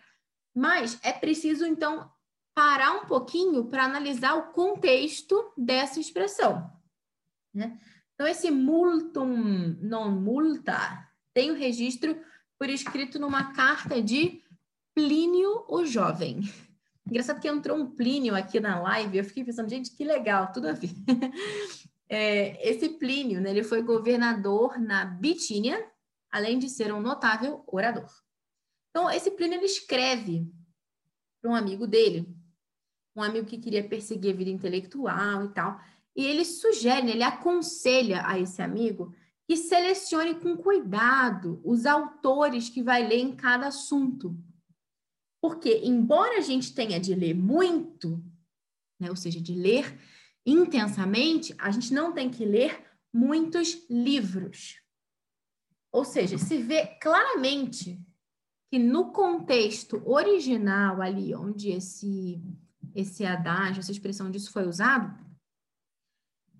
Mas 0.56 0.98
é 1.04 1.12
preciso, 1.12 1.66
então, 1.66 2.10
parar 2.56 2.94
um 2.94 3.06
pouquinho 3.08 3.66
para 3.66 3.84
analisar 3.84 4.36
o 4.36 4.54
contexto 4.54 5.52
dessa 5.58 6.00
expressão. 6.00 6.72
Né? 7.54 7.78
Então, 8.14 8.26
esse 8.26 8.50
multum 8.50 9.76
non 9.82 10.12
multa 10.12 11.09
tem 11.40 11.52
o 11.52 11.56
registro 11.56 12.20
por 12.58 12.70
escrito 12.70 13.18
numa 13.18 13.54
carta 13.54 14.02
de 14.02 14.44
Plínio 14.94 15.64
o 15.70 15.86
Jovem. 15.86 16.42
Engraçado 17.08 17.40
que 17.40 17.48
entrou 17.48 17.78
um 17.78 17.90
Plínio 17.90 18.36
aqui 18.36 18.60
na 18.60 18.78
live, 18.82 19.20
eu 19.20 19.24
fiquei 19.24 19.46
pensando, 19.46 19.70
gente, 19.70 19.96
que 19.96 20.04
legal, 20.04 20.52
tudo 20.52 20.68
a 20.68 20.74
ver. 20.74 20.92
É, 22.12 22.68
esse 22.68 22.90
Plínio, 22.90 23.40
né, 23.40 23.52
ele 23.52 23.62
foi 23.62 23.84
governador 23.84 24.80
na 24.80 25.06
Bitínia, 25.06 25.88
além 26.32 26.58
de 26.58 26.68
ser 26.68 26.92
um 26.92 27.00
notável 27.00 27.64
orador. 27.68 28.10
Então, 28.90 29.08
esse 29.12 29.30
Plínio 29.30 29.60
ele 29.60 29.66
escreve 29.68 30.52
para 31.40 31.52
um 31.52 31.56
amigo 31.56 31.86
dele, 31.86 32.28
um 33.16 33.22
amigo 33.22 33.46
que 33.46 33.60
queria 33.60 33.88
perseguir 33.88 34.34
a 34.34 34.36
vida 34.36 34.50
intelectual 34.50 35.46
e 35.46 35.50
tal, 35.50 35.80
e 36.16 36.26
ele 36.26 36.44
sugere, 36.44 37.12
ele 37.12 37.22
aconselha 37.22 38.26
a 38.26 38.40
esse 38.40 38.60
amigo 38.60 39.14
que 39.50 39.58
selecione 39.58 40.36
com 40.36 40.56
cuidado 40.56 41.60
os 41.66 41.88
autores 41.88 42.70
que 42.70 42.84
vai 42.84 43.08
ler 43.08 43.18
em 43.18 43.36
cada 43.36 43.66
assunto. 43.66 44.38
Porque, 45.42 45.82
embora 45.84 46.38
a 46.38 46.42
gente 46.42 46.72
tenha 46.72 47.00
de 47.00 47.16
ler 47.16 47.34
muito, 47.34 48.24
né, 49.00 49.10
ou 49.10 49.16
seja, 49.16 49.42
de 49.42 49.56
ler 49.56 50.00
intensamente, 50.46 51.56
a 51.58 51.72
gente 51.72 51.92
não 51.92 52.14
tem 52.14 52.30
que 52.30 52.46
ler 52.46 52.86
muitos 53.12 53.90
livros. 53.90 54.80
Ou 55.92 56.06
seja, 56.06 56.38
se 56.38 56.60
vê 56.60 56.86
claramente 57.02 58.00
que 58.70 58.78
no 58.78 59.12
contexto 59.12 60.00
original 60.06 61.02
ali, 61.02 61.34
onde 61.34 61.72
esse, 61.72 62.40
esse 62.94 63.26
adágio, 63.26 63.80
essa 63.80 63.92
expressão 63.92 64.30
disso 64.30 64.52
foi 64.52 64.68
usado, 64.68 65.12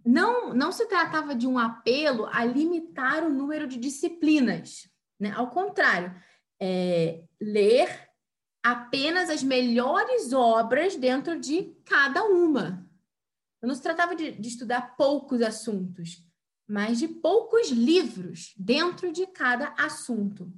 não, 0.06 0.54
não 0.54 0.72
se 0.72 0.86
tratava 0.88 1.36
de 1.36 1.48
um 1.48 1.58
apelo 1.58 2.26
a 2.28 2.44
limitar 2.46 3.24
o 3.24 3.30
número 3.30 3.68
de 3.68 3.78
disciplinas. 3.78 4.90
Né? 5.20 5.32
Ao 5.32 5.50
contrário, 5.50 6.14
é, 6.60 7.24
ler 7.40 8.10
apenas 8.64 9.30
as 9.30 9.44
melhores 9.44 10.34
obras 10.34 10.96
dentro 10.96 11.40
de 11.40 11.76
cada 11.86 12.24
uma. 12.24 12.88
Não 13.62 13.76
se 13.76 13.82
tratava 13.82 14.16
de, 14.16 14.32
de 14.32 14.48
estudar 14.48 14.96
poucos 14.96 15.42
assuntos, 15.42 16.24
mas 16.68 17.00
de 17.00 17.08
poucos 17.08 17.70
livros 17.70 18.54
dentro 18.58 19.12
de 19.12 19.28
cada 19.28 19.74
assunto. 19.78 20.52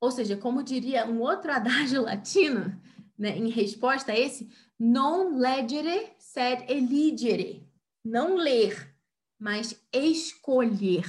Ou 0.00 0.10
seja, 0.10 0.36
como 0.36 0.62
diria 0.62 1.06
um 1.06 1.20
outro 1.20 1.52
adágio 1.52 2.02
latino, 2.04 2.80
né, 3.18 3.36
em 3.36 3.50
resposta 3.50 4.12
a 4.12 4.18
esse, 4.18 4.48
non 4.78 5.38
legere 5.38 6.14
sed 6.18 6.64
eligere. 6.70 7.69
Não 8.04 8.36
ler, 8.36 8.94
mas 9.38 9.80
escolher. 9.92 11.04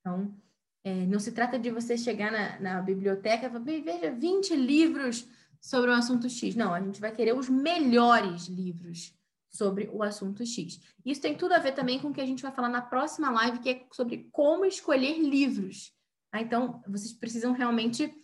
Então, 0.00 0.34
é, 0.82 1.06
não 1.06 1.18
se 1.18 1.32
trata 1.32 1.58
de 1.58 1.70
você 1.70 1.96
chegar 1.96 2.32
na, 2.32 2.58
na 2.60 2.82
biblioteca 2.82 3.46
e 3.46 3.50
falar, 3.50 3.64
veja, 3.64 4.10
20 4.10 4.56
livros 4.56 5.28
sobre 5.60 5.90
o 5.90 5.94
assunto 5.94 6.28
X. 6.28 6.54
Não, 6.54 6.72
a 6.72 6.80
gente 6.80 7.00
vai 7.00 7.12
querer 7.12 7.34
os 7.34 7.48
melhores 7.48 8.46
livros 8.46 9.14
sobre 9.50 9.90
o 9.92 10.02
assunto 10.02 10.46
X. 10.46 10.80
Isso 11.04 11.20
tem 11.20 11.36
tudo 11.36 11.52
a 11.52 11.58
ver 11.58 11.72
também 11.72 11.98
com 11.98 12.08
o 12.08 12.12
que 12.12 12.20
a 12.20 12.26
gente 12.26 12.42
vai 12.42 12.52
falar 12.52 12.68
na 12.68 12.80
próxima 12.80 13.30
live, 13.30 13.58
que 13.58 13.68
é 13.68 13.86
sobre 13.92 14.28
como 14.32 14.64
escolher 14.64 15.18
livros. 15.18 15.92
Tá? 16.30 16.40
Então, 16.40 16.82
vocês 16.86 17.12
precisam 17.12 17.52
realmente 17.52 18.04
estar 18.04 18.18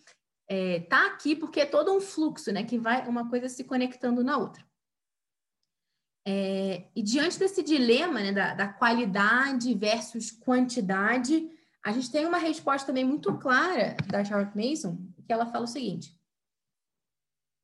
é, 0.49 0.81
tá 0.81 1.07
aqui, 1.07 1.35
porque 1.35 1.61
é 1.61 1.67
todo 1.67 1.93
um 1.93 2.01
fluxo, 2.01 2.53
né? 2.53 2.63
Que 2.65 2.79
vai 2.79 3.07
uma 3.09 3.29
coisa 3.29 3.49
se 3.49 3.65
conectando 3.65 4.23
na 4.23 4.39
outra. 4.39 4.65
É, 6.29 6.89
e 6.97 7.03
diante 7.03 7.39
desse 7.39 7.63
dilema 7.63 8.21
né, 8.21 8.33
da, 8.33 8.53
da 8.53 8.69
qualidade 8.69 9.73
versus 9.75 10.33
quantidade, 10.33 11.49
a 11.85 11.93
gente 11.93 12.11
tem 12.11 12.27
uma 12.27 12.39
resposta 12.39 12.89
também 12.89 13.05
muito 13.05 13.39
clara 13.39 13.97
da 14.09 14.25
Charlotte 14.25 14.57
Mason, 14.57 14.99
que 15.25 15.33
ela 15.33 15.47
fala 15.47 15.65
o 15.65 15.69
seguinte. 15.69 16.13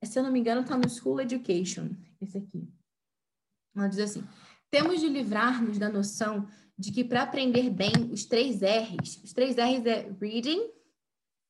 Se 0.04 0.16
eu 0.16 0.22
não 0.22 0.30
me 0.30 0.38
engano, 0.38 0.60
está 0.60 0.76
no 0.78 0.88
School 0.88 1.20
Education, 1.20 1.90
esse 2.20 2.38
aqui. 2.38 2.68
Ela 3.74 3.88
diz 3.88 3.98
assim: 3.98 4.24
temos 4.70 5.00
de 5.00 5.08
livrar-nos 5.08 5.76
da 5.76 5.88
noção 5.88 6.48
de 6.78 6.92
que 6.92 7.04
para 7.04 7.22
aprender 7.22 7.68
bem 7.68 7.92
os 8.12 8.24
três 8.24 8.60
R's, 8.60 9.20
os 9.24 9.32
três 9.32 9.56
R's 9.56 9.84
é 9.86 10.08
reading, 10.20 10.70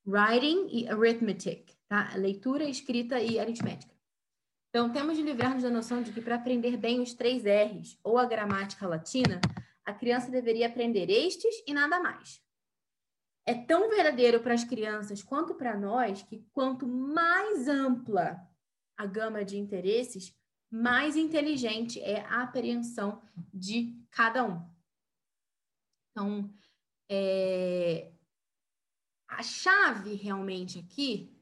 writing 0.05 0.67
e 0.69 0.87
arithmetic, 0.89 1.73
tá? 1.87 2.13
Leitura, 2.15 2.67
escrita 2.67 3.19
e 3.21 3.39
aritmética. 3.39 3.92
Então, 4.73 4.91
temos 4.91 5.15
de 5.15 5.21
livrar-nos 5.21 5.61
da 5.61 5.69
noção 5.69 6.01
de 6.01 6.11
que 6.11 6.19
para 6.21 6.35
aprender 6.35 6.77
bem 6.77 6.99
os 6.99 7.13
três 7.13 7.43
R's 7.43 7.99
ou 8.03 8.17
a 8.17 8.25
gramática 8.25 8.87
latina, 8.87 9.39
a 9.85 9.93
criança 9.93 10.31
deveria 10.31 10.65
aprender 10.65 11.11
estes 11.11 11.63
e 11.67 11.73
nada 11.73 11.99
mais 11.99 12.43
é 13.45 13.53
tão 13.53 13.89
verdadeiro 13.89 14.41
para 14.41 14.53
as 14.53 14.63
crianças 14.63 15.21
quanto 15.21 15.55
para 15.55 15.77
nós 15.77 16.23
que 16.23 16.45
quanto 16.53 16.87
mais 16.87 17.67
ampla 17.67 18.39
a 18.97 19.05
gama 19.05 19.43
de 19.43 19.57
interesses, 19.57 20.33
mais 20.71 21.15
inteligente 21.15 22.01
é 22.01 22.21
a 22.21 22.43
apreensão 22.43 23.21
de 23.53 24.01
cada 24.09 24.45
um. 24.45 24.69
Então, 26.11 26.53
é... 27.09 28.11
a 29.27 29.43
chave 29.43 30.15
realmente 30.15 30.79
aqui 30.79 31.35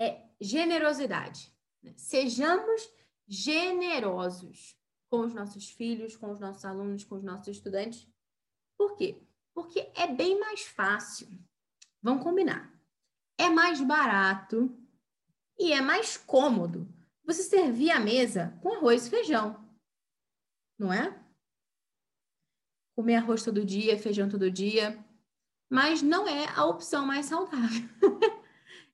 é 0.00 0.28
generosidade. 0.40 1.52
Sejamos 1.96 2.90
generosos 3.26 4.76
com 5.10 5.20
os 5.20 5.34
nossos 5.34 5.70
filhos, 5.70 6.16
com 6.16 6.30
os 6.30 6.40
nossos 6.40 6.64
alunos, 6.64 7.04
com 7.04 7.16
os 7.16 7.22
nossos 7.22 7.48
estudantes. 7.48 8.08
Por 8.76 8.96
quê? 8.96 9.20
Porque 9.54 9.90
é 9.94 10.06
bem 10.06 10.38
mais 10.38 10.62
fácil. 10.62 11.28
Vamos 12.02 12.22
combinar. 12.22 12.72
É 13.38 13.48
mais 13.48 13.80
barato 13.80 14.76
e 15.58 15.72
é 15.72 15.80
mais 15.80 16.16
cômodo 16.16 16.88
você 17.24 17.42
servir 17.42 17.90
a 17.90 18.00
mesa 18.00 18.58
com 18.62 18.72
arroz 18.72 19.06
e 19.06 19.10
feijão. 19.10 19.68
Não 20.78 20.92
é? 20.92 21.22
Comer 22.96 23.16
arroz 23.16 23.42
todo 23.42 23.64
dia, 23.64 23.98
feijão 23.98 24.28
todo 24.28 24.50
dia, 24.50 25.04
mas 25.70 26.00
não 26.00 26.26
é 26.26 26.48
a 26.56 26.64
opção 26.64 27.04
mais 27.04 27.26
saudável. 27.26 27.88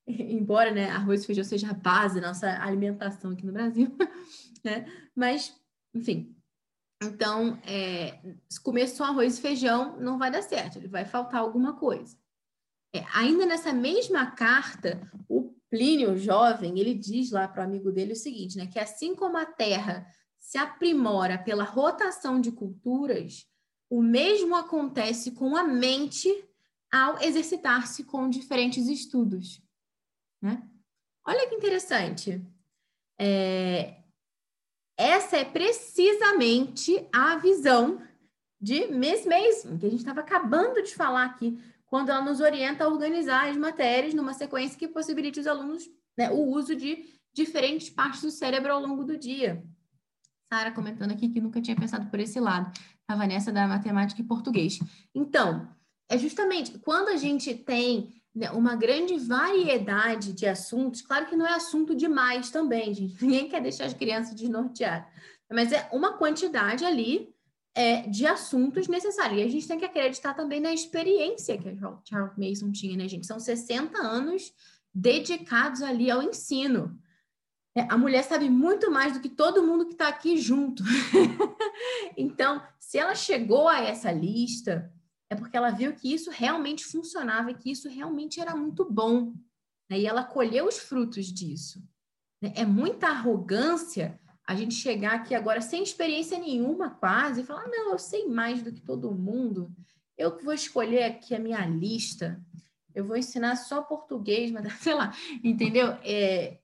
Embora 0.37 0.71
né, 0.71 0.91
arroz 0.91 1.23
e 1.23 1.27
feijão 1.27 1.45
seja 1.45 1.71
a 1.71 1.75
base 1.75 2.21
da 2.21 2.29
nossa 2.29 2.63
alimentação 2.63 3.33
aqui 3.33 3.45
no 3.45 3.53
Brasil, 3.53 3.89
né? 4.65 4.87
Mas, 5.15 5.55
enfim, 5.95 6.35
então, 7.03 7.59
é, 7.65 8.19
se 8.49 8.61
comer 8.61 8.89
só 8.89 9.05
arroz 9.05 9.39
e 9.39 9.41
feijão, 9.41 9.99
não 10.01 10.19
vai 10.19 10.31
dar 10.31 10.43
certo, 10.43 10.79
ele 10.79 10.89
vai 10.89 11.05
faltar 11.05 11.41
alguma 11.41 11.75
coisa. 11.75 12.17
É, 12.95 13.05
ainda 13.13 13.45
nessa 13.45 13.73
mesma 13.73 14.31
carta, 14.31 15.11
o 15.29 15.55
Plínio 15.69 16.17
jovem, 16.17 16.79
ele 16.79 16.95
diz 16.95 17.33
lá 17.33 17.49
para 17.49 17.63
o 17.63 17.65
amigo 17.65 17.91
dele 17.91 18.13
o 18.13 18.17
seguinte, 18.17 18.57
né, 18.57 18.67
que 18.67 18.79
assim 18.79 19.15
como 19.15 19.37
a 19.37 19.45
Terra 19.45 20.07
se 20.39 20.57
aprimora 20.57 21.37
pela 21.37 21.65
rotação 21.65 22.41
de 22.41 22.53
culturas, 22.53 23.45
o 23.91 24.01
mesmo 24.01 24.55
acontece 24.55 25.33
com 25.33 25.57
a 25.57 25.65
mente 25.65 26.29
ao 26.93 27.21
exercitar-se 27.21 28.05
com 28.05 28.31
diferentes 28.31 28.87
estudos. 28.87 29.61
Né? 30.45 30.63
Olha 31.27 31.49
que 31.49 31.55
interessante. 31.55 32.45
É, 33.19 34.03
essa 34.99 35.39
é 35.39 35.45
precisamente 35.45 37.09
a 37.11 37.37
visão 37.37 38.03
de 38.61 38.87
Miss 38.89 39.25
Mason, 39.25 39.79
que 39.79 39.87
a 39.87 39.91
gente 39.91 40.01
estava 40.01 40.21
acabando 40.21 40.83
de 40.83 40.95
falar 40.95 41.25
aqui, 41.25 41.59
quando 41.87 42.11
ela 42.11 42.21
nos 42.21 42.41
orienta 42.41 42.85
a 42.85 42.89
organizar 42.89 43.49
as 43.49 43.57
matérias 43.57 44.13
numa 44.13 44.35
sequência 44.35 44.79
que 44.79 44.87
possibilite 44.87 45.41
os 45.41 45.47
alunos 45.47 45.89
né, 46.17 46.31
o 46.31 46.43
uso 46.51 46.77
de 46.77 47.07
diferentes 47.33 47.89
partes 47.89 48.21
do 48.21 48.31
cérebro 48.31 48.73
ao 48.73 48.81
longo 48.81 49.03
do 49.03 49.17
dia. 49.17 49.65
Sara 50.53 50.73
comentando 50.73 51.13
aqui 51.13 51.29
que 51.31 51.41
nunca 51.41 51.61
tinha 51.61 51.77
pensado 51.77 52.11
por 52.11 52.21
esse 52.21 52.39
lado. 52.39 52.71
A 53.09 53.17
Vanessa 53.17 53.51
da 53.51 53.67
matemática 53.67 54.21
e 54.21 54.25
português. 54.25 54.79
Então, 55.15 55.69
é 56.09 56.19
justamente 56.19 56.79
quando 56.79 57.09
a 57.09 57.17
gente 57.17 57.55
tem 57.55 58.23
uma 58.53 58.75
grande 58.75 59.17
variedade 59.19 60.33
de 60.33 60.47
assuntos. 60.47 61.03
Claro 61.03 61.27
que 61.27 61.37
não 61.37 61.47
é 61.47 61.55
assunto 61.55 61.95
demais 61.95 62.51
também, 62.51 62.93
gente. 62.93 63.17
Ninguém 63.23 63.49
quer 63.49 63.63
deixar 63.63 63.85
as 63.85 63.95
crianças 63.95 64.35
desnorteadas. 64.35 65.07
Mas 65.53 65.73
é 65.73 65.89
uma 65.93 66.15
quantidade 66.15 66.85
ali 66.85 67.33
é, 67.75 68.03
de 68.03 68.27
assuntos 68.27 68.89
necessários. 68.89 69.39
E 69.39 69.43
a 69.43 69.49
gente 69.49 69.69
tem 69.69 69.79
que 69.79 69.85
acreditar 69.85 70.35
também 70.35 70.61
na 70.61 70.73
experiência 70.73 71.59
que 71.59 71.69
a 71.69 71.99
Charles 72.05 72.37
Mason 72.37 72.73
tinha, 72.73 72.97
né, 72.97 73.09
gente? 73.09 73.27
São 73.27 73.39
60 73.39 73.99
anos 73.99 74.53
dedicados 74.93 75.83
ali 75.83 76.11
ao 76.11 76.23
ensino. 76.23 76.99
É, 77.77 77.83
a 77.83 77.99
mulher 77.99 78.23
sabe 78.23 78.49
muito 78.49 78.91
mais 78.91 79.13
do 79.13 79.21
que 79.21 79.29
todo 79.29 79.63
mundo 79.63 79.87
que 79.87 79.93
está 79.93 80.09
aqui 80.09 80.37
junto. 80.37 80.85
então, 82.17 82.63
se 82.79 82.99
ela 82.99 83.15
chegou 83.15 83.69
a 83.69 83.81
essa 83.81 84.13
lista, 84.13 84.93
é 85.31 85.35
porque 85.35 85.57
ela 85.57 85.71
viu 85.71 85.95
que 85.95 86.13
isso 86.13 86.31
realmente 86.31 86.85
funcionava 86.85 87.51
e 87.51 87.55
que 87.55 87.71
isso 87.71 87.89
realmente 87.89 88.41
era 88.41 88.55
muito 88.55 88.85
bom. 88.85 89.33
Né? 89.89 90.01
E 90.01 90.07
ela 90.07 90.25
colheu 90.25 90.67
os 90.67 90.79
frutos 90.79 91.27
disso. 91.27 91.83
Né? 92.41 92.53
É 92.57 92.65
muita 92.65 93.09
arrogância 93.09 94.21
a 94.47 94.55
gente 94.55 94.75
chegar 94.75 95.15
aqui 95.15 95.35
agora 95.35 95.61
sem 95.61 95.83
experiência 95.83 96.39
nenhuma, 96.39 96.91
quase, 96.91 97.41
e 97.41 97.45
falar: 97.45 97.67
não, 97.69 97.93
eu 97.93 97.99
sei 97.99 98.27
mais 98.27 98.63
do 98.63 98.73
que 98.73 98.81
todo 98.81 99.15
mundo, 99.15 99.75
eu 100.17 100.39
vou 100.39 100.53
escolher 100.53 101.05
aqui 101.05 101.35
a 101.35 101.39
minha 101.39 101.65
lista, 101.67 102.41
eu 102.95 103.05
vou 103.05 103.17
ensinar 103.17 103.57
só 103.57 103.83
português, 103.83 104.51
mas 104.51 104.71
sei 104.81 104.95
lá, 104.95 105.13
entendeu? 105.43 105.89
É, 106.03 106.59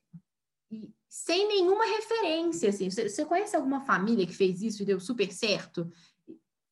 sem 1.09 1.47
nenhuma 1.47 1.85
referência, 1.85 2.69
assim. 2.69 2.89
Você, 2.89 3.09
você 3.09 3.25
conhece 3.25 3.55
alguma 3.55 3.81
família 3.81 4.25
que 4.25 4.33
fez 4.33 4.61
isso 4.61 4.81
e 4.81 4.85
deu 4.85 4.99
super 4.99 5.29
certo? 5.31 5.91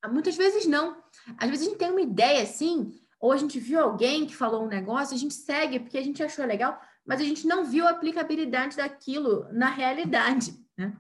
Muitas 0.08 0.38
vezes 0.38 0.66
não. 0.66 1.04
Às 1.38 1.50
vezes 1.50 1.68
a 1.68 1.70
gente 1.70 1.80
tem 1.80 1.92
uma 1.92 2.02
ideia 2.02 2.44
assim, 2.44 2.98
ou 3.20 3.32
a 3.32 3.38
gente 3.38 3.60
viu 3.60 3.80
alguém 3.80 4.26
que 4.26 4.36
falou 4.36 4.64
um 4.64 4.68
negócio, 4.68 5.16
a 5.16 5.20
gente 5.20 5.34
segue 5.34 5.80
porque 5.80 5.98
a 5.98 6.04
gente 6.04 6.24
achou 6.24 6.46
legal, 6.46 6.80
mas 7.06 7.20
a 7.20 7.24
gente 7.24 7.46
não 7.46 7.66
viu 7.66 7.86
a 7.86 7.92
aplicabilidade 7.92 8.78
daquilo 8.78 9.52
na 9.52 9.70
realidade. 9.70 10.54
Né? 10.78 10.96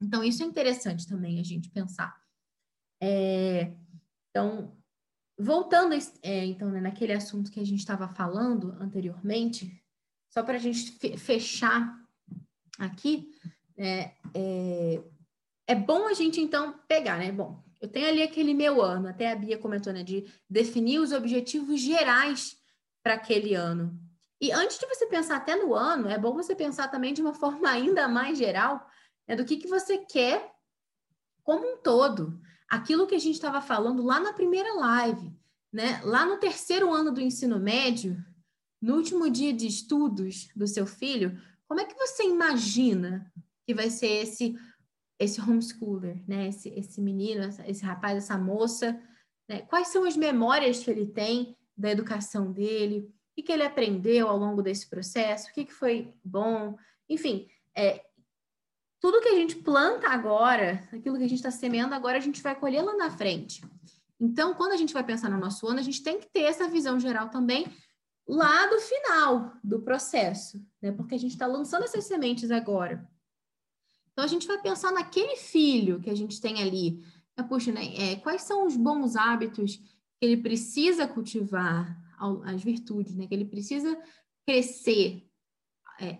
Então, 0.00 0.22
isso 0.22 0.42
é 0.42 0.46
interessante 0.46 1.06
também 1.06 1.40
a 1.40 1.42
gente 1.42 1.70
pensar. 1.70 2.14
É, 3.02 3.72
então, 4.30 4.76
voltando 5.38 5.94
é, 6.22 6.44
então 6.44 6.70
né, 6.70 6.80
naquele 6.80 7.12
assunto 7.12 7.50
que 7.50 7.60
a 7.60 7.64
gente 7.64 7.80
estava 7.80 8.08
falando 8.08 8.76
anteriormente, 8.80 9.82
só 10.30 10.42
para 10.42 10.54
a 10.54 10.58
gente 10.58 11.18
fechar 11.18 11.96
aqui, 12.78 13.30
é, 13.76 14.12
é, 14.34 15.02
é, 15.66 15.74
bom 15.74 16.06
a 16.06 16.14
gente 16.14 16.40
então 16.40 16.78
pegar, 16.86 17.18
né? 17.18 17.32
Bom, 17.32 17.63
eu 17.84 17.88
tenho 17.88 18.08
ali 18.08 18.22
aquele 18.22 18.54
meu 18.54 18.80
ano, 18.80 19.08
até 19.08 19.30
a 19.30 19.36
Bia 19.36 19.58
comentou, 19.58 19.92
né, 19.92 20.02
de 20.02 20.24
definir 20.48 21.00
os 21.00 21.12
objetivos 21.12 21.80
gerais 21.80 22.56
para 23.02 23.12
aquele 23.12 23.54
ano. 23.54 24.00
E 24.40 24.50
antes 24.50 24.78
de 24.78 24.86
você 24.86 25.06
pensar 25.06 25.36
até 25.36 25.54
no 25.54 25.74
ano, 25.74 26.08
é 26.08 26.18
bom 26.18 26.32
você 26.32 26.56
pensar 26.56 26.88
também 26.88 27.12
de 27.12 27.20
uma 27.20 27.34
forma 27.36 27.68
ainda 27.68 28.08
mais 28.08 28.38
geral 28.38 28.88
né, 29.28 29.36
do 29.36 29.44
que, 29.44 29.58
que 29.58 29.68
você 29.68 29.98
quer 29.98 30.50
como 31.42 31.74
um 31.74 31.76
todo. 31.76 32.40
Aquilo 32.70 33.06
que 33.06 33.14
a 33.14 33.18
gente 33.18 33.34
estava 33.34 33.60
falando 33.60 34.02
lá 34.02 34.18
na 34.18 34.32
primeira 34.32 34.72
live, 34.74 35.30
né? 35.70 36.00
Lá 36.02 36.24
no 36.24 36.38
terceiro 36.38 36.90
ano 36.90 37.12
do 37.12 37.20
ensino 37.20 37.60
médio, 37.60 38.16
no 38.80 38.96
último 38.96 39.28
dia 39.28 39.52
de 39.52 39.66
estudos 39.66 40.48
do 40.56 40.66
seu 40.66 40.86
filho, 40.86 41.38
como 41.68 41.80
é 41.80 41.84
que 41.84 41.94
você 41.94 42.24
imagina 42.24 43.30
que 43.66 43.74
vai 43.74 43.90
ser 43.90 44.22
esse 44.22 44.56
esse 45.18 45.40
homeschooler, 45.40 46.22
né? 46.26 46.48
Esse, 46.48 46.68
esse 46.70 47.00
menino, 47.00 47.48
esse 47.66 47.84
rapaz, 47.84 48.16
essa 48.16 48.36
moça, 48.36 49.00
né? 49.48 49.62
Quais 49.62 49.88
são 49.88 50.04
as 50.04 50.16
memórias 50.16 50.82
que 50.82 50.90
ele 50.90 51.06
tem 51.06 51.56
da 51.76 51.90
educação 51.90 52.52
dele? 52.52 53.10
O 53.36 53.42
que, 53.42 53.52
ele 53.52 53.64
aprendeu 53.64 54.28
ao 54.28 54.38
longo 54.38 54.62
desse 54.62 54.88
processo? 54.88 55.50
O 55.50 55.52
que 55.52 55.66
foi 55.66 56.14
bom? 56.24 56.76
Enfim, 57.08 57.48
é, 57.76 58.04
tudo 59.00 59.20
que 59.20 59.28
a 59.28 59.34
gente 59.34 59.56
planta 59.56 60.08
agora, 60.08 60.88
aquilo 60.92 61.16
que 61.16 61.24
a 61.24 61.28
gente 61.28 61.38
está 61.38 61.50
semeando 61.50 61.94
agora, 61.94 62.16
a 62.16 62.20
gente 62.20 62.42
vai 62.42 62.54
colher 62.54 62.82
lá 62.82 62.94
na 62.96 63.10
frente. 63.10 63.62
Então, 64.20 64.54
quando 64.54 64.72
a 64.72 64.76
gente 64.76 64.94
vai 64.94 65.04
pensar 65.04 65.28
no 65.28 65.38
nosso 65.38 65.66
ano, 65.66 65.80
a 65.80 65.82
gente 65.82 66.02
tem 66.02 66.18
que 66.18 66.30
ter 66.32 66.42
essa 66.42 66.68
visão 66.68 66.98
geral 66.98 67.28
também 67.28 67.66
lá 68.26 68.66
do 68.66 68.78
final 68.80 69.52
do 69.62 69.82
processo, 69.82 70.64
né? 70.80 70.92
Porque 70.92 71.14
a 71.14 71.18
gente 71.18 71.32
está 71.32 71.46
lançando 71.46 71.84
essas 71.84 72.04
sementes 72.04 72.50
agora. 72.50 73.06
Então, 74.14 74.24
a 74.24 74.28
gente 74.28 74.46
vai 74.46 74.62
pensar 74.62 74.92
naquele 74.92 75.34
filho 75.36 76.00
que 76.00 76.08
a 76.08 76.14
gente 76.14 76.40
tem 76.40 76.62
ali. 76.62 77.04
Puxa, 77.48 77.72
né? 77.72 77.82
É, 77.96 78.16
quais 78.16 78.42
são 78.42 78.64
os 78.64 78.76
bons 78.76 79.16
hábitos 79.16 79.76
que 79.76 80.24
ele 80.24 80.36
precisa 80.36 81.08
cultivar, 81.08 82.00
as 82.44 82.62
virtudes, 82.62 83.16
né? 83.16 83.26
Que 83.26 83.34
ele 83.34 83.44
precisa 83.44 84.00
crescer, 84.46 85.26
é, 86.00 86.18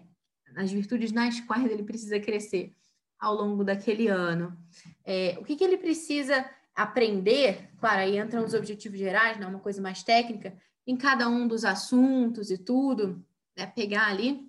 as 0.56 0.72
virtudes 0.72 1.12
nas 1.12 1.38
quais 1.40 1.70
ele 1.70 1.84
precisa 1.84 2.18
crescer 2.18 2.74
ao 3.16 3.32
longo 3.36 3.62
daquele 3.62 4.08
ano. 4.08 4.58
É, 5.04 5.36
o 5.40 5.44
que, 5.44 5.54
que 5.54 5.62
ele 5.62 5.78
precisa 5.78 6.44
aprender? 6.74 7.70
Claro, 7.78 8.00
aí 8.00 8.18
entram 8.18 8.44
os 8.44 8.54
objetivos 8.54 8.98
gerais, 8.98 9.38
né? 9.38 9.46
Uma 9.46 9.60
coisa 9.60 9.80
mais 9.80 10.02
técnica, 10.02 10.52
em 10.84 10.96
cada 10.96 11.28
um 11.28 11.46
dos 11.46 11.64
assuntos 11.64 12.50
e 12.50 12.58
tudo, 12.58 13.24
né? 13.56 13.66
Pegar 13.66 14.08
ali 14.08 14.48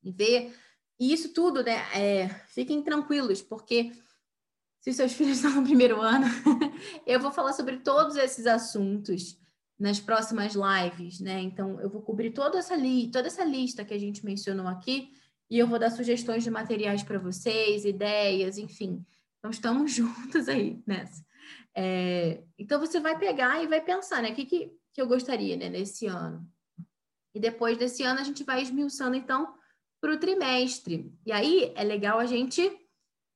e 0.00 0.12
ver 0.12 0.54
e 0.98 1.12
isso 1.12 1.32
tudo, 1.32 1.62
né? 1.62 1.76
É, 1.94 2.28
fiquem 2.48 2.82
tranquilos, 2.82 3.40
porque 3.40 3.92
se 4.80 4.92
seus 4.92 5.12
filhos 5.12 5.36
estão 5.36 5.54
no 5.54 5.64
primeiro 5.64 6.00
ano, 6.00 6.26
eu 7.06 7.20
vou 7.20 7.30
falar 7.30 7.52
sobre 7.52 7.78
todos 7.78 8.16
esses 8.16 8.46
assuntos 8.46 9.38
nas 9.78 10.00
próximas 10.00 10.54
lives, 10.54 11.20
né? 11.20 11.40
Então, 11.40 11.80
eu 11.80 11.88
vou 11.88 12.02
cobrir 12.02 12.30
toda 12.30 12.58
essa, 12.58 12.74
li 12.74 13.10
toda 13.10 13.28
essa 13.28 13.44
lista 13.44 13.84
que 13.84 13.94
a 13.94 13.98
gente 13.98 14.24
mencionou 14.24 14.66
aqui 14.66 15.12
e 15.48 15.58
eu 15.58 15.66
vou 15.66 15.78
dar 15.78 15.90
sugestões 15.90 16.42
de 16.42 16.50
materiais 16.50 17.02
para 17.02 17.18
vocês, 17.18 17.84
ideias, 17.84 18.58
enfim. 18.58 19.04
Então, 19.38 19.50
estamos 19.50 19.92
juntos 19.94 20.48
aí 20.48 20.82
nessa. 20.86 21.24
É, 21.74 22.42
então, 22.58 22.80
você 22.80 22.98
vai 22.98 23.16
pegar 23.16 23.62
e 23.62 23.68
vai 23.68 23.80
pensar, 23.80 24.20
né? 24.20 24.30
O 24.30 24.34
que, 24.34 24.44
que, 24.44 24.72
que 24.92 25.00
eu 25.00 25.06
gostaria, 25.06 25.56
né, 25.56 25.68
nesse 25.68 26.06
ano? 26.06 26.44
E 27.32 27.38
depois 27.38 27.78
desse 27.78 28.02
ano, 28.02 28.20
a 28.20 28.24
gente 28.24 28.42
vai 28.42 28.62
esmiuçando, 28.62 29.14
então, 29.14 29.54
para 30.00 30.14
o 30.14 30.18
trimestre. 30.18 31.12
E 31.24 31.32
aí 31.32 31.72
é 31.74 31.82
legal 31.82 32.18
a 32.18 32.26
gente 32.26 32.70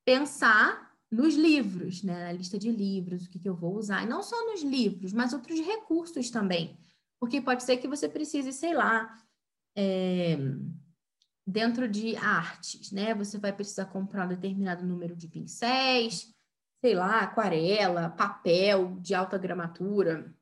pensar 0.04 0.92
nos 1.10 1.34
livros, 1.34 2.02
né? 2.02 2.26
Na 2.26 2.32
lista 2.32 2.58
de 2.58 2.70
livros, 2.70 3.24
o 3.26 3.30
que, 3.30 3.38
que 3.38 3.48
eu 3.48 3.54
vou 3.54 3.76
usar. 3.76 4.02
E 4.02 4.08
não 4.08 4.22
só 4.22 4.36
nos 4.46 4.62
livros, 4.62 5.12
mas 5.12 5.32
outros 5.32 5.60
recursos 5.60 6.30
também. 6.30 6.78
Porque 7.20 7.40
pode 7.40 7.62
ser 7.62 7.76
que 7.76 7.86
você 7.86 8.08
precise, 8.08 8.52
sei 8.52 8.74
lá, 8.74 9.14
é, 9.76 10.36
dentro 11.46 11.88
de 11.88 12.16
artes, 12.16 12.90
né? 12.90 13.14
Você 13.14 13.38
vai 13.38 13.52
precisar 13.52 13.86
comprar 13.86 14.24
um 14.24 14.28
determinado 14.28 14.84
número 14.86 15.14
de 15.14 15.28
pincéis, 15.28 16.34
sei 16.80 16.94
lá, 16.94 17.20
aquarela, 17.20 18.10
papel 18.10 18.98
de 19.00 19.14
alta 19.14 19.38
gramatura 19.38 20.34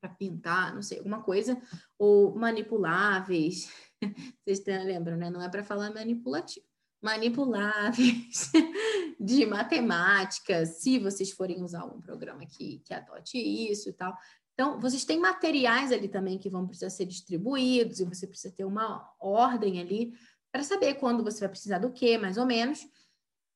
para 0.00 0.14
pintar, 0.14 0.74
não 0.74 0.82
sei, 0.82 0.98
alguma 0.98 1.22
coisa, 1.22 1.60
ou 1.98 2.34
manipuláveis, 2.34 3.70
Vocês 4.46 4.64
lembram, 4.84 5.16
né? 5.16 5.30
Não 5.30 5.42
é 5.42 5.48
para 5.48 5.64
falar 5.64 5.92
manipulativo. 5.92 6.64
Manipuláveis 7.02 8.52
de 9.18 9.46
matemática, 9.46 10.66
se 10.66 10.98
vocês 10.98 11.30
forem 11.30 11.62
usar 11.62 11.84
um 11.86 11.98
programa 11.98 12.44
que, 12.44 12.80
que 12.84 12.92
adote 12.92 13.38
isso 13.38 13.88
e 13.88 13.92
tal. 13.94 14.14
Então, 14.52 14.78
vocês 14.78 15.06
têm 15.06 15.18
materiais 15.18 15.92
ali 15.92 16.08
também 16.08 16.38
que 16.38 16.50
vão 16.50 16.66
precisar 16.66 16.90
ser 16.90 17.06
distribuídos, 17.06 18.00
e 18.00 18.04
você 18.04 18.26
precisa 18.26 18.54
ter 18.54 18.66
uma 18.66 19.10
ordem 19.18 19.80
ali 19.80 20.12
para 20.52 20.62
saber 20.62 20.94
quando 20.96 21.24
você 21.24 21.40
vai 21.40 21.48
precisar 21.48 21.78
do 21.78 21.90
que, 21.90 22.18
mais 22.18 22.36
ou 22.36 22.44
menos. 22.44 22.86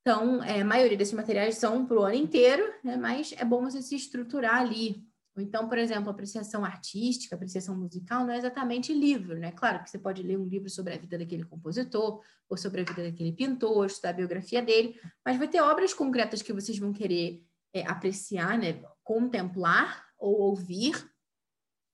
Então, 0.00 0.42
é, 0.42 0.62
a 0.62 0.64
maioria 0.64 0.96
desses 0.96 1.12
materiais 1.12 1.56
são 1.56 1.84
para 1.84 1.98
o 1.98 2.02
ano 2.02 2.14
inteiro, 2.14 2.64
né? 2.82 2.96
mas 2.96 3.34
é 3.36 3.44
bom 3.44 3.62
você 3.62 3.82
se 3.82 3.96
estruturar 3.96 4.62
ali 4.62 5.06
ou 5.36 5.42
então, 5.42 5.68
por 5.68 5.76
exemplo, 5.78 6.10
apreciação 6.10 6.64
artística, 6.64 7.34
apreciação 7.34 7.76
musical 7.76 8.24
não 8.24 8.32
é 8.32 8.38
exatamente 8.38 8.94
livro, 8.94 9.36
né? 9.36 9.50
Claro 9.50 9.82
que 9.82 9.90
você 9.90 9.98
pode 9.98 10.22
ler 10.22 10.38
um 10.38 10.46
livro 10.46 10.70
sobre 10.70 10.94
a 10.94 10.98
vida 10.98 11.18
daquele 11.18 11.44
compositor, 11.44 12.22
ou 12.48 12.56
sobre 12.56 12.82
a 12.82 12.84
vida 12.84 13.02
daquele 13.02 13.32
pintor, 13.32 13.86
estudar 13.86 14.10
a 14.10 14.14
biografia 14.14 14.62
dele, 14.62 15.00
mas 15.24 15.36
vai 15.36 15.48
ter 15.48 15.60
obras 15.60 15.92
concretas 15.92 16.40
que 16.40 16.52
vocês 16.52 16.78
vão 16.78 16.92
querer 16.92 17.44
é, 17.74 17.84
apreciar, 17.84 18.56
né? 18.56 18.80
Contemplar 19.02 20.04
ou 20.16 20.40
ouvir. 20.40 20.94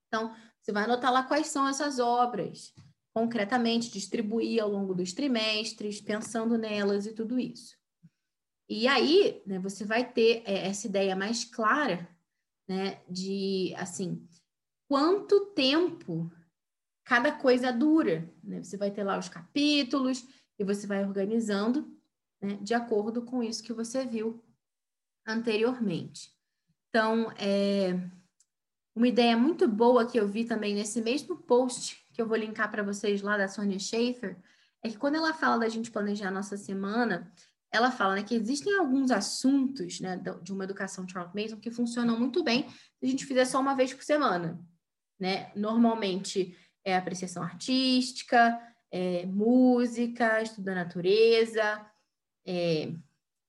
Então, 0.09 0.34
você 0.61 0.70
vai 0.70 0.84
anotar 0.84 1.11
lá 1.11 1.22
quais 1.22 1.47
são 1.47 1.66
essas 1.66 1.99
obras, 1.99 2.74
concretamente, 3.14 3.91
distribuir 3.91 4.62
ao 4.62 4.68
longo 4.68 4.95
dos 4.95 5.14
trimestres, 5.14 5.99
pensando 5.99 6.59
nelas 6.59 7.07
e 7.07 7.14
tudo 7.14 7.38
isso. 7.38 7.74
E 8.68 8.86
aí, 8.86 9.43
né, 9.47 9.59
você 9.59 9.84
vai 9.84 10.12
ter 10.12 10.43
é, 10.45 10.66
essa 10.66 10.86
ideia 10.86 11.16
mais 11.16 11.45
clara 11.45 12.07
né? 12.71 13.03
De 13.09 13.75
assim, 13.77 14.25
quanto 14.89 15.47
tempo 15.47 16.31
cada 17.05 17.33
coisa 17.33 17.73
dura, 17.73 18.33
né? 18.45 18.62
Você 18.62 18.77
vai 18.77 18.93
ter 18.93 19.03
lá 19.03 19.18
os 19.18 19.29
capítulos 19.29 20.25
e 20.57 20.62
você 20.62 20.87
vai 20.87 21.05
organizando, 21.05 21.93
né? 22.41 22.59
De 22.62 22.73
acordo 22.73 23.23
com 23.23 23.43
isso 23.43 23.64
que 23.64 23.73
você 23.73 24.07
viu 24.07 24.41
anteriormente. 25.27 26.33
Então, 26.89 27.33
é 27.33 28.01
uma 28.95 29.09
ideia 29.09 29.37
muito 29.37 29.66
boa 29.66 30.07
que 30.07 30.21
eu 30.21 30.29
vi 30.29 30.45
também 30.45 30.73
nesse 30.73 31.03
mesmo 31.03 31.39
post 31.39 32.07
que 32.12 32.23
eu 32.23 32.27
vou 32.27 32.37
linkar 32.37 32.71
para 32.71 32.85
vocês 32.85 33.21
lá 33.21 33.37
da 33.37 33.49
Sonia 33.49 33.81
Schaefer, 33.81 34.37
é 34.81 34.89
que 34.89 34.97
quando 34.97 35.16
ela 35.16 35.35
fala 35.35 35.59
da 35.59 35.68
gente 35.68 35.91
planejar 35.91 36.29
a 36.29 36.33
nossa 36.33 36.57
semana, 36.57 37.33
ela 37.73 37.91
fala 37.91 38.16
né, 38.16 38.23
que 38.23 38.35
existem 38.35 38.77
alguns 38.77 39.11
assuntos 39.11 40.01
né, 40.01 40.21
de 40.43 40.53
uma 40.53 40.64
educação 40.64 41.09
Charles 41.09 41.33
Mason 41.35 41.61
que 41.61 41.71
funcionam 41.71 42.18
muito 42.18 42.43
bem 42.43 42.68
se 42.68 43.07
a 43.07 43.07
gente 43.07 43.25
fizer 43.25 43.45
só 43.45 43.61
uma 43.61 43.75
vez 43.75 43.95
por 43.95 44.03
semana. 44.03 44.61
Né? 45.18 45.53
Normalmente 45.55 46.57
é 46.85 46.97
apreciação 46.97 47.43
artística, 47.43 48.59
é, 48.91 49.25
música, 49.27 50.43
estudo 50.43 50.64
da 50.64 50.75
natureza, 50.75 51.87
é, 52.45 52.93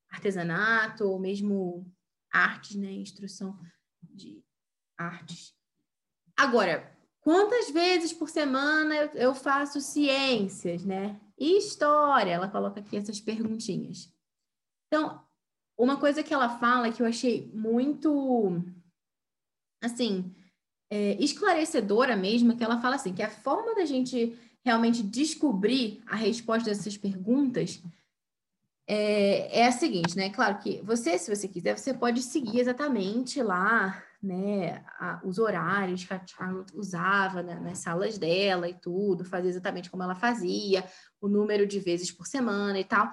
artesanato, 0.10 1.06
ou 1.06 1.20
mesmo 1.20 1.92
artes, 2.32 2.76
né? 2.76 2.92
Instrução 2.92 3.58
de 4.02 4.44
artes. 4.98 5.56
Agora, 6.36 6.96
quantas 7.22 7.72
vezes 7.72 8.14
por 8.14 8.30
semana 8.30 8.96
eu, 9.16 9.34
faço 9.34 9.82
ciências, 9.82 10.84
né? 10.84 11.20
E 11.38 11.58
história, 11.58 12.32
ela 12.32 12.50
coloca 12.50 12.80
aqui 12.80 12.98
essas 12.98 13.20
perguntinhas. 13.20 14.11
Então, 14.92 15.24
uma 15.78 15.96
coisa 15.96 16.22
que 16.22 16.34
ela 16.34 16.60
fala 16.60 16.92
que 16.92 17.02
eu 17.02 17.08
achei 17.08 17.50
muito, 17.54 18.62
assim, 19.82 20.36
é, 20.90 21.14
esclarecedora 21.24 22.18
mesmo, 22.18 22.58
que 22.58 22.64
ela 22.64 22.82
fala 22.82 22.96
assim, 22.98 23.14
que 23.14 23.24
a 23.24 23.30
forma 23.30 23.74
da 23.74 23.86
gente 23.86 24.38
realmente 24.66 25.02
descobrir 25.02 26.04
a 26.06 26.18
resposta 26.18 26.70
dessas 26.70 26.98
perguntas 26.98 27.82
é, 28.86 29.62
é 29.62 29.66
a 29.66 29.72
seguinte, 29.72 30.18
né? 30.18 30.30
Claro 30.30 30.60
que 30.60 30.82
você, 30.82 31.18
se 31.18 31.34
você 31.34 31.48
quiser, 31.48 31.78
você 31.78 31.94
pode 31.94 32.22
seguir 32.22 32.60
exatamente 32.60 33.42
lá, 33.42 34.04
né, 34.22 34.84
a, 35.00 35.22
os 35.24 35.40
horários 35.40 36.04
que 36.04 36.14
a 36.14 36.28
Charlotte 36.28 36.76
usava 36.76 37.42
né, 37.42 37.56
nas 37.62 37.78
salas 37.78 38.18
dela 38.18 38.68
e 38.68 38.74
tudo, 38.74 39.24
fazer 39.24 39.48
exatamente 39.48 39.90
como 39.90 40.04
ela 40.04 40.16
fazia, 40.16 40.84
o 41.22 41.30
número 41.30 41.66
de 41.66 41.80
vezes 41.80 42.12
por 42.12 42.28
semana 42.28 42.78
e 42.78 42.84
tal. 42.84 43.10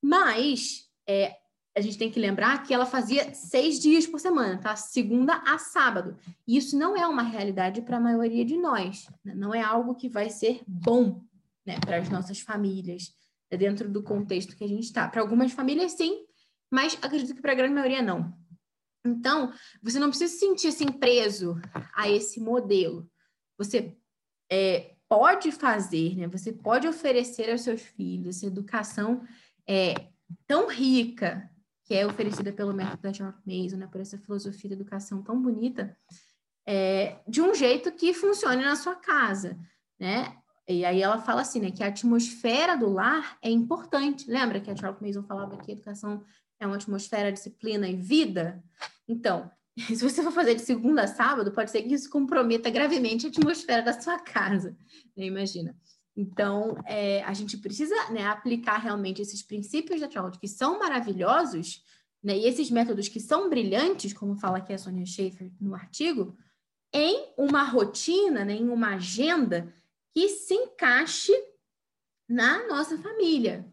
Mas 0.00 0.91
é, 1.08 1.36
a 1.74 1.80
gente 1.80 1.96
tem 1.96 2.10
que 2.10 2.20
lembrar 2.20 2.62
que 2.62 2.74
ela 2.74 2.84
fazia 2.84 3.32
seis 3.34 3.80
dias 3.80 4.06
por 4.06 4.20
semana, 4.20 4.58
tá? 4.58 4.76
Segunda 4.76 5.42
a 5.46 5.58
sábado. 5.58 6.16
E 6.46 6.56
isso 6.56 6.76
não 6.76 6.96
é 6.96 7.06
uma 7.06 7.22
realidade 7.22 7.80
para 7.80 7.96
a 7.96 8.00
maioria 8.00 8.44
de 8.44 8.56
nós. 8.56 9.08
Né? 9.24 9.34
Não 9.34 9.54
é 9.54 9.62
algo 9.62 9.94
que 9.94 10.08
vai 10.08 10.28
ser 10.28 10.60
bom 10.66 11.24
né, 11.64 11.78
para 11.80 11.98
as 11.98 12.10
nossas 12.10 12.40
famílias, 12.40 13.14
né? 13.50 13.56
dentro 13.56 13.88
do 13.88 14.02
contexto 14.02 14.54
que 14.54 14.64
a 14.64 14.68
gente 14.68 14.84
está. 14.84 15.08
Para 15.08 15.22
algumas 15.22 15.52
famílias, 15.52 15.92
sim, 15.92 16.26
mas 16.70 16.98
acredito 17.00 17.34
que 17.34 17.40
para 17.40 17.52
a 17.52 17.56
grande 17.56 17.74
maioria, 17.74 18.02
não. 18.02 18.36
Então, 19.04 19.52
você 19.82 19.98
não 19.98 20.10
precisa 20.10 20.32
se 20.32 20.38
sentir 20.38 20.68
assim 20.68 20.86
preso 20.86 21.60
a 21.94 22.08
esse 22.08 22.38
modelo. 22.38 23.10
Você 23.58 23.96
é, 24.50 24.94
pode 25.08 25.50
fazer, 25.50 26.16
né? 26.16 26.28
Você 26.28 26.52
pode 26.52 26.86
oferecer 26.86 27.50
aos 27.50 27.62
seus 27.62 27.80
filhos 27.80 28.36
essa 28.36 28.46
educação 28.46 29.26
é, 29.66 30.11
tão 30.46 30.68
rica, 30.68 31.50
que 31.84 31.94
é 31.94 32.06
oferecida 32.06 32.52
pelo 32.52 32.72
método 32.72 33.02
da 33.02 33.12
George 33.12 33.38
Mason, 33.44 33.76
né, 33.76 33.86
por 33.86 34.00
essa 34.00 34.18
filosofia 34.18 34.68
de 34.68 34.74
educação 34.74 35.22
tão 35.22 35.40
bonita, 35.40 35.96
é, 36.66 37.20
de 37.26 37.40
um 37.40 37.54
jeito 37.54 37.90
que 37.92 38.14
funcione 38.14 38.62
na 38.62 38.76
sua 38.76 38.94
casa, 38.94 39.58
né? 39.98 40.36
E 40.68 40.84
aí 40.84 41.02
ela 41.02 41.18
fala 41.18 41.40
assim, 41.40 41.60
né, 41.60 41.70
que 41.70 41.82
a 41.82 41.88
atmosfera 41.88 42.76
do 42.76 42.88
lar 42.88 43.36
é 43.42 43.50
importante. 43.50 44.30
Lembra 44.30 44.60
que 44.60 44.70
a 44.70 44.76
Charles 44.76 45.00
Mason 45.00 45.22
falava 45.24 45.56
que 45.56 45.72
educação 45.72 46.24
é 46.60 46.66
uma 46.66 46.76
atmosfera, 46.76 47.32
disciplina 47.32 47.88
e 47.88 47.96
vida? 47.96 48.62
Então, 49.08 49.50
se 49.76 49.96
você 49.96 50.22
for 50.22 50.32
fazer 50.32 50.54
de 50.54 50.62
segunda 50.62 51.02
a 51.02 51.06
sábado, 51.08 51.52
pode 51.52 51.70
ser 51.70 51.82
que 51.82 51.94
isso 51.94 52.08
comprometa 52.08 52.70
gravemente 52.70 53.26
a 53.26 53.28
atmosfera 53.28 53.82
da 53.82 54.00
sua 54.00 54.18
casa, 54.20 54.76
né? 55.16 55.24
imagina. 55.26 55.76
Então, 56.16 56.76
é, 56.86 57.22
a 57.22 57.32
gente 57.32 57.56
precisa 57.56 57.94
né, 58.10 58.26
aplicar 58.26 58.78
realmente 58.78 59.22
esses 59.22 59.42
princípios 59.42 60.00
da 60.00 60.08
Trowd, 60.08 60.38
que 60.38 60.48
são 60.48 60.78
maravilhosos, 60.78 61.82
né, 62.22 62.36
e 62.36 62.46
esses 62.46 62.70
métodos 62.70 63.08
que 63.08 63.18
são 63.18 63.48
brilhantes, 63.48 64.12
como 64.12 64.36
fala 64.36 64.58
aqui 64.58 64.72
a 64.72 64.78
Sonia 64.78 65.06
Schaefer 65.06 65.50
no 65.60 65.74
artigo, 65.74 66.36
em 66.92 67.32
uma 67.36 67.64
rotina, 67.64 68.44
né, 68.44 68.54
em 68.54 68.68
uma 68.68 68.94
agenda 68.94 69.72
que 70.14 70.28
se 70.28 70.54
encaixe 70.54 71.32
na 72.28 72.66
nossa 72.66 72.98
família. 72.98 73.66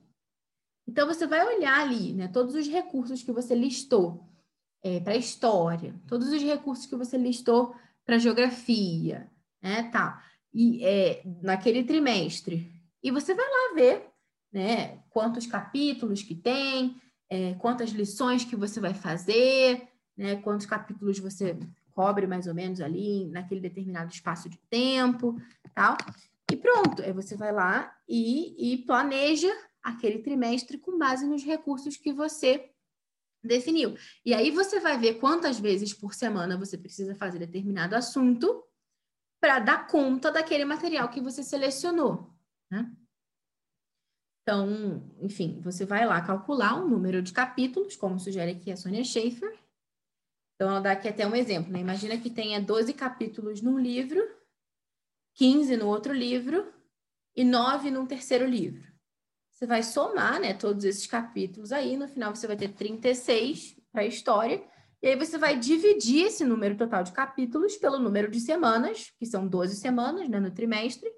Então, 0.87 1.05
você 1.05 1.27
vai 1.27 1.45
olhar 1.45 1.81
ali 1.81 2.13
né, 2.13 2.29
todos 2.29 2.55
os 2.55 2.67
recursos 2.67 3.21
que 3.21 3.31
você 3.33 3.53
listou 3.53 4.25
é, 4.81 5.01
para 5.01 5.17
história, 5.17 5.93
todos 6.07 6.29
os 6.29 6.41
recursos 6.41 6.85
que 6.85 6.95
você 6.95 7.17
listou 7.17 7.75
para 8.05 8.17
geografia, 8.17 9.29
né, 9.61 9.83
tá 9.91 10.23
e, 10.53 10.83
é, 10.83 11.21
naquele 11.41 11.83
trimestre. 11.83 12.71
E 13.01 13.11
você 13.11 13.33
vai 13.33 13.45
lá 13.45 13.75
ver 13.75 14.09
né, 14.51 14.99
quantos 15.09 15.45
capítulos 15.45 16.23
que 16.23 16.35
tem, 16.35 16.99
é, 17.29 17.53
quantas 17.55 17.91
lições 17.91 18.43
que 18.43 18.55
você 18.55 18.79
vai 18.79 18.93
fazer, 18.93 19.87
né, 20.17 20.35
quantos 20.37 20.65
capítulos 20.65 21.19
você 21.19 21.57
cobre 21.91 22.25
mais 22.25 22.47
ou 22.47 22.53
menos 22.53 22.81
ali 22.81 23.27
naquele 23.27 23.61
determinado 23.61 24.11
espaço 24.11 24.49
de 24.49 24.57
tempo, 24.69 25.39
tal. 25.73 25.97
E 26.51 26.55
pronto, 26.55 27.01
aí 27.01 27.13
você 27.13 27.35
vai 27.35 27.51
lá 27.51 27.95
e, 28.07 28.73
e 28.73 28.77
planeja 28.85 29.51
aquele 29.83 30.19
trimestre 30.19 30.77
com 30.77 30.97
base 30.97 31.25
nos 31.25 31.43
recursos 31.43 31.95
que 31.95 32.11
você 32.11 32.69
definiu. 33.43 33.95
E 34.25 34.33
aí 34.33 34.51
você 34.51 34.79
vai 34.79 34.97
ver 34.97 35.15
quantas 35.15 35.59
vezes 35.59 35.93
por 35.93 36.13
semana 36.13 36.57
você 36.57 36.77
precisa 36.77 37.15
fazer 37.15 37.39
determinado 37.39 37.95
assunto 37.95 38.63
para 39.39 39.59
dar 39.59 39.87
conta 39.87 40.31
daquele 40.31 40.65
material 40.65 41.09
que 41.09 41.21
você 41.21 41.43
selecionou, 41.43 42.33
né? 42.69 42.91
Então, 44.41 45.15
enfim, 45.21 45.61
você 45.61 45.85
vai 45.85 46.05
lá 46.05 46.21
calcular 46.21 46.75
o 46.75 46.87
número 46.87 47.21
de 47.21 47.31
capítulos, 47.31 47.95
como 47.95 48.19
sugere 48.19 48.51
aqui 48.51 48.71
a 48.71 48.77
Sonia 48.77 49.03
Schaefer. 49.03 49.57
Então, 50.55 50.69
ela 50.69 50.79
dá 50.79 50.91
aqui 50.91 51.07
até 51.07 51.25
um 51.25 51.35
exemplo, 51.35 51.71
né? 51.71 51.79
Imagina 51.79 52.17
que 52.17 52.29
tenha 52.29 52.59
12 52.59 52.93
capítulos 52.93 53.61
num 53.61 53.77
livro, 53.77 54.19
15 55.35 55.77
no 55.77 55.87
outro 55.87 56.11
livro 56.11 56.73
e 57.35 57.43
9 57.43 57.91
num 57.91 58.05
terceiro 58.05 58.45
livro. 58.45 58.91
Você 59.51 59.67
vai 59.67 59.83
somar, 59.83 60.39
né, 60.39 60.53
todos 60.53 60.83
esses 60.83 61.05
capítulos 61.05 61.71
aí, 61.71 61.95
no 61.95 62.07
final 62.07 62.33
você 62.33 62.47
vai 62.47 62.55
ter 62.55 62.69
36 62.69 63.75
para 63.91 64.01
a 64.01 64.05
história 64.05 64.65
e 65.01 65.07
aí 65.07 65.15
você 65.15 65.37
vai 65.37 65.57
dividir 65.57 66.25
esse 66.25 66.43
número 66.43 66.75
total 66.75 67.03
de 67.03 67.11
capítulos 67.11 67.77
pelo 67.77 67.97
número 67.99 68.29
de 68.29 68.39
semanas, 68.39 69.11
que 69.17 69.25
são 69.25 69.47
12 69.47 69.77
semanas 69.77 70.27
né, 70.27 70.39
no 70.39 70.51
trimestre, 70.51 71.09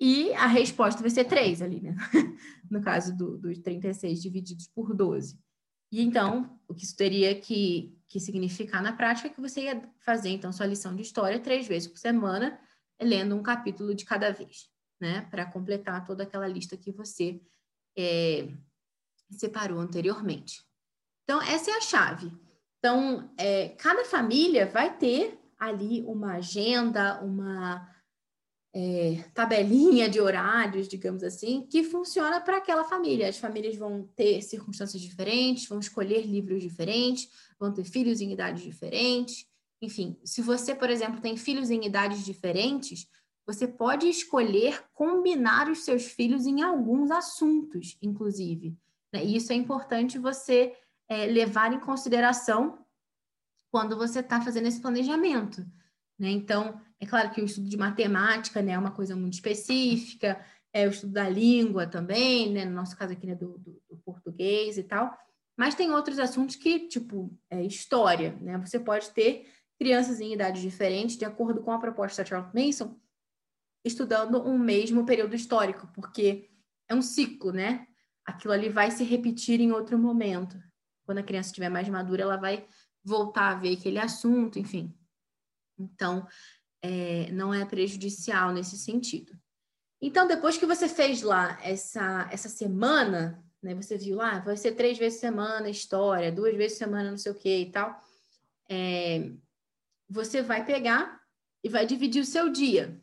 e 0.00 0.32
a 0.34 0.46
resposta 0.46 1.00
vai 1.00 1.10
ser 1.10 1.24
3 1.24 1.62
ali, 1.62 1.80
né? 1.80 1.96
no 2.70 2.82
caso 2.82 3.16
do, 3.16 3.38
dos 3.38 3.58
36 3.58 4.20
divididos 4.22 4.66
por 4.68 4.94
12. 4.94 5.38
E 5.92 6.02
então, 6.02 6.58
o 6.68 6.74
que 6.74 6.84
isso 6.84 6.96
teria 6.96 7.38
que, 7.38 7.96
que 8.08 8.20
significar 8.20 8.82
na 8.82 8.92
prática 8.92 9.28
é 9.28 9.30
que 9.30 9.40
você 9.40 9.62
ia 9.62 9.90
fazer, 10.00 10.30
então, 10.30 10.52
sua 10.52 10.66
lição 10.66 10.94
de 10.94 11.02
história 11.02 11.40
três 11.40 11.66
vezes 11.66 11.88
por 11.88 11.98
semana, 11.98 12.58
lendo 13.00 13.34
um 13.34 13.42
capítulo 13.42 13.94
de 13.94 14.04
cada 14.04 14.32
vez, 14.32 14.68
né? 15.00 15.22
Para 15.30 15.46
completar 15.46 16.04
toda 16.04 16.24
aquela 16.24 16.48
lista 16.48 16.76
que 16.76 16.92
você 16.92 17.40
é, 17.96 18.48
separou 19.30 19.78
anteriormente. 19.78 20.62
Então, 21.24 21.40
essa 21.42 21.70
é 21.70 21.74
a 21.74 21.80
chave. 21.80 22.45
Então, 22.86 23.28
é, 23.36 23.70
cada 23.70 24.04
família 24.04 24.64
vai 24.64 24.96
ter 24.96 25.36
ali 25.58 26.04
uma 26.06 26.34
agenda, 26.34 27.20
uma 27.20 27.84
é, 28.72 29.24
tabelinha 29.34 30.08
de 30.08 30.20
horários, 30.20 30.86
digamos 30.86 31.24
assim, 31.24 31.66
que 31.68 31.82
funciona 31.82 32.40
para 32.40 32.58
aquela 32.58 32.84
família. 32.84 33.28
As 33.28 33.38
famílias 33.38 33.74
vão 33.74 34.08
ter 34.14 34.40
circunstâncias 34.40 35.02
diferentes, 35.02 35.66
vão 35.66 35.80
escolher 35.80 36.24
livros 36.24 36.62
diferentes, 36.62 37.28
vão 37.58 37.74
ter 37.74 37.82
filhos 37.82 38.20
em 38.20 38.32
idades 38.32 38.62
diferentes. 38.62 39.48
Enfim, 39.82 40.16
se 40.24 40.40
você, 40.40 40.72
por 40.72 40.88
exemplo, 40.88 41.20
tem 41.20 41.36
filhos 41.36 41.70
em 41.70 41.84
idades 41.84 42.24
diferentes, 42.24 43.08
você 43.44 43.66
pode 43.66 44.08
escolher 44.08 44.80
combinar 44.94 45.68
os 45.68 45.80
seus 45.80 46.04
filhos 46.04 46.46
em 46.46 46.62
alguns 46.62 47.10
assuntos, 47.10 47.98
inclusive. 48.00 48.76
Né? 49.12 49.24
E 49.24 49.34
isso 49.34 49.52
é 49.52 49.56
importante 49.56 50.20
você 50.20 50.72
é, 51.08 51.26
levar 51.26 51.72
em 51.72 51.80
consideração 51.80 52.84
quando 53.70 53.96
você 53.96 54.20
está 54.20 54.40
fazendo 54.40 54.66
esse 54.66 54.80
planejamento. 54.80 55.60
Né? 56.18 56.30
Então, 56.30 56.80
é 56.98 57.06
claro 57.06 57.30
que 57.30 57.40
o 57.40 57.44
estudo 57.44 57.68
de 57.68 57.76
matemática 57.76 58.62
né, 58.62 58.72
é 58.72 58.78
uma 58.78 58.90
coisa 58.90 59.14
muito 59.14 59.34
específica, 59.34 60.42
é 60.72 60.86
o 60.86 60.90
estudo 60.90 61.12
da 61.12 61.28
língua 61.28 61.86
também, 61.86 62.52
né, 62.52 62.64
no 62.64 62.74
nosso 62.74 62.96
caso 62.96 63.12
aqui 63.12 63.26
né, 63.26 63.34
do, 63.34 63.58
do, 63.58 63.82
do 63.88 63.96
português 63.98 64.78
e 64.78 64.82
tal, 64.82 65.16
mas 65.56 65.74
tem 65.74 65.90
outros 65.90 66.18
assuntos 66.18 66.54
que, 66.54 66.86
tipo, 66.86 67.34
é 67.48 67.62
história, 67.62 68.36
né? 68.42 68.58
Você 68.58 68.78
pode 68.78 69.10
ter 69.10 69.50
crianças 69.78 70.20
em 70.20 70.34
idades 70.34 70.60
diferentes, 70.60 71.16
de 71.16 71.24
acordo 71.24 71.62
com 71.62 71.72
a 71.72 71.78
proposta 71.78 72.22
da 72.22 72.28
Charles 72.28 72.52
Mason, 72.52 72.94
estudando 73.82 74.42
um 74.42 74.58
mesmo 74.58 75.06
período 75.06 75.34
histórico, 75.34 75.88
porque 75.94 76.50
é 76.88 76.94
um 76.94 77.00
ciclo, 77.00 77.52
né? 77.52 77.86
Aquilo 78.24 78.52
ali 78.52 78.68
vai 78.68 78.90
se 78.90 79.02
repetir 79.02 79.60
em 79.60 79.72
outro 79.72 79.98
momento 79.98 80.58
quando 81.06 81.18
a 81.18 81.22
criança 81.22 81.48
estiver 81.48 81.70
mais 81.70 81.88
madura, 81.88 82.22
ela 82.22 82.36
vai 82.36 82.66
voltar 83.02 83.52
a 83.52 83.54
ver 83.54 83.76
aquele 83.76 83.98
assunto, 83.98 84.58
enfim. 84.58 84.92
Então, 85.78 86.26
é, 86.82 87.30
não 87.32 87.54
é 87.54 87.64
prejudicial 87.64 88.52
nesse 88.52 88.76
sentido. 88.76 89.32
Então, 90.02 90.26
depois 90.26 90.58
que 90.58 90.66
você 90.66 90.88
fez 90.88 91.22
lá 91.22 91.58
essa, 91.62 92.28
essa 92.30 92.48
semana, 92.48 93.42
né, 93.62 93.74
você 93.74 93.96
viu 93.96 94.16
lá, 94.16 94.40
vai 94.40 94.56
ser 94.56 94.72
três 94.72 94.98
vezes 94.98 95.20
semana 95.20 95.70
história, 95.70 96.32
duas 96.32 96.54
vezes 96.56 96.76
semana 96.76 97.10
não 97.10 97.16
sei 97.16 97.32
o 97.32 97.34
que 97.34 97.56
e 97.62 97.70
tal, 97.70 97.98
é, 98.68 99.30
você 100.08 100.42
vai 100.42 100.64
pegar 100.66 101.20
e 101.64 101.68
vai 101.68 101.86
dividir 101.86 102.20
o 102.20 102.26
seu 102.26 102.50
dia. 102.50 103.00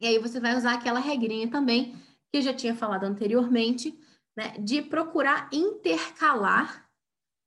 E 0.00 0.06
aí 0.06 0.18
você 0.18 0.40
vai 0.40 0.56
usar 0.56 0.74
aquela 0.74 1.00
regrinha 1.00 1.50
também 1.50 1.96
que 2.30 2.38
eu 2.38 2.42
já 2.42 2.54
tinha 2.54 2.74
falado 2.74 3.04
anteriormente, 3.04 3.98
né, 4.36 4.54
de 4.58 4.82
procurar 4.82 5.48
intercalar 5.52 6.85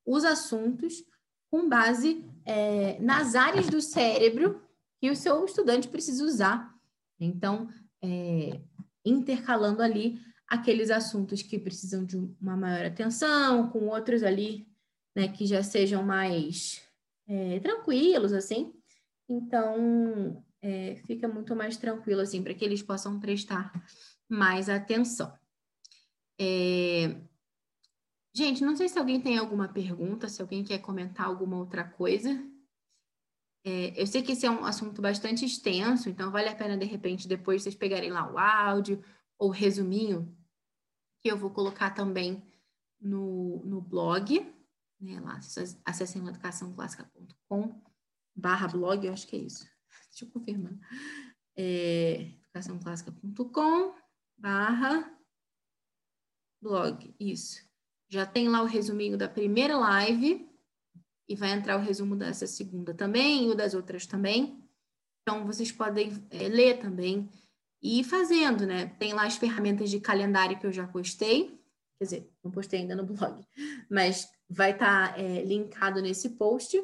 os 0.05 0.23
assuntos 0.23 1.03
com 1.49 1.67
base 1.67 2.25
é, 2.45 2.99
nas 2.99 3.35
áreas 3.35 3.67
do 3.67 3.81
cérebro 3.81 4.61
que 4.99 5.09
o 5.09 5.15
seu 5.15 5.45
estudante 5.45 5.87
precisa 5.87 6.23
usar. 6.23 6.73
Então, 7.19 7.69
é, 8.01 8.59
intercalando 9.05 9.81
ali 9.81 10.19
aqueles 10.47 10.89
assuntos 10.89 11.41
que 11.41 11.59
precisam 11.59 12.03
de 12.05 12.17
uma 12.41 12.57
maior 12.57 12.85
atenção, 12.85 13.69
com 13.69 13.87
outros 13.87 14.23
ali, 14.23 14.67
né, 15.15 15.27
que 15.27 15.45
já 15.45 15.61
sejam 15.63 16.03
mais 16.03 16.81
é, 17.27 17.59
tranquilos, 17.59 18.33
assim. 18.33 18.73
Então, 19.27 20.43
é, 20.61 20.95
fica 21.05 21.27
muito 21.27 21.55
mais 21.55 21.77
tranquilo, 21.77 22.21
assim, 22.21 22.43
para 22.43 22.53
que 22.53 22.65
eles 22.65 22.81
possam 22.81 23.19
prestar 23.19 23.71
mais 24.27 24.69
atenção. 24.69 25.31
É... 26.39 27.15
Gente, 28.33 28.63
não 28.63 28.75
sei 28.75 28.87
se 28.87 28.99
alguém 28.99 29.19
tem 29.19 29.37
alguma 29.37 29.67
pergunta, 29.67 30.29
se 30.29 30.41
alguém 30.41 30.63
quer 30.63 30.79
comentar 30.79 31.25
alguma 31.25 31.57
outra 31.57 31.83
coisa. 31.83 32.29
É, 33.63 33.99
eu 34.01 34.07
sei 34.07 34.21
que 34.21 34.31
esse 34.31 34.45
é 34.45 34.51
um 34.51 34.63
assunto 34.63 35.01
bastante 35.01 35.43
extenso, 35.43 36.09
então 36.09 36.31
vale 36.31 36.47
a 36.47 36.55
pena, 36.55 36.77
de 36.77 36.85
repente, 36.85 37.27
depois 37.27 37.63
vocês 37.63 37.75
pegarem 37.75 38.11
lá 38.11 38.31
o 38.31 38.37
áudio 38.37 39.03
ou 39.37 39.49
o 39.49 39.51
resuminho, 39.51 40.35
que 41.21 41.29
eu 41.29 41.37
vou 41.37 41.49
colocar 41.49 41.91
também 41.91 42.41
no, 42.99 43.63
no 43.65 43.81
blog, 43.81 44.39
né, 44.99 45.19
lá, 45.19 45.39
acessem 45.85 46.21
lá 46.21 46.29
educaçãoclássica.com 46.29 47.81
barra 48.35 48.67
blog, 48.67 49.05
eu 49.05 49.13
acho 49.13 49.27
que 49.27 49.35
é 49.35 49.39
isso. 49.39 49.65
Deixa 50.11 50.25
eu 50.25 50.31
confirmar. 50.31 50.73
É, 51.57 52.33
educaçãoclássica.com 52.45 53.95
barra 54.37 55.17
blog, 56.61 57.13
isso. 57.19 57.68
Já 58.09 58.25
tem 58.25 58.49
lá 58.49 58.61
o 58.61 58.65
resuminho 58.65 59.17
da 59.17 59.27
primeira 59.27 59.77
live 59.77 60.49
e 61.27 61.35
vai 61.35 61.51
entrar 61.51 61.77
o 61.77 61.83
resumo 61.83 62.15
dessa 62.15 62.47
segunda 62.47 62.93
também 62.93 63.45
e 63.45 63.49
o 63.51 63.55
das 63.55 63.75
outras 63.75 64.07
também. 64.07 64.63
Então, 65.21 65.45
vocês 65.45 65.71
podem 65.71 66.11
é, 66.31 66.47
ler 66.47 66.79
também 66.79 67.29
e 67.81 67.99
ir 67.99 68.03
fazendo, 68.03 68.65
né? 68.65 68.87
Tem 68.97 69.13
lá 69.13 69.25
as 69.25 69.37
ferramentas 69.37 69.91
de 69.91 69.99
calendário 69.99 70.59
que 70.59 70.65
eu 70.65 70.71
já 70.71 70.87
postei, 70.87 71.59
quer 71.99 72.05
dizer, 72.05 72.31
não 72.43 72.49
postei 72.49 72.79
ainda 72.79 72.95
no 72.95 73.05
blog, 73.05 73.45
mas 73.89 74.27
vai 74.49 74.71
estar 74.71 75.13
tá, 75.13 75.19
é, 75.19 75.43
linkado 75.43 76.01
nesse 76.01 76.31
post, 76.31 76.83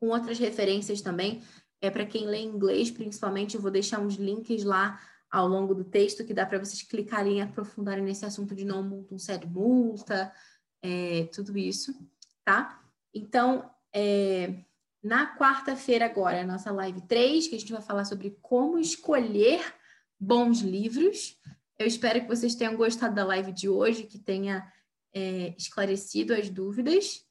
com 0.00 0.08
outras 0.08 0.38
referências 0.38 1.02
também. 1.02 1.42
É 1.82 1.90
para 1.90 2.06
quem 2.06 2.26
lê 2.26 2.40
inglês, 2.40 2.90
principalmente, 2.90 3.56
eu 3.56 3.60
vou 3.60 3.70
deixar 3.70 4.00
uns 4.00 4.14
links 4.14 4.64
lá 4.64 4.98
ao 5.30 5.48
longo 5.48 5.74
do 5.74 5.84
texto 5.84 6.24
que 6.24 6.34
dá 6.34 6.46
para 6.46 6.58
vocês 6.58 6.82
clicarem 6.82 7.38
e 7.38 7.40
aprofundarem 7.40 8.04
nesse 8.04 8.24
assunto 8.24 8.54
de 8.54 8.64
não 8.64 8.82
multa, 8.82 9.14
um 9.14 9.18
sério 9.18 9.48
multa, 9.48 10.32
é, 10.82 11.28
tudo 11.32 11.56
isso, 11.58 11.92
tá? 12.44 12.80
Então, 13.12 13.70
é, 13.92 14.54
na 15.02 15.36
quarta-feira 15.36 16.06
agora, 16.06 16.40
a 16.40 16.46
nossa 16.46 16.70
live 16.72 17.00
3, 17.02 17.48
que 17.48 17.56
a 17.56 17.58
gente 17.58 17.72
vai 17.72 17.82
falar 17.82 18.04
sobre 18.04 18.38
como 18.40 18.78
escolher 18.78 19.62
bons 20.18 20.60
livros. 20.60 21.38
Eu 21.78 21.86
espero 21.86 22.20
que 22.20 22.28
vocês 22.28 22.54
tenham 22.54 22.76
gostado 22.76 23.14
da 23.14 23.24
live 23.24 23.52
de 23.52 23.68
hoje, 23.68 24.04
que 24.04 24.18
tenha 24.18 24.66
é, 25.14 25.54
esclarecido 25.58 26.32
as 26.32 26.48
dúvidas. 26.48 27.24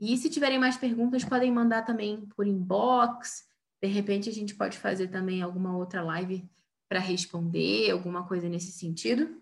E 0.00 0.16
se 0.16 0.30
tiverem 0.30 0.58
mais 0.58 0.76
perguntas, 0.76 1.24
podem 1.24 1.52
mandar 1.52 1.82
também 1.82 2.26
por 2.34 2.46
inbox. 2.46 3.44
De 3.82 3.88
repente, 3.88 4.28
a 4.28 4.32
gente 4.32 4.54
pode 4.54 4.78
fazer 4.78 5.08
também 5.08 5.42
alguma 5.42 5.76
outra 5.76 6.02
live 6.02 6.48
para 6.90 6.98
responder, 6.98 7.92
alguma 7.92 8.26
coisa 8.26 8.48
nesse 8.48 8.72
sentido. 8.72 9.40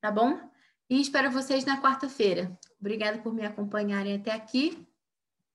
Tá 0.00 0.10
bom? 0.10 0.40
E 0.88 0.98
espero 0.98 1.30
vocês 1.30 1.66
na 1.66 1.80
quarta-feira. 1.80 2.58
Obrigada 2.80 3.18
por 3.18 3.34
me 3.34 3.44
acompanharem 3.44 4.16
até 4.16 4.32
aqui 4.32 4.88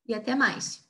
e 0.06 0.14
até 0.14 0.36
mais. 0.36 0.88